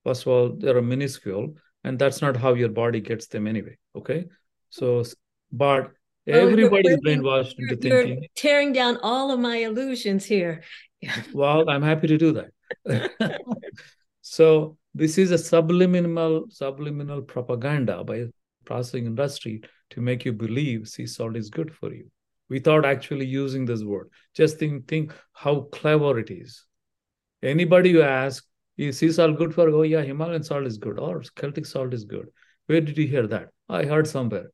first 0.04 0.22
of 0.22 0.28
all, 0.28 0.48
they 0.50 0.70
are 0.70 0.80
minuscule, 0.80 1.54
and 1.84 1.98
that's 1.98 2.22
not 2.22 2.36
how 2.36 2.54
your 2.54 2.68
body 2.68 3.00
gets 3.00 3.26
them 3.26 3.46
anyway. 3.46 3.76
Okay, 3.96 4.26
so 4.70 5.04
but 5.52 5.90
Oh, 6.32 6.48
everybody's 6.48 6.96
brainwashed 6.98 7.54
into 7.58 7.76
thinking. 7.76 8.18
You're 8.18 8.28
tearing 8.34 8.72
down 8.72 8.98
all 9.02 9.30
of 9.30 9.40
my 9.40 9.56
illusions 9.56 10.24
here. 10.24 10.62
well, 11.32 11.68
I'm 11.68 11.82
happy 11.82 12.06
to 12.08 12.18
do 12.18 12.32
that. 12.32 13.10
so 14.20 14.76
this 14.94 15.18
is 15.18 15.30
a 15.30 15.38
subliminal 15.38 16.46
subliminal 16.50 17.22
propaganda 17.22 18.04
by 18.04 18.26
processing 18.64 19.06
industry 19.06 19.62
to 19.90 20.00
make 20.00 20.24
you 20.24 20.32
believe 20.32 20.88
sea 20.88 21.06
salt 21.06 21.36
is 21.36 21.50
good 21.50 21.72
for 21.74 21.92
you 21.92 22.10
without 22.48 22.84
actually 22.84 23.26
using 23.26 23.64
this 23.64 23.82
word. 23.82 24.10
Just 24.34 24.58
think, 24.58 24.88
think 24.88 25.14
how 25.32 25.62
clever 25.72 26.18
it 26.18 26.30
is. 26.30 26.66
Anybody 27.42 27.90
you 27.90 28.02
ask, 28.02 28.44
is 28.76 28.98
sea 28.98 29.12
salt 29.12 29.36
good 29.38 29.54
for? 29.54 29.68
Oh 29.68 29.82
yeah, 29.82 30.02
Himalayan 30.02 30.42
salt 30.42 30.66
is 30.66 30.78
good, 30.78 30.98
or 30.98 31.22
Celtic 31.36 31.66
salt 31.66 31.94
is 31.94 32.04
good. 32.04 32.28
Where 32.66 32.80
did 32.80 32.96
you 32.98 33.06
hear 33.06 33.26
that? 33.26 33.48
I 33.68 33.84
heard 33.84 34.06
somewhere. 34.06 34.50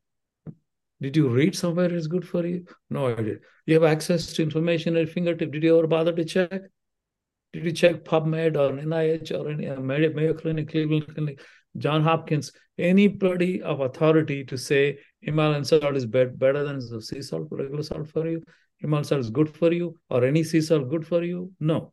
Did 1.01 1.17
you 1.17 1.29
read 1.29 1.55
somewhere 1.55 1.93
it's 1.93 2.07
good 2.07 2.27
for 2.27 2.47
you? 2.47 2.65
No, 2.89 3.09
I 3.09 3.15
did. 3.15 3.41
You 3.67 3.75
have 3.75 3.85
access 3.85 4.33
to 4.33 4.43
information 4.43 4.97
at 4.97 5.01
your 5.01 5.09
fingertip. 5.09 5.53
Did 5.53 5.63
you 5.63 5.77
ever 5.79 5.87
bother 5.87 6.13
to 6.13 6.25
check? 6.25 6.63
Did 7.53 7.65
you 7.65 7.73
check 7.73 8.05
PubMed 8.05 8.57
or 8.57 8.73
NIH 8.81 9.33
or 9.33 9.51
any 9.51 9.69
uh, 9.69 9.81
Mayo 9.81 10.35
Clinic, 10.35 10.71
Cleveland 10.71 11.09
Clinic, 11.15 11.41
John 11.77 12.03
Hopkins, 12.03 12.53
anybody 12.79 13.63
of 13.63 13.81
authority 13.81 14.45
to 14.45 14.57
say 14.57 14.99
Himalayan 15.21 15.65
salt 15.65 15.97
is 15.97 16.07
better, 16.07 16.65
than 16.65 16.79
the 16.79 17.03
sea 17.03 17.23
salt, 17.23 17.49
regular 17.51 17.83
salt 17.83 18.09
for 18.09 18.27
you? 18.29 18.43
Himalayan 18.79 19.05
salt 19.05 19.21
is 19.21 19.31
good 19.31 19.55
for 19.55 19.73
you, 19.73 19.99
or 20.09 20.25
any 20.25 20.45
sea 20.45 20.61
salt 20.61 20.89
good 20.89 21.07
for 21.07 21.23
you? 21.23 21.53
No. 21.61 21.93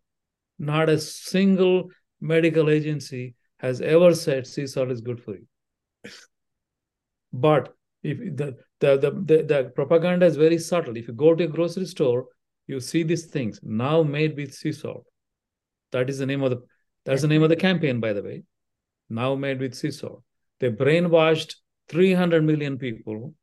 Not 0.59 0.89
a 0.89 0.99
single 0.99 1.89
medical 2.21 2.69
agency 2.69 3.35
has 3.57 3.81
ever 3.81 4.13
said 4.13 4.47
sea 4.47 4.67
salt 4.67 4.91
is 4.91 5.01
good 5.01 5.21
for 5.21 5.35
you. 5.35 6.11
But 7.31 7.73
if 8.03 8.17
the, 8.17 8.57
the, 8.84 8.97
the, 8.97 9.11
the, 9.11 9.43
the 9.43 9.71
propaganda 9.73 10.25
is 10.25 10.36
very 10.36 10.57
subtle. 10.57 10.97
If 10.97 11.07
you 11.07 11.13
go 11.13 11.34
to 11.34 11.45
a 11.45 11.47
grocery 11.47 11.86
store, 11.86 12.25
you 12.67 12.81
see 12.81 13.03
these 13.03 13.27
things 13.27 13.61
now 13.63 14.03
made 14.03 14.36
with 14.36 14.53
sea 14.53 14.73
salt. 14.73 15.05
That 15.93 16.09
is 16.09 16.17
the 16.17 16.25
name 16.25 16.43
of 16.43 16.51
the 16.51 16.61
that's 17.05 17.21
the 17.21 17.27
name 17.27 17.43
of 17.43 17.49
the 17.49 17.55
campaign, 17.55 17.99
by 17.99 18.13
the 18.13 18.23
way. 18.23 18.43
Now 19.09 19.36
made 19.36 19.59
with 19.59 19.75
sea 19.75 19.91
salt. 19.91 20.23
They 20.59 20.69
brainwashed 20.69 21.55
300 21.89 22.43
million 22.43 22.77
people 22.77 23.34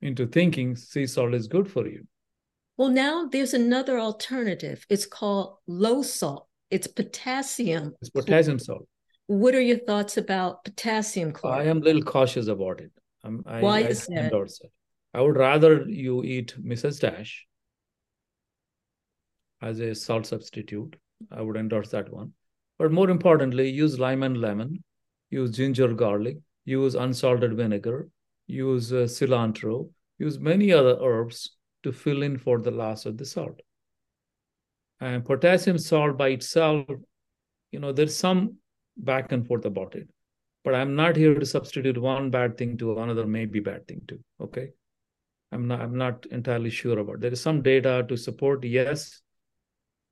into 0.00 0.26
thinking 0.26 0.74
sea 0.76 1.06
salt 1.06 1.34
is 1.34 1.46
good 1.46 1.70
for 1.70 1.86
you. 1.86 2.06
Well, 2.76 2.88
now 2.88 3.28
there's 3.30 3.54
another 3.54 3.98
alternative. 3.98 4.84
It's 4.88 5.06
called 5.06 5.58
low 5.66 6.02
salt. 6.02 6.48
It's 6.70 6.86
potassium. 6.86 7.94
It's 8.00 8.10
potassium 8.10 8.58
salt. 8.58 8.88
What 9.26 9.54
are 9.54 9.60
your 9.60 9.78
thoughts 9.78 10.16
about 10.16 10.64
potassium 10.64 11.32
chloride? 11.32 11.66
I 11.66 11.70
am 11.70 11.78
a 11.78 11.84
little 11.84 12.02
cautious 12.02 12.48
about 12.48 12.80
it. 12.80 12.90
I'm, 13.24 13.42
I, 13.46 13.60
Why 13.60 13.78
I 13.80 13.88
is 13.88 14.06
that? 14.06 14.24
endorse 14.24 14.60
it. 14.62 14.70
I 15.14 15.20
would 15.20 15.36
rather 15.36 15.82
you 15.88 16.24
eat 16.24 16.54
Mrs. 16.60 17.00
Dash 17.00 17.46
as 19.60 19.78
a 19.80 19.94
salt 19.94 20.26
substitute. 20.26 20.96
I 21.30 21.42
would 21.42 21.56
endorse 21.56 21.90
that 21.90 22.12
one. 22.12 22.32
But 22.78 22.90
more 22.90 23.10
importantly, 23.10 23.70
use 23.70 23.98
lime 23.98 24.22
and 24.22 24.40
lemon, 24.40 24.82
use 25.30 25.50
ginger 25.50 25.92
garlic, 25.94 26.38
use 26.64 26.94
unsalted 26.94 27.54
vinegar, 27.56 28.08
use 28.46 28.92
uh, 28.92 29.06
cilantro, 29.06 29.90
use 30.18 30.38
many 30.38 30.72
other 30.72 30.98
herbs 31.00 31.56
to 31.82 31.92
fill 31.92 32.22
in 32.22 32.38
for 32.38 32.60
the 32.60 32.70
loss 32.70 33.06
of 33.06 33.18
the 33.18 33.24
salt. 33.24 33.60
And 35.00 35.24
potassium 35.24 35.78
salt 35.78 36.16
by 36.16 36.28
itself, 36.28 36.86
you 37.70 37.80
know, 37.80 37.92
there's 37.92 38.16
some 38.16 38.56
back 38.96 39.32
and 39.32 39.46
forth 39.46 39.64
about 39.64 39.94
it. 39.94 40.08
But 40.64 40.74
I'm 40.74 40.94
not 40.94 41.16
here 41.16 41.34
to 41.34 41.46
substitute 41.46 41.98
one 41.98 42.30
bad 42.30 42.56
thing 42.56 42.76
to 42.78 42.98
another 43.00 43.26
maybe 43.26 43.60
bad 43.60 43.88
thing 43.88 44.02
too. 44.06 44.20
Okay. 44.40 44.70
I'm 45.50 45.68
not 45.68 45.80
I'm 45.80 45.96
not 45.96 46.26
entirely 46.26 46.70
sure 46.70 46.98
about. 46.98 47.20
There 47.20 47.32
is 47.32 47.40
some 47.40 47.62
data 47.62 48.04
to 48.08 48.16
support, 48.16 48.64
yes, 48.64 49.20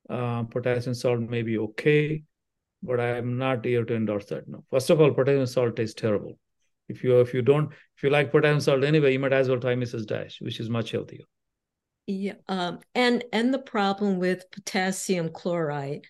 uh, 0.09 0.43
potassium 0.45 0.95
salt 0.95 1.21
may 1.21 1.43
be 1.43 1.57
okay, 1.59 2.23
but 2.83 3.01
I 3.01 3.17
am 3.17 3.39
not 3.39 3.65
here 3.65 3.85
to 3.85 3.95
endorse 3.95 4.27
that. 4.27 4.49
No. 4.49 4.65
First 4.71 4.91
of 4.91 5.01
all, 5.01 5.13
potassium 5.13 5.47
salt 5.47 5.77
tastes 5.77 5.95
terrible. 5.95 6.39
If 6.89 7.03
you 7.05 7.21
if 7.21 7.33
you 7.33 7.43
don't 7.43 7.73
if 7.97 8.03
you 8.03 8.11
like 8.11 8.31
potassium 8.31 8.61
salt 8.61 8.85
anyway, 8.85 9.13
you 9.13 9.19
might 9.19 9.33
as 9.33 9.49
well 9.49 9.61
try 9.61 9.75
Mrs. 9.75 10.07
Dash, 10.07 10.41
which 10.41 10.61
is 10.61 10.69
much 10.69 10.91
healthier. 10.91 11.25
Yeah, 12.07 12.35
um, 12.49 12.81
and 12.95 13.25
and 13.33 13.55
the 13.55 13.61
problem 13.61 14.19
with 14.19 14.51
potassium 14.51 15.31
chloride 15.31 16.07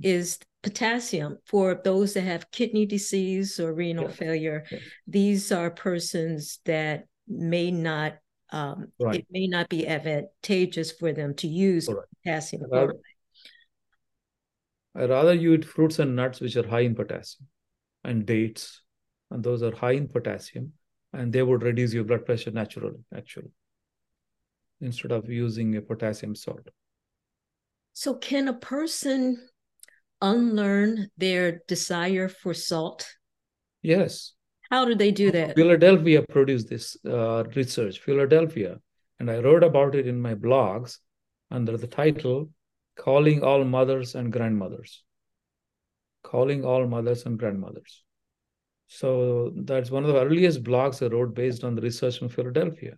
is 0.00 0.38
potassium 0.62 1.38
for 1.46 1.80
those 1.82 2.14
that 2.14 2.22
have 2.22 2.50
kidney 2.50 2.86
disease 2.86 3.58
or 3.58 3.72
renal 3.72 4.08
Yeah. 4.08 4.14
failure. 4.14 4.64
Yeah. 4.70 4.78
These 5.06 5.52
are 5.52 5.70
persons 5.70 6.60
that 6.64 7.06
may 7.28 7.70
not 7.70 8.18
um, 8.50 8.92
Right. 9.00 9.16
it 9.20 9.26
may 9.30 9.46
not 9.46 9.70
be 9.70 9.86
advantageous 9.88 10.92
for 10.92 11.12
them 11.14 11.34
to 11.36 11.48
use 11.48 11.86
Correct. 11.88 12.08
potassium 12.22 12.62
chloride. 12.68 12.96
I 14.94 15.06
rather 15.06 15.32
you 15.32 15.54
eat 15.54 15.64
fruits 15.64 15.98
and 15.98 16.14
nuts 16.14 16.40
which 16.40 16.56
are 16.56 16.68
high 16.68 16.80
in 16.80 16.94
potassium, 16.94 17.48
and 18.04 18.26
dates, 18.26 18.82
and 19.30 19.42
those 19.42 19.62
are 19.62 19.74
high 19.74 19.92
in 19.92 20.06
potassium, 20.08 20.74
and 21.14 21.32
they 21.32 21.42
would 21.42 21.62
reduce 21.62 21.94
your 21.94 22.04
blood 22.04 22.26
pressure 22.26 22.50
naturally, 22.50 22.98
actually, 23.16 23.50
instead 24.82 25.12
of 25.12 25.30
using 25.30 25.76
a 25.76 25.80
potassium 25.80 26.34
salt. 26.34 26.68
So, 27.94 28.14
can 28.14 28.48
a 28.48 28.54
person 28.54 29.48
unlearn 30.22 31.10
their 31.18 31.60
desire 31.68 32.28
for 32.28 32.54
salt? 32.54 33.06
Yes. 33.82 34.32
How 34.70 34.86
do 34.86 34.94
they 34.94 35.10
do 35.10 35.30
that? 35.32 35.54
Philadelphia 35.54 36.22
produced 36.22 36.70
this 36.70 36.96
uh, 37.04 37.44
research, 37.54 38.00
Philadelphia, 38.00 38.78
and 39.18 39.30
I 39.30 39.38
wrote 39.38 39.62
about 39.62 39.94
it 39.94 40.06
in 40.06 40.18
my 40.20 40.34
blogs 40.34 40.98
under 41.50 41.76
the 41.76 41.86
title 41.86 42.50
Calling 42.96 43.42
All 43.42 43.64
Mothers 43.64 44.14
and 44.14 44.32
Grandmothers. 44.32 45.02
Calling 46.22 46.64
All 46.64 46.86
Mothers 46.86 47.26
and 47.26 47.38
Grandmothers. 47.38 48.02
So 48.86 49.52
that's 49.54 49.90
one 49.90 50.04
of 50.04 50.12
the 50.12 50.20
earliest 50.20 50.62
blogs 50.62 51.02
I 51.02 51.14
wrote 51.14 51.34
based 51.34 51.64
on 51.64 51.74
the 51.74 51.82
research 51.82 52.18
from 52.18 52.28
Philadelphia. 52.28 52.96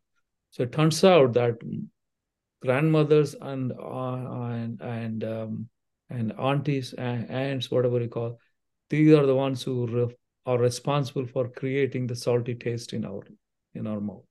So 0.51 0.64
it 0.64 0.72
turns 0.72 1.03
out 1.03 1.33
that 1.35 1.57
grandmothers 2.62 3.35
and 3.41 3.72
uh, 3.72 4.14
and 4.51 4.81
and 4.81 5.25
um, 5.25 5.68
and 6.11 6.33
aunties 6.39 6.93
and 6.95 7.31
aunts, 7.31 7.71
whatever 7.71 8.01
you 8.01 8.09
call, 8.09 8.39
these 8.91 9.13
are 9.15 9.27
the 9.27 9.35
ones 9.35 9.63
who 9.63 9.87
re- 9.87 10.17
are 10.47 10.59
responsible 10.59 11.27
for 11.27 11.49
creating 11.49 12.07
the 12.07 12.17
salty 12.17 12.55
taste 12.55 12.93
in 12.93 13.05
our 13.05 13.23
in 13.75 13.87
our 13.87 14.01
mouth. 14.01 14.25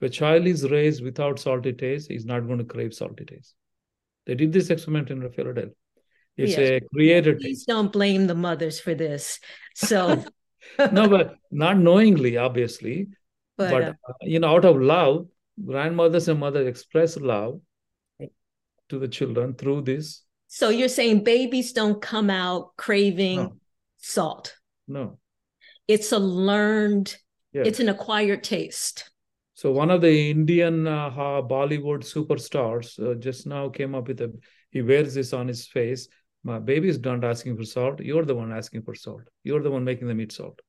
If 0.00 0.06
a 0.06 0.10
child 0.10 0.46
is 0.46 0.68
raised 0.70 1.02
without 1.02 1.38
salty 1.38 1.72
taste, 1.72 2.10
he's 2.10 2.24
not 2.24 2.46
going 2.46 2.58
to 2.58 2.64
crave 2.64 2.94
salty 2.94 3.24
taste. 3.24 3.54
They 4.26 4.34
did 4.34 4.52
this 4.52 4.70
experiment 4.70 5.10
in 5.10 5.20
Philadelphia. 5.30 5.74
It's 6.36 6.52
Yes. 6.56 6.70
a 6.70 6.80
created 6.94 7.38
Please 7.40 7.58
taste. 7.58 7.68
don't 7.68 7.92
blame 7.92 8.26
the 8.26 8.34
mothers 8.34 8.80
for 8.80 8.94
this. 8.94 9.38
So, 9.74 10.24
No, 10.92 11.08
but 11.08 11.36
not 11.50 11.76
knowingly, 11.78 12.36
obviously. 12.36 13.08
but, 13.58 13.70
But, 13.72 13.82
uh, 13.82 13.92
uh, 14.08 14.12
you 14.22 14.38
know, 14.40 14.48
out 14.54 14.64
of 14.64 14.80
love, 14.80 15.26
grandmothers 15.64 16.28
and 16.28 16.40
mothers 16.40 16.66
express 16.66 17.16
love 17.16 17.60
to 18.88 18.98
the 18.98 19.08
children 19.08 19.54
through 19.54 19.82
this. 19.82 20.22
So 20.54 20.68
you're 20.68 20.88
saying 20.88 21.24
babies 21.24 21.72
don't 21.72 22.02
come 22.02 22.28
out 22.28 22.76
craving 22.76 23.36
No, 23.36 23.56
salt. 23.96 24.54
no. 24.86 25.18
It's 25.88 26.12
a 26.12 26.18
learned, 26.18 27.16
Yes. 27.54 27.66
it's 27.68 27.80
an 27.80 27.88
acquired 27.88 28.44
taste. 28.44 29.10
So 29.54 29.72
one 29.72 29.90
of 29.90 30.00
the 30.02 30.30
Indian 30.30 30.86
uh, 30.86 31.10
Bollywood 31.54 32.02
superstars 32.04 32.86
uh, 33.00 33.14
just 33.14 33.46
now 33.46 33.68
came 33.70 33.94
up 33.94 34.08
with 34.08 34.20
a. 34.20 34.28
He 34.70 34.82
wears 34.82 35.14
this 35.14 35.32
on 35.32 35.48
his 35.48 35.66
face. 35.66 36.08
My 36.44 36.58
baby's 36.58 36.98
not 37.00 37.24
asking 37.24 37.56
for 37.56 37.64
salt. 37.64 38.00
You're 38.00 38.24
the 38.26 38.34
one 38.34 38.52
asking 38.52 38.82
for 38.82 38.94
salt. 38.94 39.22
You're 39.44 39.62
the 39.62 39.70
one 39.70 39.84
making 39.84 40.08
them 40.08 40.20
eat 40.20 40.32
salt. 40.32 40.60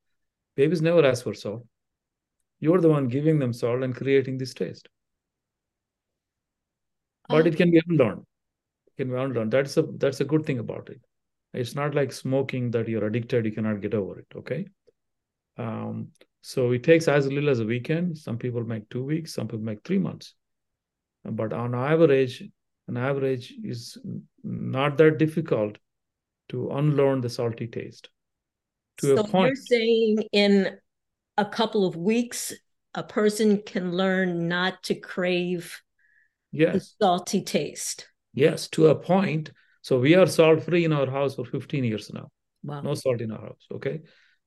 Babies 0.55 0.81
never 0.81 1.03
ask 1.05 1.23
for 1.23 1.33
salt. 1.33 1.65
You're 2.59 2.79
the 2.81 2.89
one 2.89 3.07
giving 3.07 3.37
them 3.39 3.53
salt 3.53 3.83
and 3.83 3.93
creating 3.95 4.37
this 4.37 4.53
taste. 4.53 4.87
But 7.27 7.41
Um, 7.41 7.47
it 7.47 7.57
can 7.57 7.71
be 7.71 7.81
unlearned. 7.87 8.25
Can 8.97 9.09
be 9.09 9.15
unlearned. 9.15 9.51
That's 9.51 9.77
a 9.77 9.83
that's 9.97 10.21
a 10.21 10.25
good 10.25 10.45
thing 10.45 10.59
about 10.59 10.89
it. 10.89 11.01
It's 11.53 11.75
not 11.75 11.95
like 11.95 12.11
smoking 12.11 12.71
that 12.71 12.87
you're 12.87 13.05
addicted. 13.05 13.45
You 13.45 13.51
cannot 13.51 13.81
get 13.81 13.93
over 13.93 14.19
it. 14.19 14.27
Okay. 14.35 14.67
Um, 15.57 16.09
so 16.41 16.71
it 16.71 16.83
takes 16.83 17.07
as 17.07 17.27
little 17.27 17.49
as 17.49 17.59
a 17.59 17.65
weekend. 17.65 18.17
Some 18.17 18.37
people 18.37 18.63
make 18.63 18.89
two 18.89 19.03
weeks. 19.03 19.33
Some 19.33 19.47
people 19.47 19.63
make 19.63 19.83
three 19.83 19.97
months. 19.97 20.33
But 21.23 21.53
on 21.53 21.73
average, 21.73 22.43
an 22.87 22.97
average 22.97 23.53
is 23.63 23.97
not 24.43 24.97
that 24.97 25.17
difficult 25.17 25.77
to 26.49 26.71
unlearn 26.71 27.21
the 27.21 27.29
salty 27.29 27.67
taste. 27.67 28.09
To 28.97 29.13
a 29.13 29.17
so 29.17 29.23
point. 29.23 29.47
you're 29.47 29.55
saying 29.55 30.27
in 30.33 30.77
a 31.37 31.45
couple 31.45 31.85
of 31.85 31.95
weeks, 31.95 32.53
a 32.93 33.03
person 33.03 33.61
can 33.65 33.93
learn 33.93 34.47
not 34.47 34.83
to 34.83 34.95
crave 34.95 35.81
the 36.51 36.85
salty 37.01 37.41
taste. 37.41 38.07
Yes. 38.33 38.67
To 38.69 38.87
a 38.87 38.95
point. 38.95 39.51
So 39.81 39.99
we 39.99 40.15
are 40.15 40.27
salt 40.27 40.63
free 40.63 40.85
in 40.85 40.93
our 40.93 41.09
house 41.09 41.35
for 41.35 41.45
15 41.45 41.83
years 41.83 42.11
now. 42.13 42.29
Wow. 42.65 42.79
no 42.79 42.93
salt 42.93 43.19
in 43.19 43.29
our 43.29 43.41
house 43.41 43.65
okay 43.73 43.99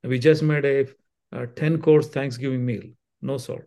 and 0.03 0.11
we 0.11 0.18
just 0.18 0.43
made 0.43 0.64
a, 0.64 0.87
a 1.32 1.47
10 1.47 1.82
course 1.82 2.09
thanksgiving 2.09 2.64
meal 2.64 2.84
no 3.20 3.37
salt 3.37 3.64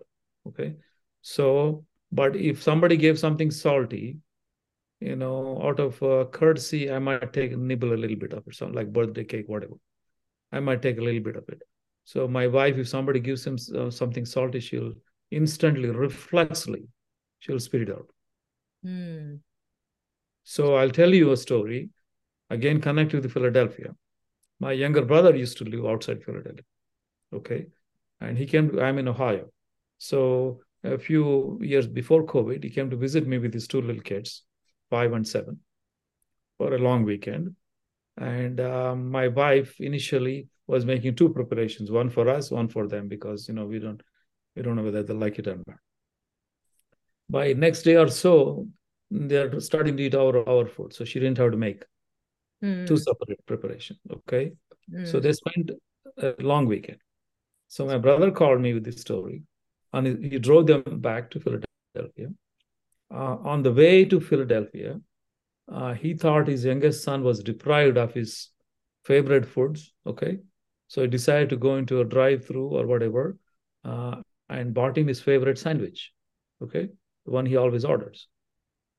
okay 0.47 0.73
so 1.21 1.85
but 2.11 2.35
if 2.35 2.63
somebody 2.63 2.97
gave 2.97 3.19
something 3.19 3.51
salty 3.51 4.17
you 4.99 5.15
know, 5.15 5.61
out 5.63 5.79
of 5.79 6.01
uh, 6.03 6.25
courtesy, 6.25 6.91
I 6.91 6.99
might 6.99 7.31
take 7.31 7.57
nibble 7.57 7.93
a 7.93 7.95
little 7.95 8.17
bit 8.17 8.33
of 8.33 8.43
it, 8.47 8.55
something 8.55 8.75
like 8.75 8.91
birthday 8.91 9.23
cake, 9.23 9.47
whatever. 9.47 9.75
I 10.51 10.59
might 10.59 10.81
take 10.81 10.97
a 10.97 11.01
little 11.01 11.21
bit 11.21 11.37
of 11.37 11.47
it. 11.47 11.61
So 12.03 12.27
my 12.27 12.47
wife, 12.47 12.77
if 12.77 12.89
somebody 12.89 13.19
gives 13.19 13.45
him 13.45 13.57
uh, 13.77 13.89
something 13.91 14.25
salty, 14.25 14.59
she'll 14.59 14.93
instantly, 15.31 15.89
reflexly, 15.89 16.87
she'll 17.39 17.59
spit 17.59 17.83
it 17.83 17.91
out. 17.91 18.07
Mm. 18.85 19.39
So 20.43 20.75
I'll 20.75 20.89
tell 20.89 21.13
you 21.13 21.31
a 21.31 21.37
story. 21.37 21.89
Again, 22.49 22.81
connect 22.81 23.13
with 23.13 23.31
Philadelphia. 23.31 23.95
My 24.59 24.71
younger 24.71 25.03
brother 25.03 25.35
used 25.35 25.57
to 25.59 25.63
live 25.63 25.85
outside 25.85 26.23
Philadelphia. 26.23 26.63
Okay. 27.33 27.67
And 28.19 28.37
he 28.37 28.45
came, 28.45 28.71
to, 28.71 28.81
I'm 28.81 28.97
in 28.97 29.07
Ohio. 29.07 29.49
So 29.97 30.61
a 30.83 30.97
few 30.97 31.59
years 31.61 31.87
before 31.87 32.25
COVID, 32.25 32.63
he 32.63 32.69
came 32.69 32.89
to 32.89 32.95
visit 32.95 33.27
me 33.27 33.37
with 33.37 33.53
his 33.53 33.67
two 33.67 33.81
little 33.81 34.01
kids, 34.01 34.43
five 34.89 35.13
and 35.13 35.27
seven, 35.27 35.59
for 36.57 36.73
a 36.73 36.79
long 36.79 37.03
weekend. 37.03 37.55
And 38.17 38.59
um, 38.59 39.09
my 39.09 39.27
wife 39.29 39.79
initially 39.79 40.47
was 40.67 40.85
making 40.85 41.15
two 41.15 41.29
preparations, 41.29 41.89
one 41.89 42.09
for 42.09 42.29
us, 42.29 42.51
one 42.51 42.67
for 42.67 42.87
them, 42.87 43.07
because 43.07 43.47
you 43.47 43.53
know 43.53 43.65
we 43.65 43.79
don't 43.79 44.01
we 44.55 44.61
don't 44.61 44.75
know 44.75 44.83
whether 44.83 45.03
they 45.03 45.13
like 45.13 45.39
it 45.39 45.47
or 45.47 45.55
not. 45.55 45.77
By 47.29 47.53
next 47.53 47.83
day 47.83 47.95
or 47.95 48.09
so, 48.09 48.67
they're 49.11 49.59
starting 49.59 49.97
to 49.97 50.03
eat 50.03 50.15
our 50.15 50.47
our 50.47 50.65
food, 50.65 50.93
so 50.93 51.05
she 51.05 51.19
didn't 51.19 51.37
have 51.37 51.51
to 51.51 51.57
make 51.57 51.83
Mm. 52.61 52.87
two 52.87 52.97
separate 52.97 53.45
preparation. 53.45 53.97
Okay, 54.11 54.51
so 55.05 55.19
Mm. 55.19 55.21
they 55.21 55.33
spent 55.33 55.71
a 56.17 56.35
long 56.39 56.65
weekend. 56.65 56.99
So 57.67 57.85
my 57.85 57.97
brother 57.97 58.31
called 58.31 58.61
me 58.61 58.73
with 58.73 58.83
this 58.83 59.01
story, 59.01 59.43
and 59.93 60.07
he, 60.07 60.29
he 60.29 60.39
drove 60.39 60.67
them 60.67 60.99
back 60.99 61.29
to 61.31 61.39
Philadelphia. 61.39 62.33
Uh, 63.11 63.37
on 63.53 63.63
the 63.63 63.71
way 63.73 64.05
to 64.05 64.19
Philadelphia, 64.19 64.99
uh, 65.67 65.93
he 65.93 66.13
thought 66.13 66.47
his 66.47 66.65
youngest 66.65 67.03
son 67.03 67.23
was 67.23 67.41
deprived 67.41 67.97
of 67.97 68.13
his 68.13 68.49
favorite 69.03 69.45
foods. 69.45 69.93
Okay, 70.05 70.39
so 70.87 71.01
he 71.01 71.07
decided 71.07 71.49
to 71.49 71.57
go 71.57 71.77
into 71.77 72.01
a 72.01 72.05
drive-through 72.05 72.67
or 72.67 72.85
whatever, 72.85 73.37
uh, 73.83 74.21
and 74.49 74.73
bought 74.73 74.97
him 74.97 75.07
his 75.07 75.21
favorite 75.21 75.57
sandwich. 75.57 76.11
Okay, 76.61 76.89
the 77.25 77.31
one 77.31 77.45
he 77.45 77.55
always 77.55 77.85
orders. 77.85 78.27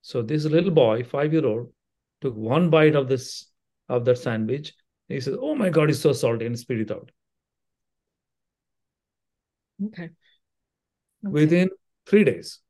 So 0.02 0.22
this 0.22 0.44
little 0.44 0.70
boy, 0.70 1.04
five-year-old, 1.04 1.72
took 2.20 2.36
one 2.36 2.70
bite 2.70 2.94
of 2.94 3.08
this 3.08 3.46
of 3.88 4.04
that 4.04 4.18
sandwich. 4.18 4.72
And 5.08 5.14
he 5.14 5.20
says, 5.20 5.36
"Oh 5.40 5.54
my 5.54 5.70
God, 5.70 5.90
it's 5.90 6.00
so 6.00 6.12
salty," 6.12 6.46
and 6.46 6.58
spit 6.58 6.80
it 6.80 6.90
out. 6.90 7.10
Okay. 9.86 10.04
Okay. 10.04 10.12
Within 11.22 11.70
three 12.06 12.24
days. 12.24 12.60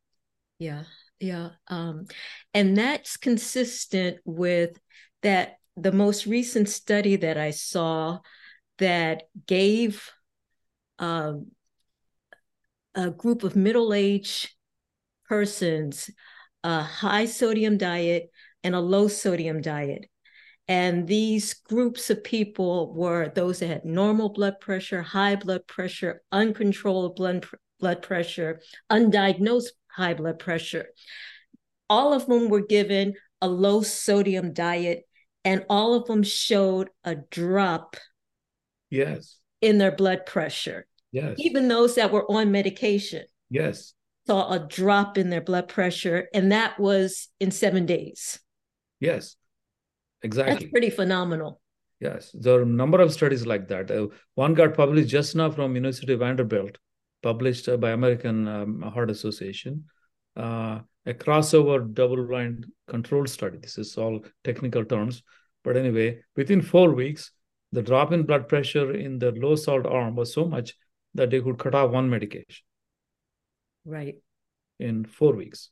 Yeah, 0.58 0.84
yeah. 1.18 1.50
Um, 1.68 2.06
and 2.52 2.76
that's 2.76 3.16
consistent 3.16 4.18
with 4.24 4.78
that 5.22 5.56
the 5.76 5.92
most 5.92 6.26
recent 6.26 6.68
study 6.68 7.16
that 7.16 7.38
I 7.38 7.50
saw 7.50 8.18
that 8.78 9.24
gave 9.46 10.10
um, 10.98 11.52
a 12.94 13.10
group 13.10 13.44
of 13.44 13.56
middle-aged 13.56 14.50
persons 15.28 16.10
a 16.64 16.82
high 16.82 17.24
sodium 17.26 17.78
diet 17.78 18.30
and 18.62 18.74
a 18.74 18.80
low 18.80 19.08
sodium 19.08 19.61
diet. 19.61 20.06
And 20.68 21.08
these 21.08 21.54
groups 21.54 22.11
of 22.11 22.22
people 22.22 22.94
were 22.94 23.28
those 23.34 23.58
that 23.58 23.66
had 23.66 23.84
normal 23.84 24.28
blood 24.28 24.61
pressure, 24.61 25.02
high 25.02 25.36
blood 25.36 25.66
pressure, 25.66 26.22
uncontrolled 26.30 27.16
blood, 27.16 27.44
blood 27.80 28.02
pressure, 28.02 28.61
undiagnosed 28.90 29.70
high 29.88 30.14
blood 30.14 30.38
pressure. 30.38 30.86
All 31.88 32.12
of 32.12 32.26
them 32.26 32.48
were 32.48 32.64
given 32.64 33.14
a 33.40 33.48
low 33.48 33.82
sodium 33.82 34.52
diet, 34.52 35.04
and 35.44 35.64
all 35.68 35.94
of 35.94 36.06
them 36.06 36.22
showed 36.22 36.90
a 37.02 37.16
drop 37.16 37.96
Yes. 38.90 39.38
in 39.61 39.78
their 39.78 39.90
blood 39.92 40.26
pressure. 40.26 40.86
Yes. 41.11 41.34
Even 41.38 41.66
those 41.66 41.96
that 41.96 42.12
were 42.12 42.30
on 42.30 42.52
medication 42.52 43.24
Yes. 43.48 43.94
Saw 44.30 44.52
a 44.52 44.60
drop 44.60 45.18
in 45.18 45.28
their 45.28 45.40
blood 45.40 45.66
pressure, 45.66 46.28
and 46.32 46.52
that 46.52 46.78
was 46.78 47.28
in 47.40 47.50
seven 47.50 47.84
days. 47.84 48.38
Yes. 49.00 49.34
Exactly. 50.22 50.54
That's 50.54 50.70
pretty 50.70 50.90
phenomenal. 50.90 51.60
Yes, 51.98 52.30
there 52.32 52.54
are 52.58 52.62
a 52.62 52.76
number 52.82 53.00
of 53.00 53.12
studies 53.12 53.44
like 53.44 53.66
that. 53.68 53.90
Uh, 53.90 54.06
one 54.36 54.54
got 54.54 54.76
published 54.76 55.08
just 55.08 55.34
now 55.34 55.50
from 55.50 55.74
University 55.74 56.12
of 56.12 56.20
Vanderbilt, 56.20 56.78
published 57.24 57.68
uh, 57.68 57.76
by 57.76 57.90
American 57.90 58.46
um, 58.46 58.82
Heart 58.82 59.10
Association, 59.10 59.86
uh, 60.36 60.78
a 61.06 61.14
crossover 61.14 61.92
double-blind 61.92 62.66
controlled 62.86 63.28
study. 63.28 63.58
This 63.58 63.78
is 63.78 63.98
all 63.98 64.24
technical 64.44 64.84
terms, 64.84 65.24
but 65.64 65.76
anyway, 65.76 66.20
within 66.36 66.62
four 66.62 66.94
weeks, 66.94 67.32
the 67.72 67.82
drop 67.82 68.12
in 68.12 68.22
blood 68.22 68.46
pressure 68.46 68.92
in 68.92 69.18
the 69.18 69.32
low 69.32 69.56
salt 69.56 69.86
arm 69.86 70.14
was 70.14 70.32
so 70.32 70.44
much 70.44 70.74
that 71.14 71.30
they 71.30 71.40
could 71.40 71.58
cut 71.58 71.74
off 71.74 71.90
one 71.90 72.08
medication 72.08 72.64
Right. 73.84 74.16
in 74.78 75.04
four 75.04 75.34
weeks. 75.34 75.70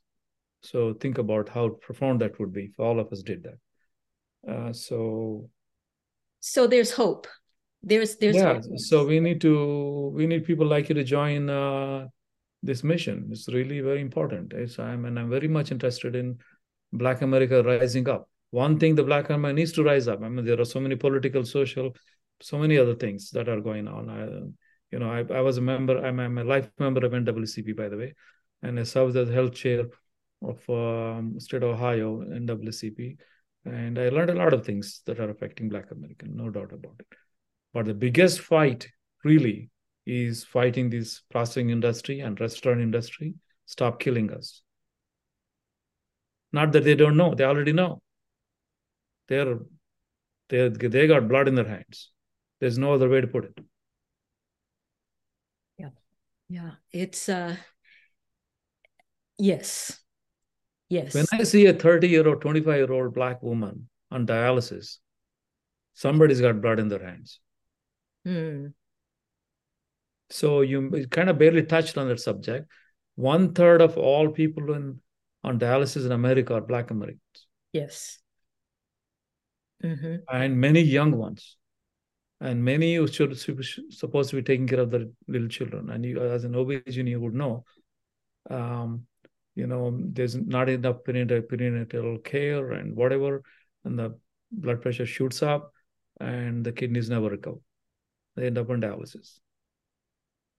So 0.63 0.95
think 0.95 1.19
about 1.19 1.49
how 1.49 1.69
profound 1.69 2.21
that 2.21 2.39
would 2.39 2.53
be 2.53 2.65
if 2.65 2.79
all 2.79 2.99
of 2.99 3.13
us 3.13 3.23
did 3.23 3.45
that. 3.45 4.53
Uh, 4.53 4.73
so 4.73 5.49
So 6.41 6.67
there's 6.67 6.93
hope. 6.93 7.27
There's 7.83 8.17
there's 8.17 8.37
yeah 8.37 8.55
hope. 8.55 8.79
so 8.79 9.07
we 9.07 9.21
need 9.21 9.41
to 9.41 10.11
we 10.15 10.27
need 10.27 10.45
people 10.45 10.67
like 10.67 10.89
you 10.89 10.95
to 10.97 11.05
join 11.05 11.49
uh, 11.49 12.07
this 12.63 12.83
mission 12.83 13.29
it's 13.31 13.49
really 13.49 13.81
very 13.81 14.01
important 14.01 14.53
it's 14.53 14.81
i'm 14.81 15.05
and 15.05 15.17
i'm 15.19 15.31
very 15.31 15.47
much 15.47 15.71
interested 15.71 16.17
in 16.17 16.37
black 16.93 17.23
america 17.23 17.63
rising 17.63 18.09
up 18.09 18.29
one 18.51 18.79
thing 18.81 18.97
the 18.97 19.05
black 19.05 19.31
america 19.31 19.55
needs 19.55 19.73
to 19.73 19.85
rise 19.85 20.09
up 20.09 20.21
i 20.23 20.29
mean 20.29 20.45
there 20.45 20.61
are 20.61 20.65
so 20.65 20.81
many 20.81 20.97
political 20.97 21.45
social 21.45 21.95
so 22.41 22.59
many 22.59 22.77
other 22.77 22.97
things 22.97 23.31
that 23.31 23.49
are 23.49 23.61
going 23.61 23.87
on 23.87 24.11
I, 24.11 24.27
you 24.91 24.99
know 24.99 25.11
I, 25.11 25.25
I 25.33 25.41
was 25.41 25.59
a 25.59 25.61
member 25.61 26.05
i'm, 26.05 26.19
I'm 26.21 26.39
a 26.39 26.45
life 26.45 26.71
member 26.79 27.05
of 27.05 27.13
NAACP 27.13 27.77
by 27.77 27.89
the 27.89 27.97
way 27.97 28.15
and 28.63 28.79
i 28.79 28.83
served 28.83 29.17
as 29.17 29.29
health 29.29 29.55
chair 29.55 29.87
of 30.43 30.71
um, 30.71 31.39
state 31.39 31.63
of 31.63 31.71
ohio 31.71 32.19
NAACP 32.19 33.17
and 33.65 33.99
i 33.99 34.09
learned 34.09 34.31
a 34.31 34.35
lot 34.35 34.53
of 34.53 34.65
things 34.65 35.03
that 35.07 35.21
are 35.21 35.31
affecting 35.31 35.69
black 35.69 35.91
american 35.91 36.37
no 36.37 36.51
doubt 36.51 36.73
about 36.73 36.95
it 36.99 37.07
but 37.75 37.87
the 37.87 37.95
biggest 37.95 38.41
fight 38.41 38.89
really 39.25 39.71
is 40.09 40.43
fighting 40.43 40.89
this 40.89 41.21
processing 41.31 41.69
industry 41.71 42.21
and 42.21 42.41
restaurant 42.41 42.81
industry. 42.81 43.35
Stop 43.67 44.01
killing 44.01 44.33
us. 44.33 44.63
Not 46.51 46.73
that 46.73 46.85
they 46.85 46.95
don't 46.95 47.19
know, 47.19 47.35
they 47.35 47.45
already 47.45 47.73
know. 47.73 48.01
They're 49.29 49.59
they 50.49 50.69
they 50.71 51.07
got 51.07 51.29
blood 51.29 51.47
in 51.47 51.55
their 51.55 51.69
hands. 51.69 52.11
There's 52.59 52.79
no 52.79 52.95
other 52.95 53.09
way 53.09 53.21
to 53.21 53.27
put 53.27 53.45
it. 53.45 53.59
Yeah. 56.49 56.73
It's 56.93 57.29
uh 57.29 57.57
yes. 59.39 60.01
Yes. 60.89 61.15
When 61.15 61.27
I 61.33 61.43
see 61.45 61.67
a 61.67 61.75
30 61.75 62.09
year 62.09 62.27
old, 62.27 62.41
25 62.41 62.77
year 62.77 62.93
old 62.93 63.15
black 63.15 63.43
woman 63.43 63.89
on 64.11 64.27
dialysis, 64.27 64.99
somebody's 65.95 66.41
got 66.41 66.61
blood 66.63 66.79
in 66.81 66.89
their 66.89 67.05
hands. 67.05 67.41
Hmm. 68.25 68.69
So 70.31 70.61
you 70.63 71.07
kind 71.11 71.31
of 71.31 71.39
barely 71.39 71.63
touched 71.65 71.97
on 71.99 72.09
that 72.09 72.21
subject. 72.21 72.71
One 73.17 73.55
third 73.55 73.81
of 73.81 73.97
all 73.97 74.31
people 74.31 74.73
in 74.75 75.01
on 75.45 75.59
dialysis 75.59 76.05
in 76.07 76.13
America 76.13 76.55
are 76.55 76.61
Black 76.61 76.91
Americans, 76.91 77.47
Yes. 77.73 78.19
hmm 79.83 80.29
and 80.31 80.61
many 80.61 80.81
young 80.81 81.13
ones, 81.17 81.57
and 82.41 82.65
many 82.65 82.95
who 82.97 83.07
should 83.09 83.37
supposed 83.37 84.31
to 84.31 84.37
be 84.37 84.43
taking 84.43 84.67
care 84.67 84.81
of 84.81 84.91
the 84.91 85.13
little 85.27 85.49
children. 85.49 85.91
And 85.91 86.05
you, 86.05 86.21
as 86.21 86.45
an 86.45 86.55
OB-GYN, 86.55 87.09
you 87.09 87.21
would 87.21 87.35
know, 87.35 87.65
um, 88.51 89.07
you 89.55 89.67
know, 89.67 89.99
there's 90.01 90.37
not 90.37 90.69
enough 90.69 90.99
perinatal, 91.05 92.23
care 92.25 92.73
and 92.73 92.95
whatever, 92.95 93.43
and 93.85 93.99
the 93.99 94.19
blood 94.53 94.83
pressure 94.83 95.07
shoots 95.07 95.43
up, 95.43 95.73
and 96.21 96.65
the 96.65 96.73
kidneys 96.73 97.11
never 97.11 97.29
recover. 97.29 97.59
They 98.37 98.47
end 98.47 98.59
up 98.59 98.71
on 98.71 98.81
dialysis. 98.81 99.41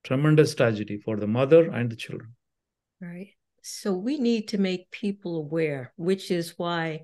Tremendous 0.03 0.55
tragedy 0.55 0.97
for 0.97 1.17
the 1.17 1.27
mother 1.27 1.69
and 1.71 1.89
the 1.89 1.95
children. 1.95 2.35
Right. 3.01 3.35
So 3.61 3.93
we 3.93 4.19
need 4.19 4.49
to 4.49 4.57
make 4.57 4.91
people 4.91 5.37
aware, 5.37 5.93
which 5.95 6.31
is 6.31 6.57
why 6.57 7.01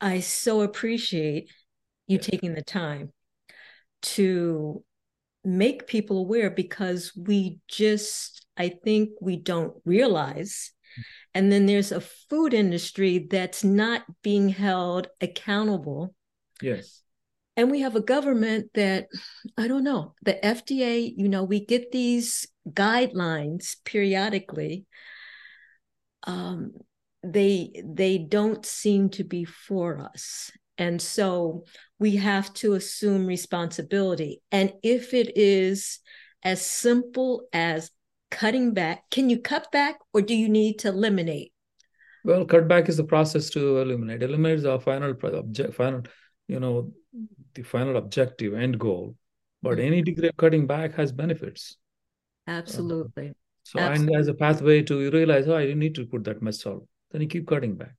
I 0.00 0.20
so 0.20 0.62
appreciate 0.62 1.50
you 2.06 2.18
Yes. 2.18 2.26
taking 2.26 2.54
the 2.54 2.62
time 2.62 3.12
to 4.02 4.82
make 5.44 5.86
people 5.86 6.18
aware 6.18 6.50
because 6.50 7.12
we 7.16 7.58
just, 7.68 8.44
I 8.56 8.74
think 8.84 9.10
we 9.20 9.36
don't 9.36 9.74
realize. 9.84 10.72
And 11.34 11.50
then 11.50 11.66
there's 11.66 11.92
a 11.92 12.00
food 12.00 12.52
industry 12.52 13.26
that's 13.30 13.62
not 13.64 14.02
being 14.22 14.48
held 14.48 15.08
accountable. 15.20 16.14
Yes. 16.60 17.02
And 17.56 17.70
we 17.70 17.80
have 17.80 17.96
a 17.96 18.00
government 18.00 18.70
that, 18.74 19.06
I 19.56 19.68
don't 19.68 19.84
know, 19.84 20.14
the 20.22 20.38
FDA, 20.42 21.12
you 21.16 21.28
know, 21.28 21.44
we 21.44 21.64
get 21.64 21.92
these 21.92 22.46
guidelines 22.68 23.76
periodically. 23.84 24.86
Um, 26.24 26.72
they 27.22 27.82
they 27.84 28.18
don't 28.18 28.64
seem 28.64 29.10
to 29.10 29.24
be 29.24 29.44
for 29.44 30.00
us 30.00 30.50
and 30.80 31.00
so 31.00 31.64
we 31.98 32.16
have 32.16 32.52
to 32.54 32.72
assume 32.72 33.26
responsibility. 33.26 34.40
And 34.50 34.72
if 34.82 35.12
it 35.12 35.36
is 35.36 36.00
as 36.42 36.64
simple 36.64 37.46
as 37.52 37.90
cutting 38.30 38.72
back 38.72 39.02
can 39.10 39.28
you 39.28 39.40
cut 39.40 39.70
back 39.72 39.98
or 40.14 40.22
do 40.22 40.34
you 40.34 40.48
need 40.48 40.78
to 40.78 40.88
eliminate? 40.88 41.52
Well 42.24 42.44
cut 42.46 42.66
back 42.66 42.88
is 42.88 42.96
the 42.96 43.04
process 43.04 43.50
to 43.50 43.78
eliminate. 43.78 44.22
Eliminate 44.22 44.60
is 44.60 44.64
our 44.64 44.80
final 44.80 45.14
object 45.34 45.74
final 45.74 46.02
you 46.48 46.58
know 46.58 46.92
the 47.54 47.62
final 47.62 47.96
objective 47.96 48.54
end 48.54 48.78
goal. 48.78 49.16
But 49.62 49.76
mm-hmm. 49.76 49.86
any 49.86 50.02
degree 50.02 50.28
of 50.28 50.36
cutting 50.38 50.66
back 50.66 50.94
has 50.94 51.12
benefits. 51.12 51.76
Absolutely. 52.46 53.28
Uh, 53.28 53.32
so 53.64 53.78
absolutely. 53.78 54.14
and 54.14 54.20
as 54.20 54.28
a 54.28 54.34
pathway 54.34 54.82
to 54.82 55.00
you 55.00 55.10
realize 55.10 55.46
oh 55.46 55.56
i 55.56 55.62
didn't 55.62 55.78
need 55.78 55.94
to 55.94 56.06
put 56.06 56.24
that 56.24 56.40
much 56.40 56.54
salt 56.54 56.86
then 57.10 57.20
you 57.20 57.28
keep 57.28 57.46
cutting 57.46 57.74
back 57.76 57.94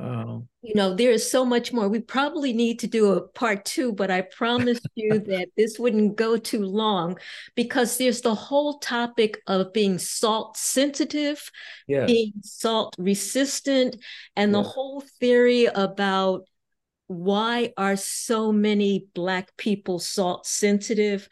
uh, 0.00 0.38
you 0.62 0.74
know 0.74 0.94
there 0.94 1.10
is 1.10 1.30
so 1.30 1.44
much 1.44 1.72
more. 1.72 1.88
We 1.88 2.00
probably 2.00 2.52
need 2.52 2.80
to 2.80 2.86
do 2.86 3.12
a 3.12 3.28
part 3.28 3.64
two 3.64 3.92
but 3.92 4.10
i 4.10 4.22
promise 4.22 4.80
you 4.94 5.18
that 5.28 5.48
this 5.56 5.78
wouldn't 5.78 6.16
go 6.16 6.36
too 6.36 6.64
long 6.64 7.16
because 7.54 7.96
there's 7.96 8.20
the 8.20 8.34
whole 8.34 8.78
topic 8.78 9.40
of 9.46 9.72
being 9.72 9.98
salt 9.98 10.56
sensitive 10.56 11.50
yes. 11.86 12.06
being 12.06 12.32
salt 12.42 12.94
resistant 12.98 13.96
and 14.36 14.52
yes. 14.52 14.56
the 14.56 14.68
whole 14.68 15.02
theory 15.20 15.66
about 15.66 16.44
why 17.06 17.72
are 17.76 17.96
so 17.96 18.52
many 18.52 19.06
black 19.14 19.56
people 19.56 19.98
salt 19.98 20.46
sensitive. 20.46 21.28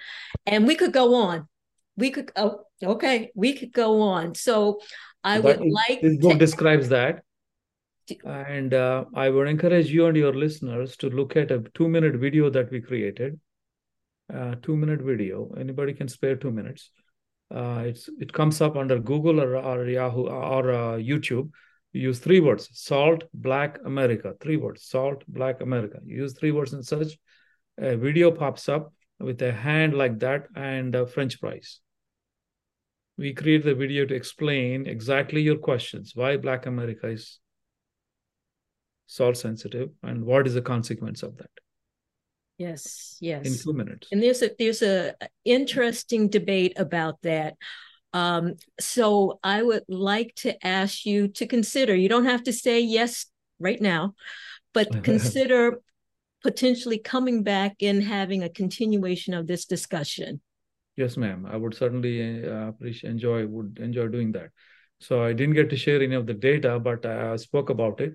And 0.47 0.67
we 0.67 0.75
could 0.75 0.93
go 0.93 1.15
on. 1.15 1.49
We 1.97 2.11
could 2.11 2.31
oh 2.37 2.61
okay. 2.83 3.31
We 3.35 3.55
could 3.55 3.73
go 3.73 4.01
on. 4.03 4.35
So 4.35 4.81
i 5.25 5.39
would 5.39 5.61
like 5.61 6.01
this 6.03 6.17
book 6.17 6.33
to, 6.33 6.39
describes 6.39 6.89
that 6.89 7.23
and 8.25 8.75
uh, 8.75 9.05
i 9.15 9.29
would 9.29 9.49
encourage 9.49 9.91
you 9.91 10.07
and 10.07 10.17
your 10.17 10.35
listeners 10.35 10.97
to 10.97 11.09
look 11.11 11.37
at 11.37 11.51
a 11.51 11.65
two 11.75 11.89
minute 11.89 12.15
video 12.17 12.51
that 12.51 12.71
we 12.71 12.81
created. 12.81 13.39
Uh, 14.33 14.55
two 14.63 14.77
minute 14.77 15.03
video. 15.03 15.53
Anybody 15.59 15.93
can 15.93 16.09
spare 16.09 16.37
two 16.37 16.51
minutes. 16.51 16.91
Uh, 17.55 17.83
it's 17.85 18.09
it 18.19 18.33
comes 18.33 18.61
up 18.63 18.77
under 18.77 18.99
google 18.99 19.41
or, 19.41 19.57
or 19.57 19.87
yahoo 19.87 20.27
or 20.27 20.71
uh, 20.73 20.97
youtube. 20.97 21.51
You 21.93 22.01
use 22.01 22.19
three 22.19 22.41
words 22.41 22.69
salt 22.73 23.25
black 23.35 23.79
america. 23.85 24.35
Three 24.41 24.57
words 24.57 24.85
salt 24.85 25.23
black 25.29 25.61
america. 25.61 25.99
You 26.05 26.23
use 26.23 26.33
three 26.33 26.53
words 26.53 26.73
in 26.73 26.83
search. 26.83 27.19
A 27.77 27.97
video 27.97 28.31
pops 28.31 28.69
up 28.69 28.95
with 29.21 29.43
a 29.43 29.53
hand 29.53 29.95
like 29.95 30.19
that 30.21 30.47
and 30.57 30.97
french 31.11 31.39
fries. 31.39 31.81
We 33.19 33.35
create 33.35 33.65
the 33.65 33.75
video 33.75 34.07
to 34.07 34.15
explain 34.15 34.87
exactly 34.87 35.43
your 35.43 35.59
questions. 35.59 36.13
Why 36.15 36.39
black 36.39 36.65
america 36.65 37.09
is 37.09 37.39
salt 39.19 39.37
sensitive 39.37 39.91
and 40.03 40.25
what 40.25 40.47
is 40.47 40.55
the 40.55 40.63
consequence 40.63 41.23
of 41.23 41.37
that 41.37 41.51
yes 42.59 43.17
yes 43.21 43.47
in 43.47 43.59
two 43.59 43.73
minutes 43.73 44.09
and 44.13 44.23
there's 44.23 44.43
a 44.43 44.51
there's 44.59 44.83
a 44.83 45.15
interesting 45.45 46.29
debate 46.29 46.75
about 46.77 47.17
that 47.23 47.55
um, 48.15 48.55
so 48.79 49.39
I 49.43 49.63
would 49.63 49.85
like 49.89 50.35
to 50.37 50.67
ask 50.67 51.07
you 51.07 51.29
to 51.29 51.47
consider, 51.47 51.95
you 51.95 52.09
don't 52.09 52.27
have 52.27 52.43
to 52.45 52.53
say 52.53 52.81
yes 52.81 53.27
right 53.59 53.81
now, 53.81 54.15
but 54.75 54.91
consider 55.03 55.81
potentially 56.43 56.99
coming 56.99 57.43
back 57.43 57.77
and 57.81 58.03
having 58.03 58.43
a 58.43 58.49
continuation 58.49 59.33
of 59.33 59.47
this 59.47 59.65
discussion. 59.65 60.41
Yes, 60.97 61.17
ma'am. 61.17 61.47
I 61.51 61.57
would 61.57 61.75
certainly 61.75 62.47
uh, 62.47 62.69
appreciate, 62.69 63.11
enjoy, 63.11 63.47
would 63.47 63.79
enjoy 63.81 64.09
doing 64.09 64.33
that. 64.33 64.51
So 65.01 65.23
I 65.23 65.33
didn't 65.33 65.55
get 65.55 65.71
to 65.71 65.77
share 65.77 66.03
any 66.03 66.15
of 66.15 66.27
the 66.27 66.35
data, 66.35 66.79
but 66.79 67.07
I 67.07 67.37
spoke 67.37 67.71
about 67.71 68.01
it. 68.01 68.15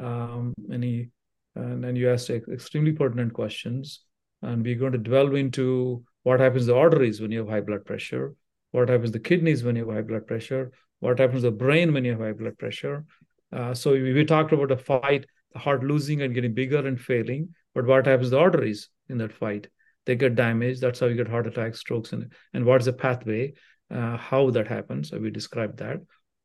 Um, 0.00 0.54
any, 0.72 1.10
and, 1.54 1.84
and 1.84 1.98
you 1.98 2.10
asked 2.10 2.30
extremely 2.30 2.92
pertinent 2.92 3.32
questions. 3.32 4.00
And 4.42 4.64
we're 4.64 4.76
going 4.76 4.92
to 4.92 4.98
delve 4.98 5.34
into 5.34 6.02
what 6.22 6.40
happens 6.40 6.62
to 6.62 6.72
the 6.72 6.78
arteries 6.78 7.20
when 7.20 7.30
you 7.30 7.40
have 7.40 7.48
high 7.48 7.60
blood 7.60 7.84
pressure, 7.84 8.34
what 8.70 8.88
happens 8.88 9.10
to 9.10 9.18
the 9.18 9.24
kidneys 9.24 9.62
when 9.62 9.76
you 9.76 9.86
have 9.86 9.94
high 9.94 10.02
blood 10.02 10.26
pressure, 10.26 10.72
what 11.00 11.18
happens 11.18 11.42
to 11.42 11.50
the 11.50 11.56
brain 11.56 11.92
when 11.92 12.04
you 12.04 12.12
have 12.12 12.20
high 12.20 12.32
blood 12.32 12.56
pressure. 12.58 13.04
Uh, 13.52 13.74
so 13.74 13.92
we, 13.92 14.12
we, 14.12 14.24
talked 14.24 14.52
about 14.52 14.68
the 14.68 14.76
fight, 14.76 15.26
the 15.52 15.58
heart 15.58 15.82
losing 15.82 16.22
and 16.22 16.34
getting 16.34 16.54
bigger 16.54 16.86
and 16.86 17.00
failing, 17.00 17.54
but 17.74 17.86
what 17.86 18.06
happens 18.06 18.28
to 18.28 18.36
the 18.36 18.38
arteries 18.38 18.88
in 19.08 19.18
that 19.18 19.32
fight? 19.32 19.68
They 20.06 20.14
get 20.14 20.34
damaged. 20.34 20.80
That's 20.80 21.00
how 21.00 21.06
you 21.06 21.16
get 21.16 21.28
heart 21.28 21.46
attacks, 21.46 21.80
strokes, 21.80 22.12
and 22.12 22.32
and 22.54 22.64
what 22.64 22.80
is 22.80 22.86
the 22.86 22.92
pathway? 22.92 23.52
Uh, 23.90 24.16
how 24.16 24.50
that 24.50 24.68
happens? 24.68 25.10
So 25.10 25.18
we 25.18 25.30
described 25.30 25.78
that, 25.78 25.98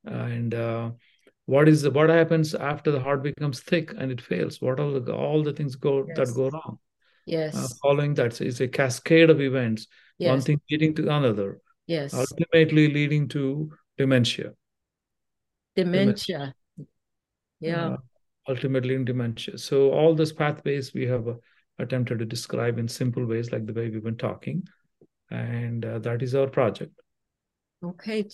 and 0.04 0.54
uh, 0.54 0.92
what 1.46 1.68
is 1.68 1.84
the, 1.84 1.92
what 1.92 2.10
happens 2.10 2.56
after 2.56 2.92
the 2.92 3.00
heart 3.00 3.24
becomes 3.24 3.60
thick 3.60 3.94
and 3.98 4.12
it 4.12 4.22
fails? 4.22 4.62
What 4.62 4.80
are 4.80 5.00
the, 5.00 5.14
all 5.14 5.44
the 5.44 5.54
things 5.54 5.76
go 5.76 6.06
yes. 6.08 6.18
that 6.18 6.36
go 6.36 6.50
wrong? 6.50 6.80
Yes. 7.26 7.56
Uh, 7.56 7.68
following 7.82 8.14
that, 8.16 8.34
so 8.34 8.44
it's 8.44 8.62
a 8.62 8.68
cascade 8.68 9.30
of 9.30 9.42
events, 9.42 9.88
yes. 10.18 10.30
one 10.30 10.42
thing 10.42 10.62
leading 10.70 10.94
to 10.96 11.04
another 11.04 11.60
Yes. 11.88 12.14
Ultimately 12.14 12.92
leading 12.92 13.28
to 13.30 13.72
dementia. 13.98 14.54
Dementia. 15.76 16.16
dementia. 16.16 16.56
Yeah. 17.60 17.90
Uh, 17.90 17.98
ultimately 18.48 18.96
in 18.96 19.06
dementia. 19.06 19.58
So 19.58 19.92
all 19.92 20.16
those 20.16 20.34
pathways 20.34 20.94
we 20.94 21.06
have 21.06 21.28
uh, 21.28 21.36
attempted 21.80 22.20
to 22.20 22.26
describe 22.26 22.80
in 22.80 22.88
simple 22.88 23.26
ways, 23.26 23.52
like 23.52 23.66
the 23.66 23.74
way 23.74 23.90
we've 23.90 24.04
been 24.04 24.18
talking, 24.18 24.68
and 25.30 25.86
uh, 25.86 26.00
that 26.00 26.22
is 26.22 26.34
our 26.36 26.48
project. 26.48 26.92
Okay. 27.86 28.26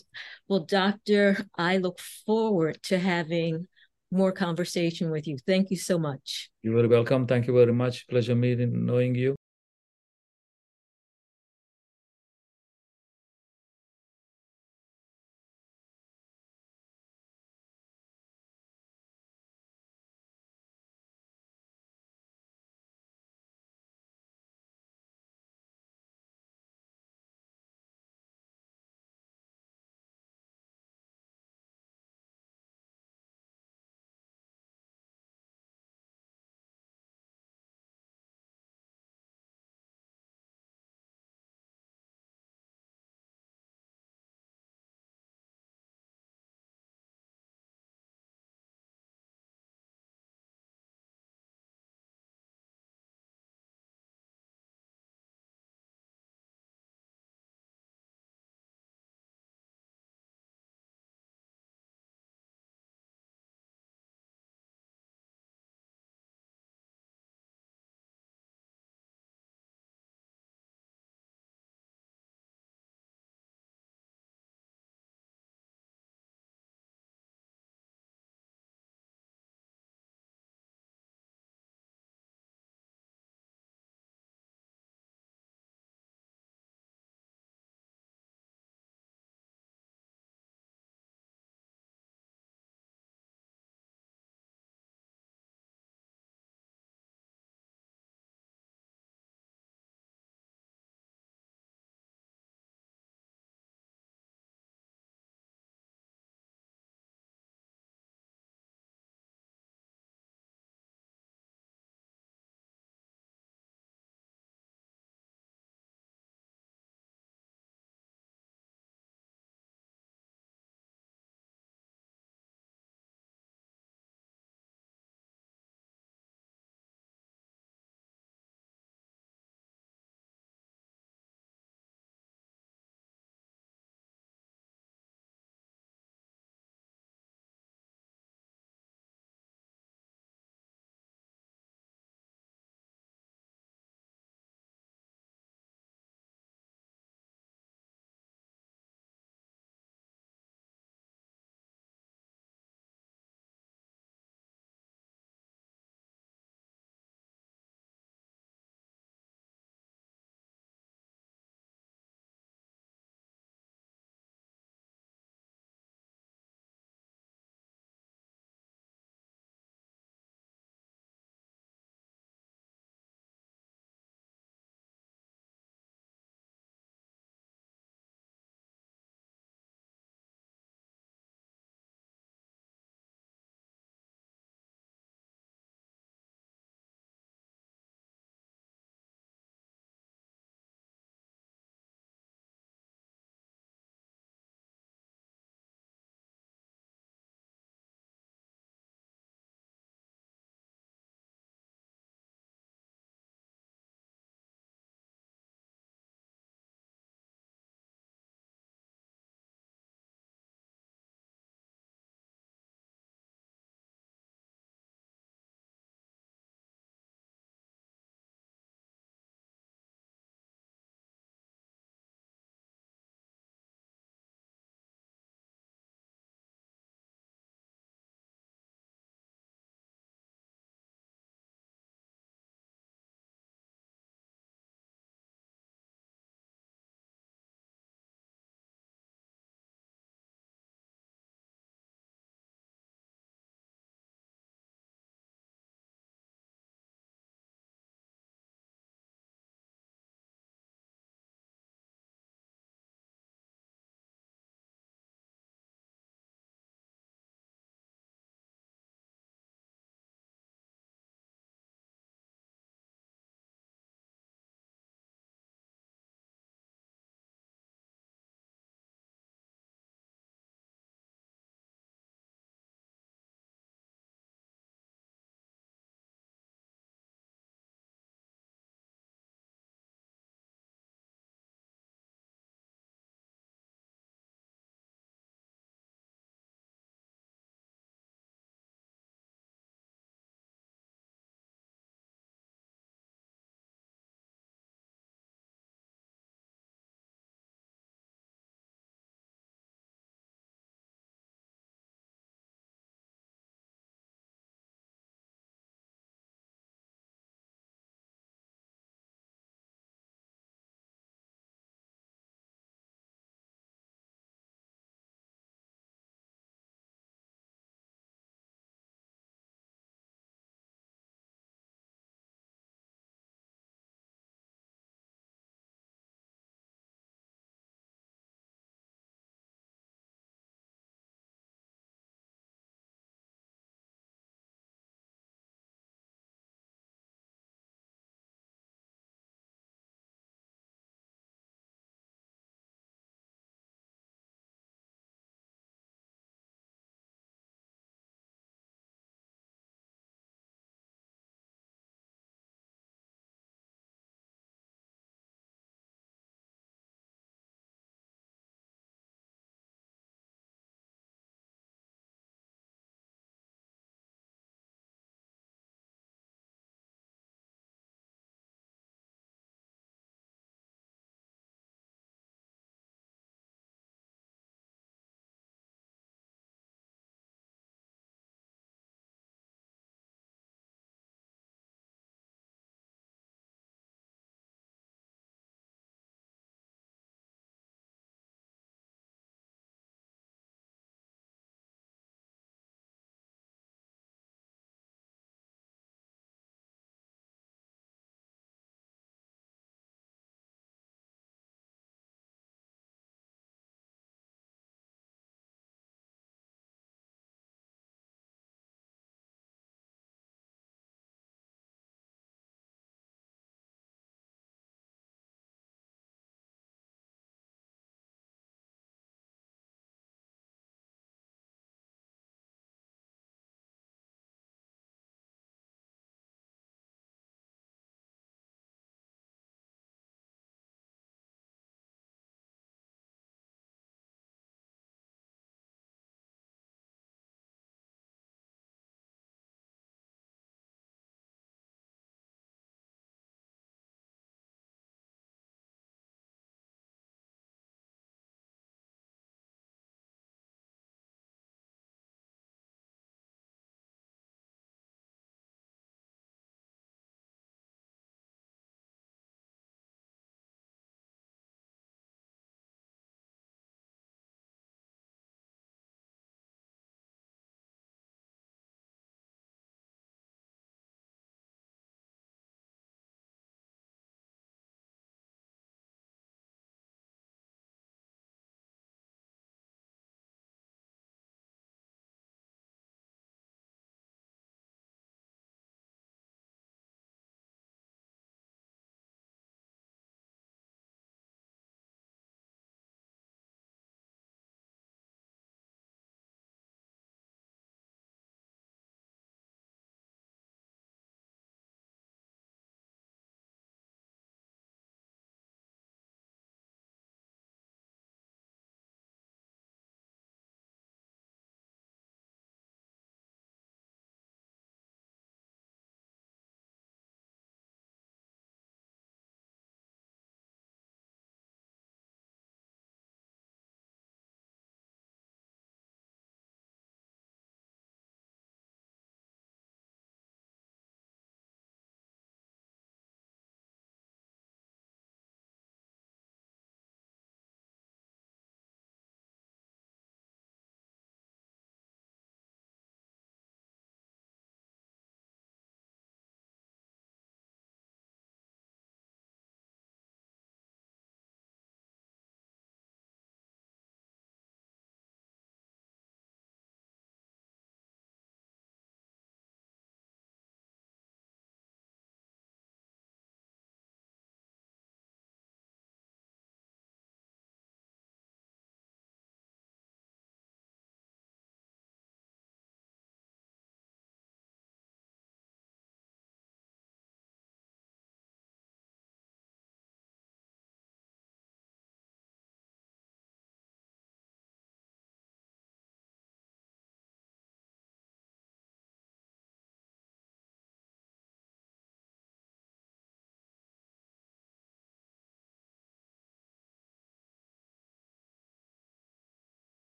Well, 0.48 0.62
Doctor, 0.62 1.46
I 1.58 1.78
look 1.78 2.00
forward 2.26 2.82
to 2.84 2.98
having 2.98 3.68
more 4.12 4.32
conversation 4.32 5.12
with 5.12 5.28
you. 5.28 5.38
Thank 5.46 5.72
you 5.72 5.78
so 5.78 6.00
much. 6.00 6.50
You're 6.64 6.76
very 6.76 6.88
welcome. 6.88 7.28
Thank 7.28 7.48
you 7.48 7.54
very 7.54 7.74
much. 7.74 8.08
Pleasure 8.08 8.36
meeting, 8.36 8.86
knowing 8.86 9.16
you. 9.16 9.36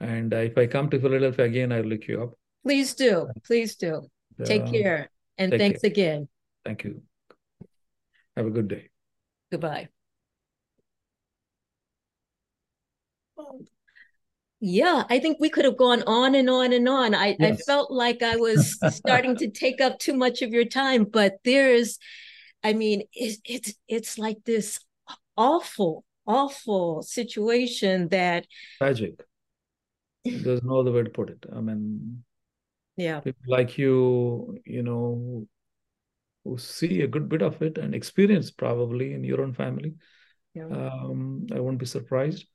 And 0.00 0.32
uh, 0.32 0.38
if 0.38 0.56
I 0.56 0.66
come 0.66 0.90
to 0.90 1.00
Philadelphia 1.00 1.44
again, 1.44 1.72
I'll 1.72 1.82
look 1.82 2.06
you 2.06 2.22
up. 2.22 2.34
Please 2.64 2.94
do. 2.94 3.28
Please 3.44 3.76
do. 3.76 4.08
Take 4.44 4.66
care. 4.66 5.10
And 5.36 5.50
take 5.50 5.60
thanks 5.60 5.84
again. 5.84 6.28
Thank 6.64 6.84
you. 6.84 7.02
Have 8.36 8.46
a 8.46 8.50
good 8.50 8.68
day. 8.68 8.90
Goodbye. 9.50 9.88
Yeah, 14.60 15.04
I 15.08 15.20
think 15.20 15.38
we 15.38 15.50
could 15.50 15.64
have 15.64 15.76
gone 15.76 16.02
on 16.02 16.34
and 16.34 16.50
on 16.50 16.72
and 16.72 16.88
on. 16.88 17.14
I, 17.14 17.36
I 17.40 17.52
felt 17.54 17.92
like 17.92 18.22
I 18.22 18.36
was 18.36 18.76
starting 18.90 19.36
to 19.36 19.48
take 19.50 19.80
up 19.80 20.00
too 20.00 20.14
much 20.14 20.42
of 20.42 20.50
your 20.50 20.64
time, 20.64 21.04
but 21.04 21.36
there's, 21.44 21.98
I 22.64 22.72
mean, 22.72 23.02
it's 23.12 23.38
it's 23.44 23.74
it's 23.86 24.18
like 24.18 24.38
this 24.44 24.80
awful, 25.36 26.04
awful 26.26 27.02
situation 27.02 28.08
that, 28.08 28.46
Tragic. 28.78 29.24
There's 30.30 30.62
no 30.62 30.80
other 30.80 30.92
way 30.92 31.02
to 31.02 31.10
put 31.10 31.30
it. 31.30 31.46
I 31.54 31.60
mean, 31.60 32.24
yeah, 32.96 33.20
people 33.20 33.42
like 33.46 33.78
you, 33.78 34.58
you 34.64 34.82
know, 34.82 35.46
who 36.44 36.58
see 36.58 37.02
a 37.02 37.06
good 37.06 37.28
bit 37.28 37.42
of 37.42 37.60
it 37.62 37.78
and 37.78 37.94
experience 37.94 38.50
probably 38.50 39.12
in 39.14 39.24
your 39.24 39.42
own 39.42 39.52
family. 39.52 39.94
yeah. 40.54 40.64
Um, 40.64 41.46
I 41.52 41.60
won't 41.60 41.78
be 41.78 41.86
surprised. 41.86 42.46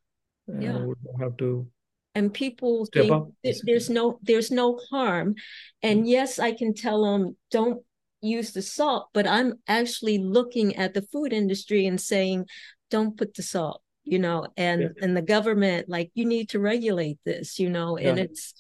I 0.50 0.62
Yeah. 0.62 0.80
would 0.80 0.98
have 1.20 1.38
to 1.38 1.68
and 2.16 2.34
people 2.34 2.86
Step 2.86 3.08
think 3.08 3.34
there's 3.64 3.90
no 3.90 4.20
there's 4.22 4.52
no 4.52 4.80
harm 4.92 5.36
and 5.82 6.08
yes 6.08 6.40
i 6.40 6.52
can 6.52 6.74
tell 6.74 7.04
them 7.04 7.36
don't 7.50 7.82
use 8.22 8.52
the 8.54 8.62
salt 8.62 9.10
but 9.14 9.28
i'm 9.28 9.54
actually 9.68 10.18
looking 10.18 10.76
at 10.76 10.94
the 10.94 11.02
food 11.02 11.34
industry 11.34 11.86
and 11.88 12.00
saying 12.00 12.46
don't 12.90 13.18
put 13.18 13.34
the 13.34 13.44
salt 13.44 13.82
you 14.04 14.20
know 14.20 14.48
and 14.58 14.82
Yeah. 14.82 14.90
and 15.02 15.16
the 15.16 15.22
government 15.22 15.88
like 15.88 16.12
you 16.14 16.26
need 16.26 16.50
to 16.50 16.60
regulate 16.60 17.20
this 17.26 17.60
you 17.60 17.70
know 17.70 17.98
and 17.98 18.18
Yeah. 18.18 18.24
it's 18.26 18.54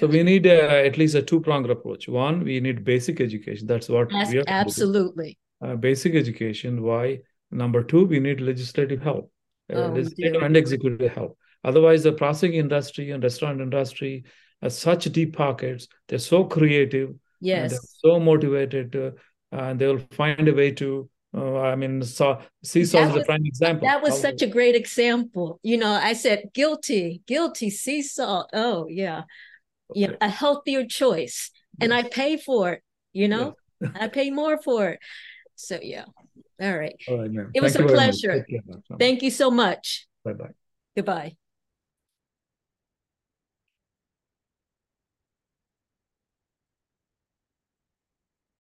So 0.00 0.06
we 0.06 0.22
need 0.24 0.46
uh, 0.46 0.88
at 0.88 0.96
least 0.98 1.14
a 1.14 1.22
two-pronged 1.22 1.70
approach. 1.70 2.08
One, 2.08 2.42
we 2.42 2.58
need 2.58 2.82
basic 2.84 3.20
education. 3.20 3.66
That's 3.68 3.88
what 3.88 4.12
we 4.12 4.24
do. 4.32 4.42
absolutely 4.48 5.38
Uh, 5.64 5.76
basic 5.76 6.14
education. 6.14 6.82
Why? 6.82 7.20
Number 7.50 7.82
two, 7.84 8.04
we 8.12 8.18
need 8.18 8.40
legislative 8.40 9.00
help, 9.02 9.30
uh, 9.72 9.76
Oh, 9.76 9.88
legislative 9.92 10.42
and 10.42 10.56
executive 10.56 11.12
help. 11.12 11.38
Otherwise, 11.62 12.02
the 12.02 12.12
processing 12.12 12.54
industry 12.54 13.10
and 13.12 13.22
restaurant 13.22 13.60
industry 13.60 14.24
has 14.62 14.76
such 14.76 15.04
deep 15.18 15.36
pockets. 15.36 15.86
They're 16.08 16.18
so 16.34 16.44
creative 16.56 17.10
yes 17.40 17.70
they're 17.70 17.88
so 18.04 18.18
motivated, 18.18 18.96
uh, 18.96 19.10
and 19.52 19.78
they 19.78 19.86
will 19.86 20.04
find 20.22 20.48
a 20.48 20.54
way 20.54 20.70
to. 20.82 21.08
Uh, 21.36 21.60
I 21.60 21.74
mean, 21.74 22.02
so, 22.02 22.38
sea 22.62 22.84
salt 22.84 23.08
That 23.08 23.16
is 23.16 23.22
a 23.22 23.24
prime 23.24 23.44
example. 23.44 23.88
that 23.88 24.02
was 24.02 24.20
such 24.20 24.42
a 24.42 24.46
great 24.46 24.76
example. 24.76 25.58
You 25.62 25.78
know 25.78 25.92
i 25.92 26.12
said 26.12 26.50
guilty 26.54 27.22
guilty 27.26 27.70
sea 27.70 28.02
salt 28.02 28.50
oh 28.52 28.86
yeah. 28.88 29.22
Yeah 29.94 30.12
a 30.20 30.28
healthier 30.28 30.86
choice. 30.86 31.50
And 31.80 31.92
i 31.92 32.02
pay 32.02 32.36
for 32.36 32.74
it 32.74 32.82
you 33.14 33.28
know? 33.28 33.54
I 33.94 34.08
pay 34.08 34.30
more 34.30 34.60
for 34.60 34.88
it. 34.90 35.00
So 35.54 35.78
yeah. 35.80 36.04
All 36.60 36.78
right. 36.78 36.96
All 37.08 37.20
right, 37.20 37.30
ma'am. 37.30 37.50
It 37.54 37.62
was 37.62 37.76
a 37.76 37.80
you 37.80 37.88
very 37.88 37.96
much. 37.96 38.20
pleasure. 38.20 38.46
Thank 38.98 39.22
you 39.22 39.30
so 39.30 39.50
much. 39.50 40.06
Bye-bye. 40.24 40.50
goodbye 40.94 41.36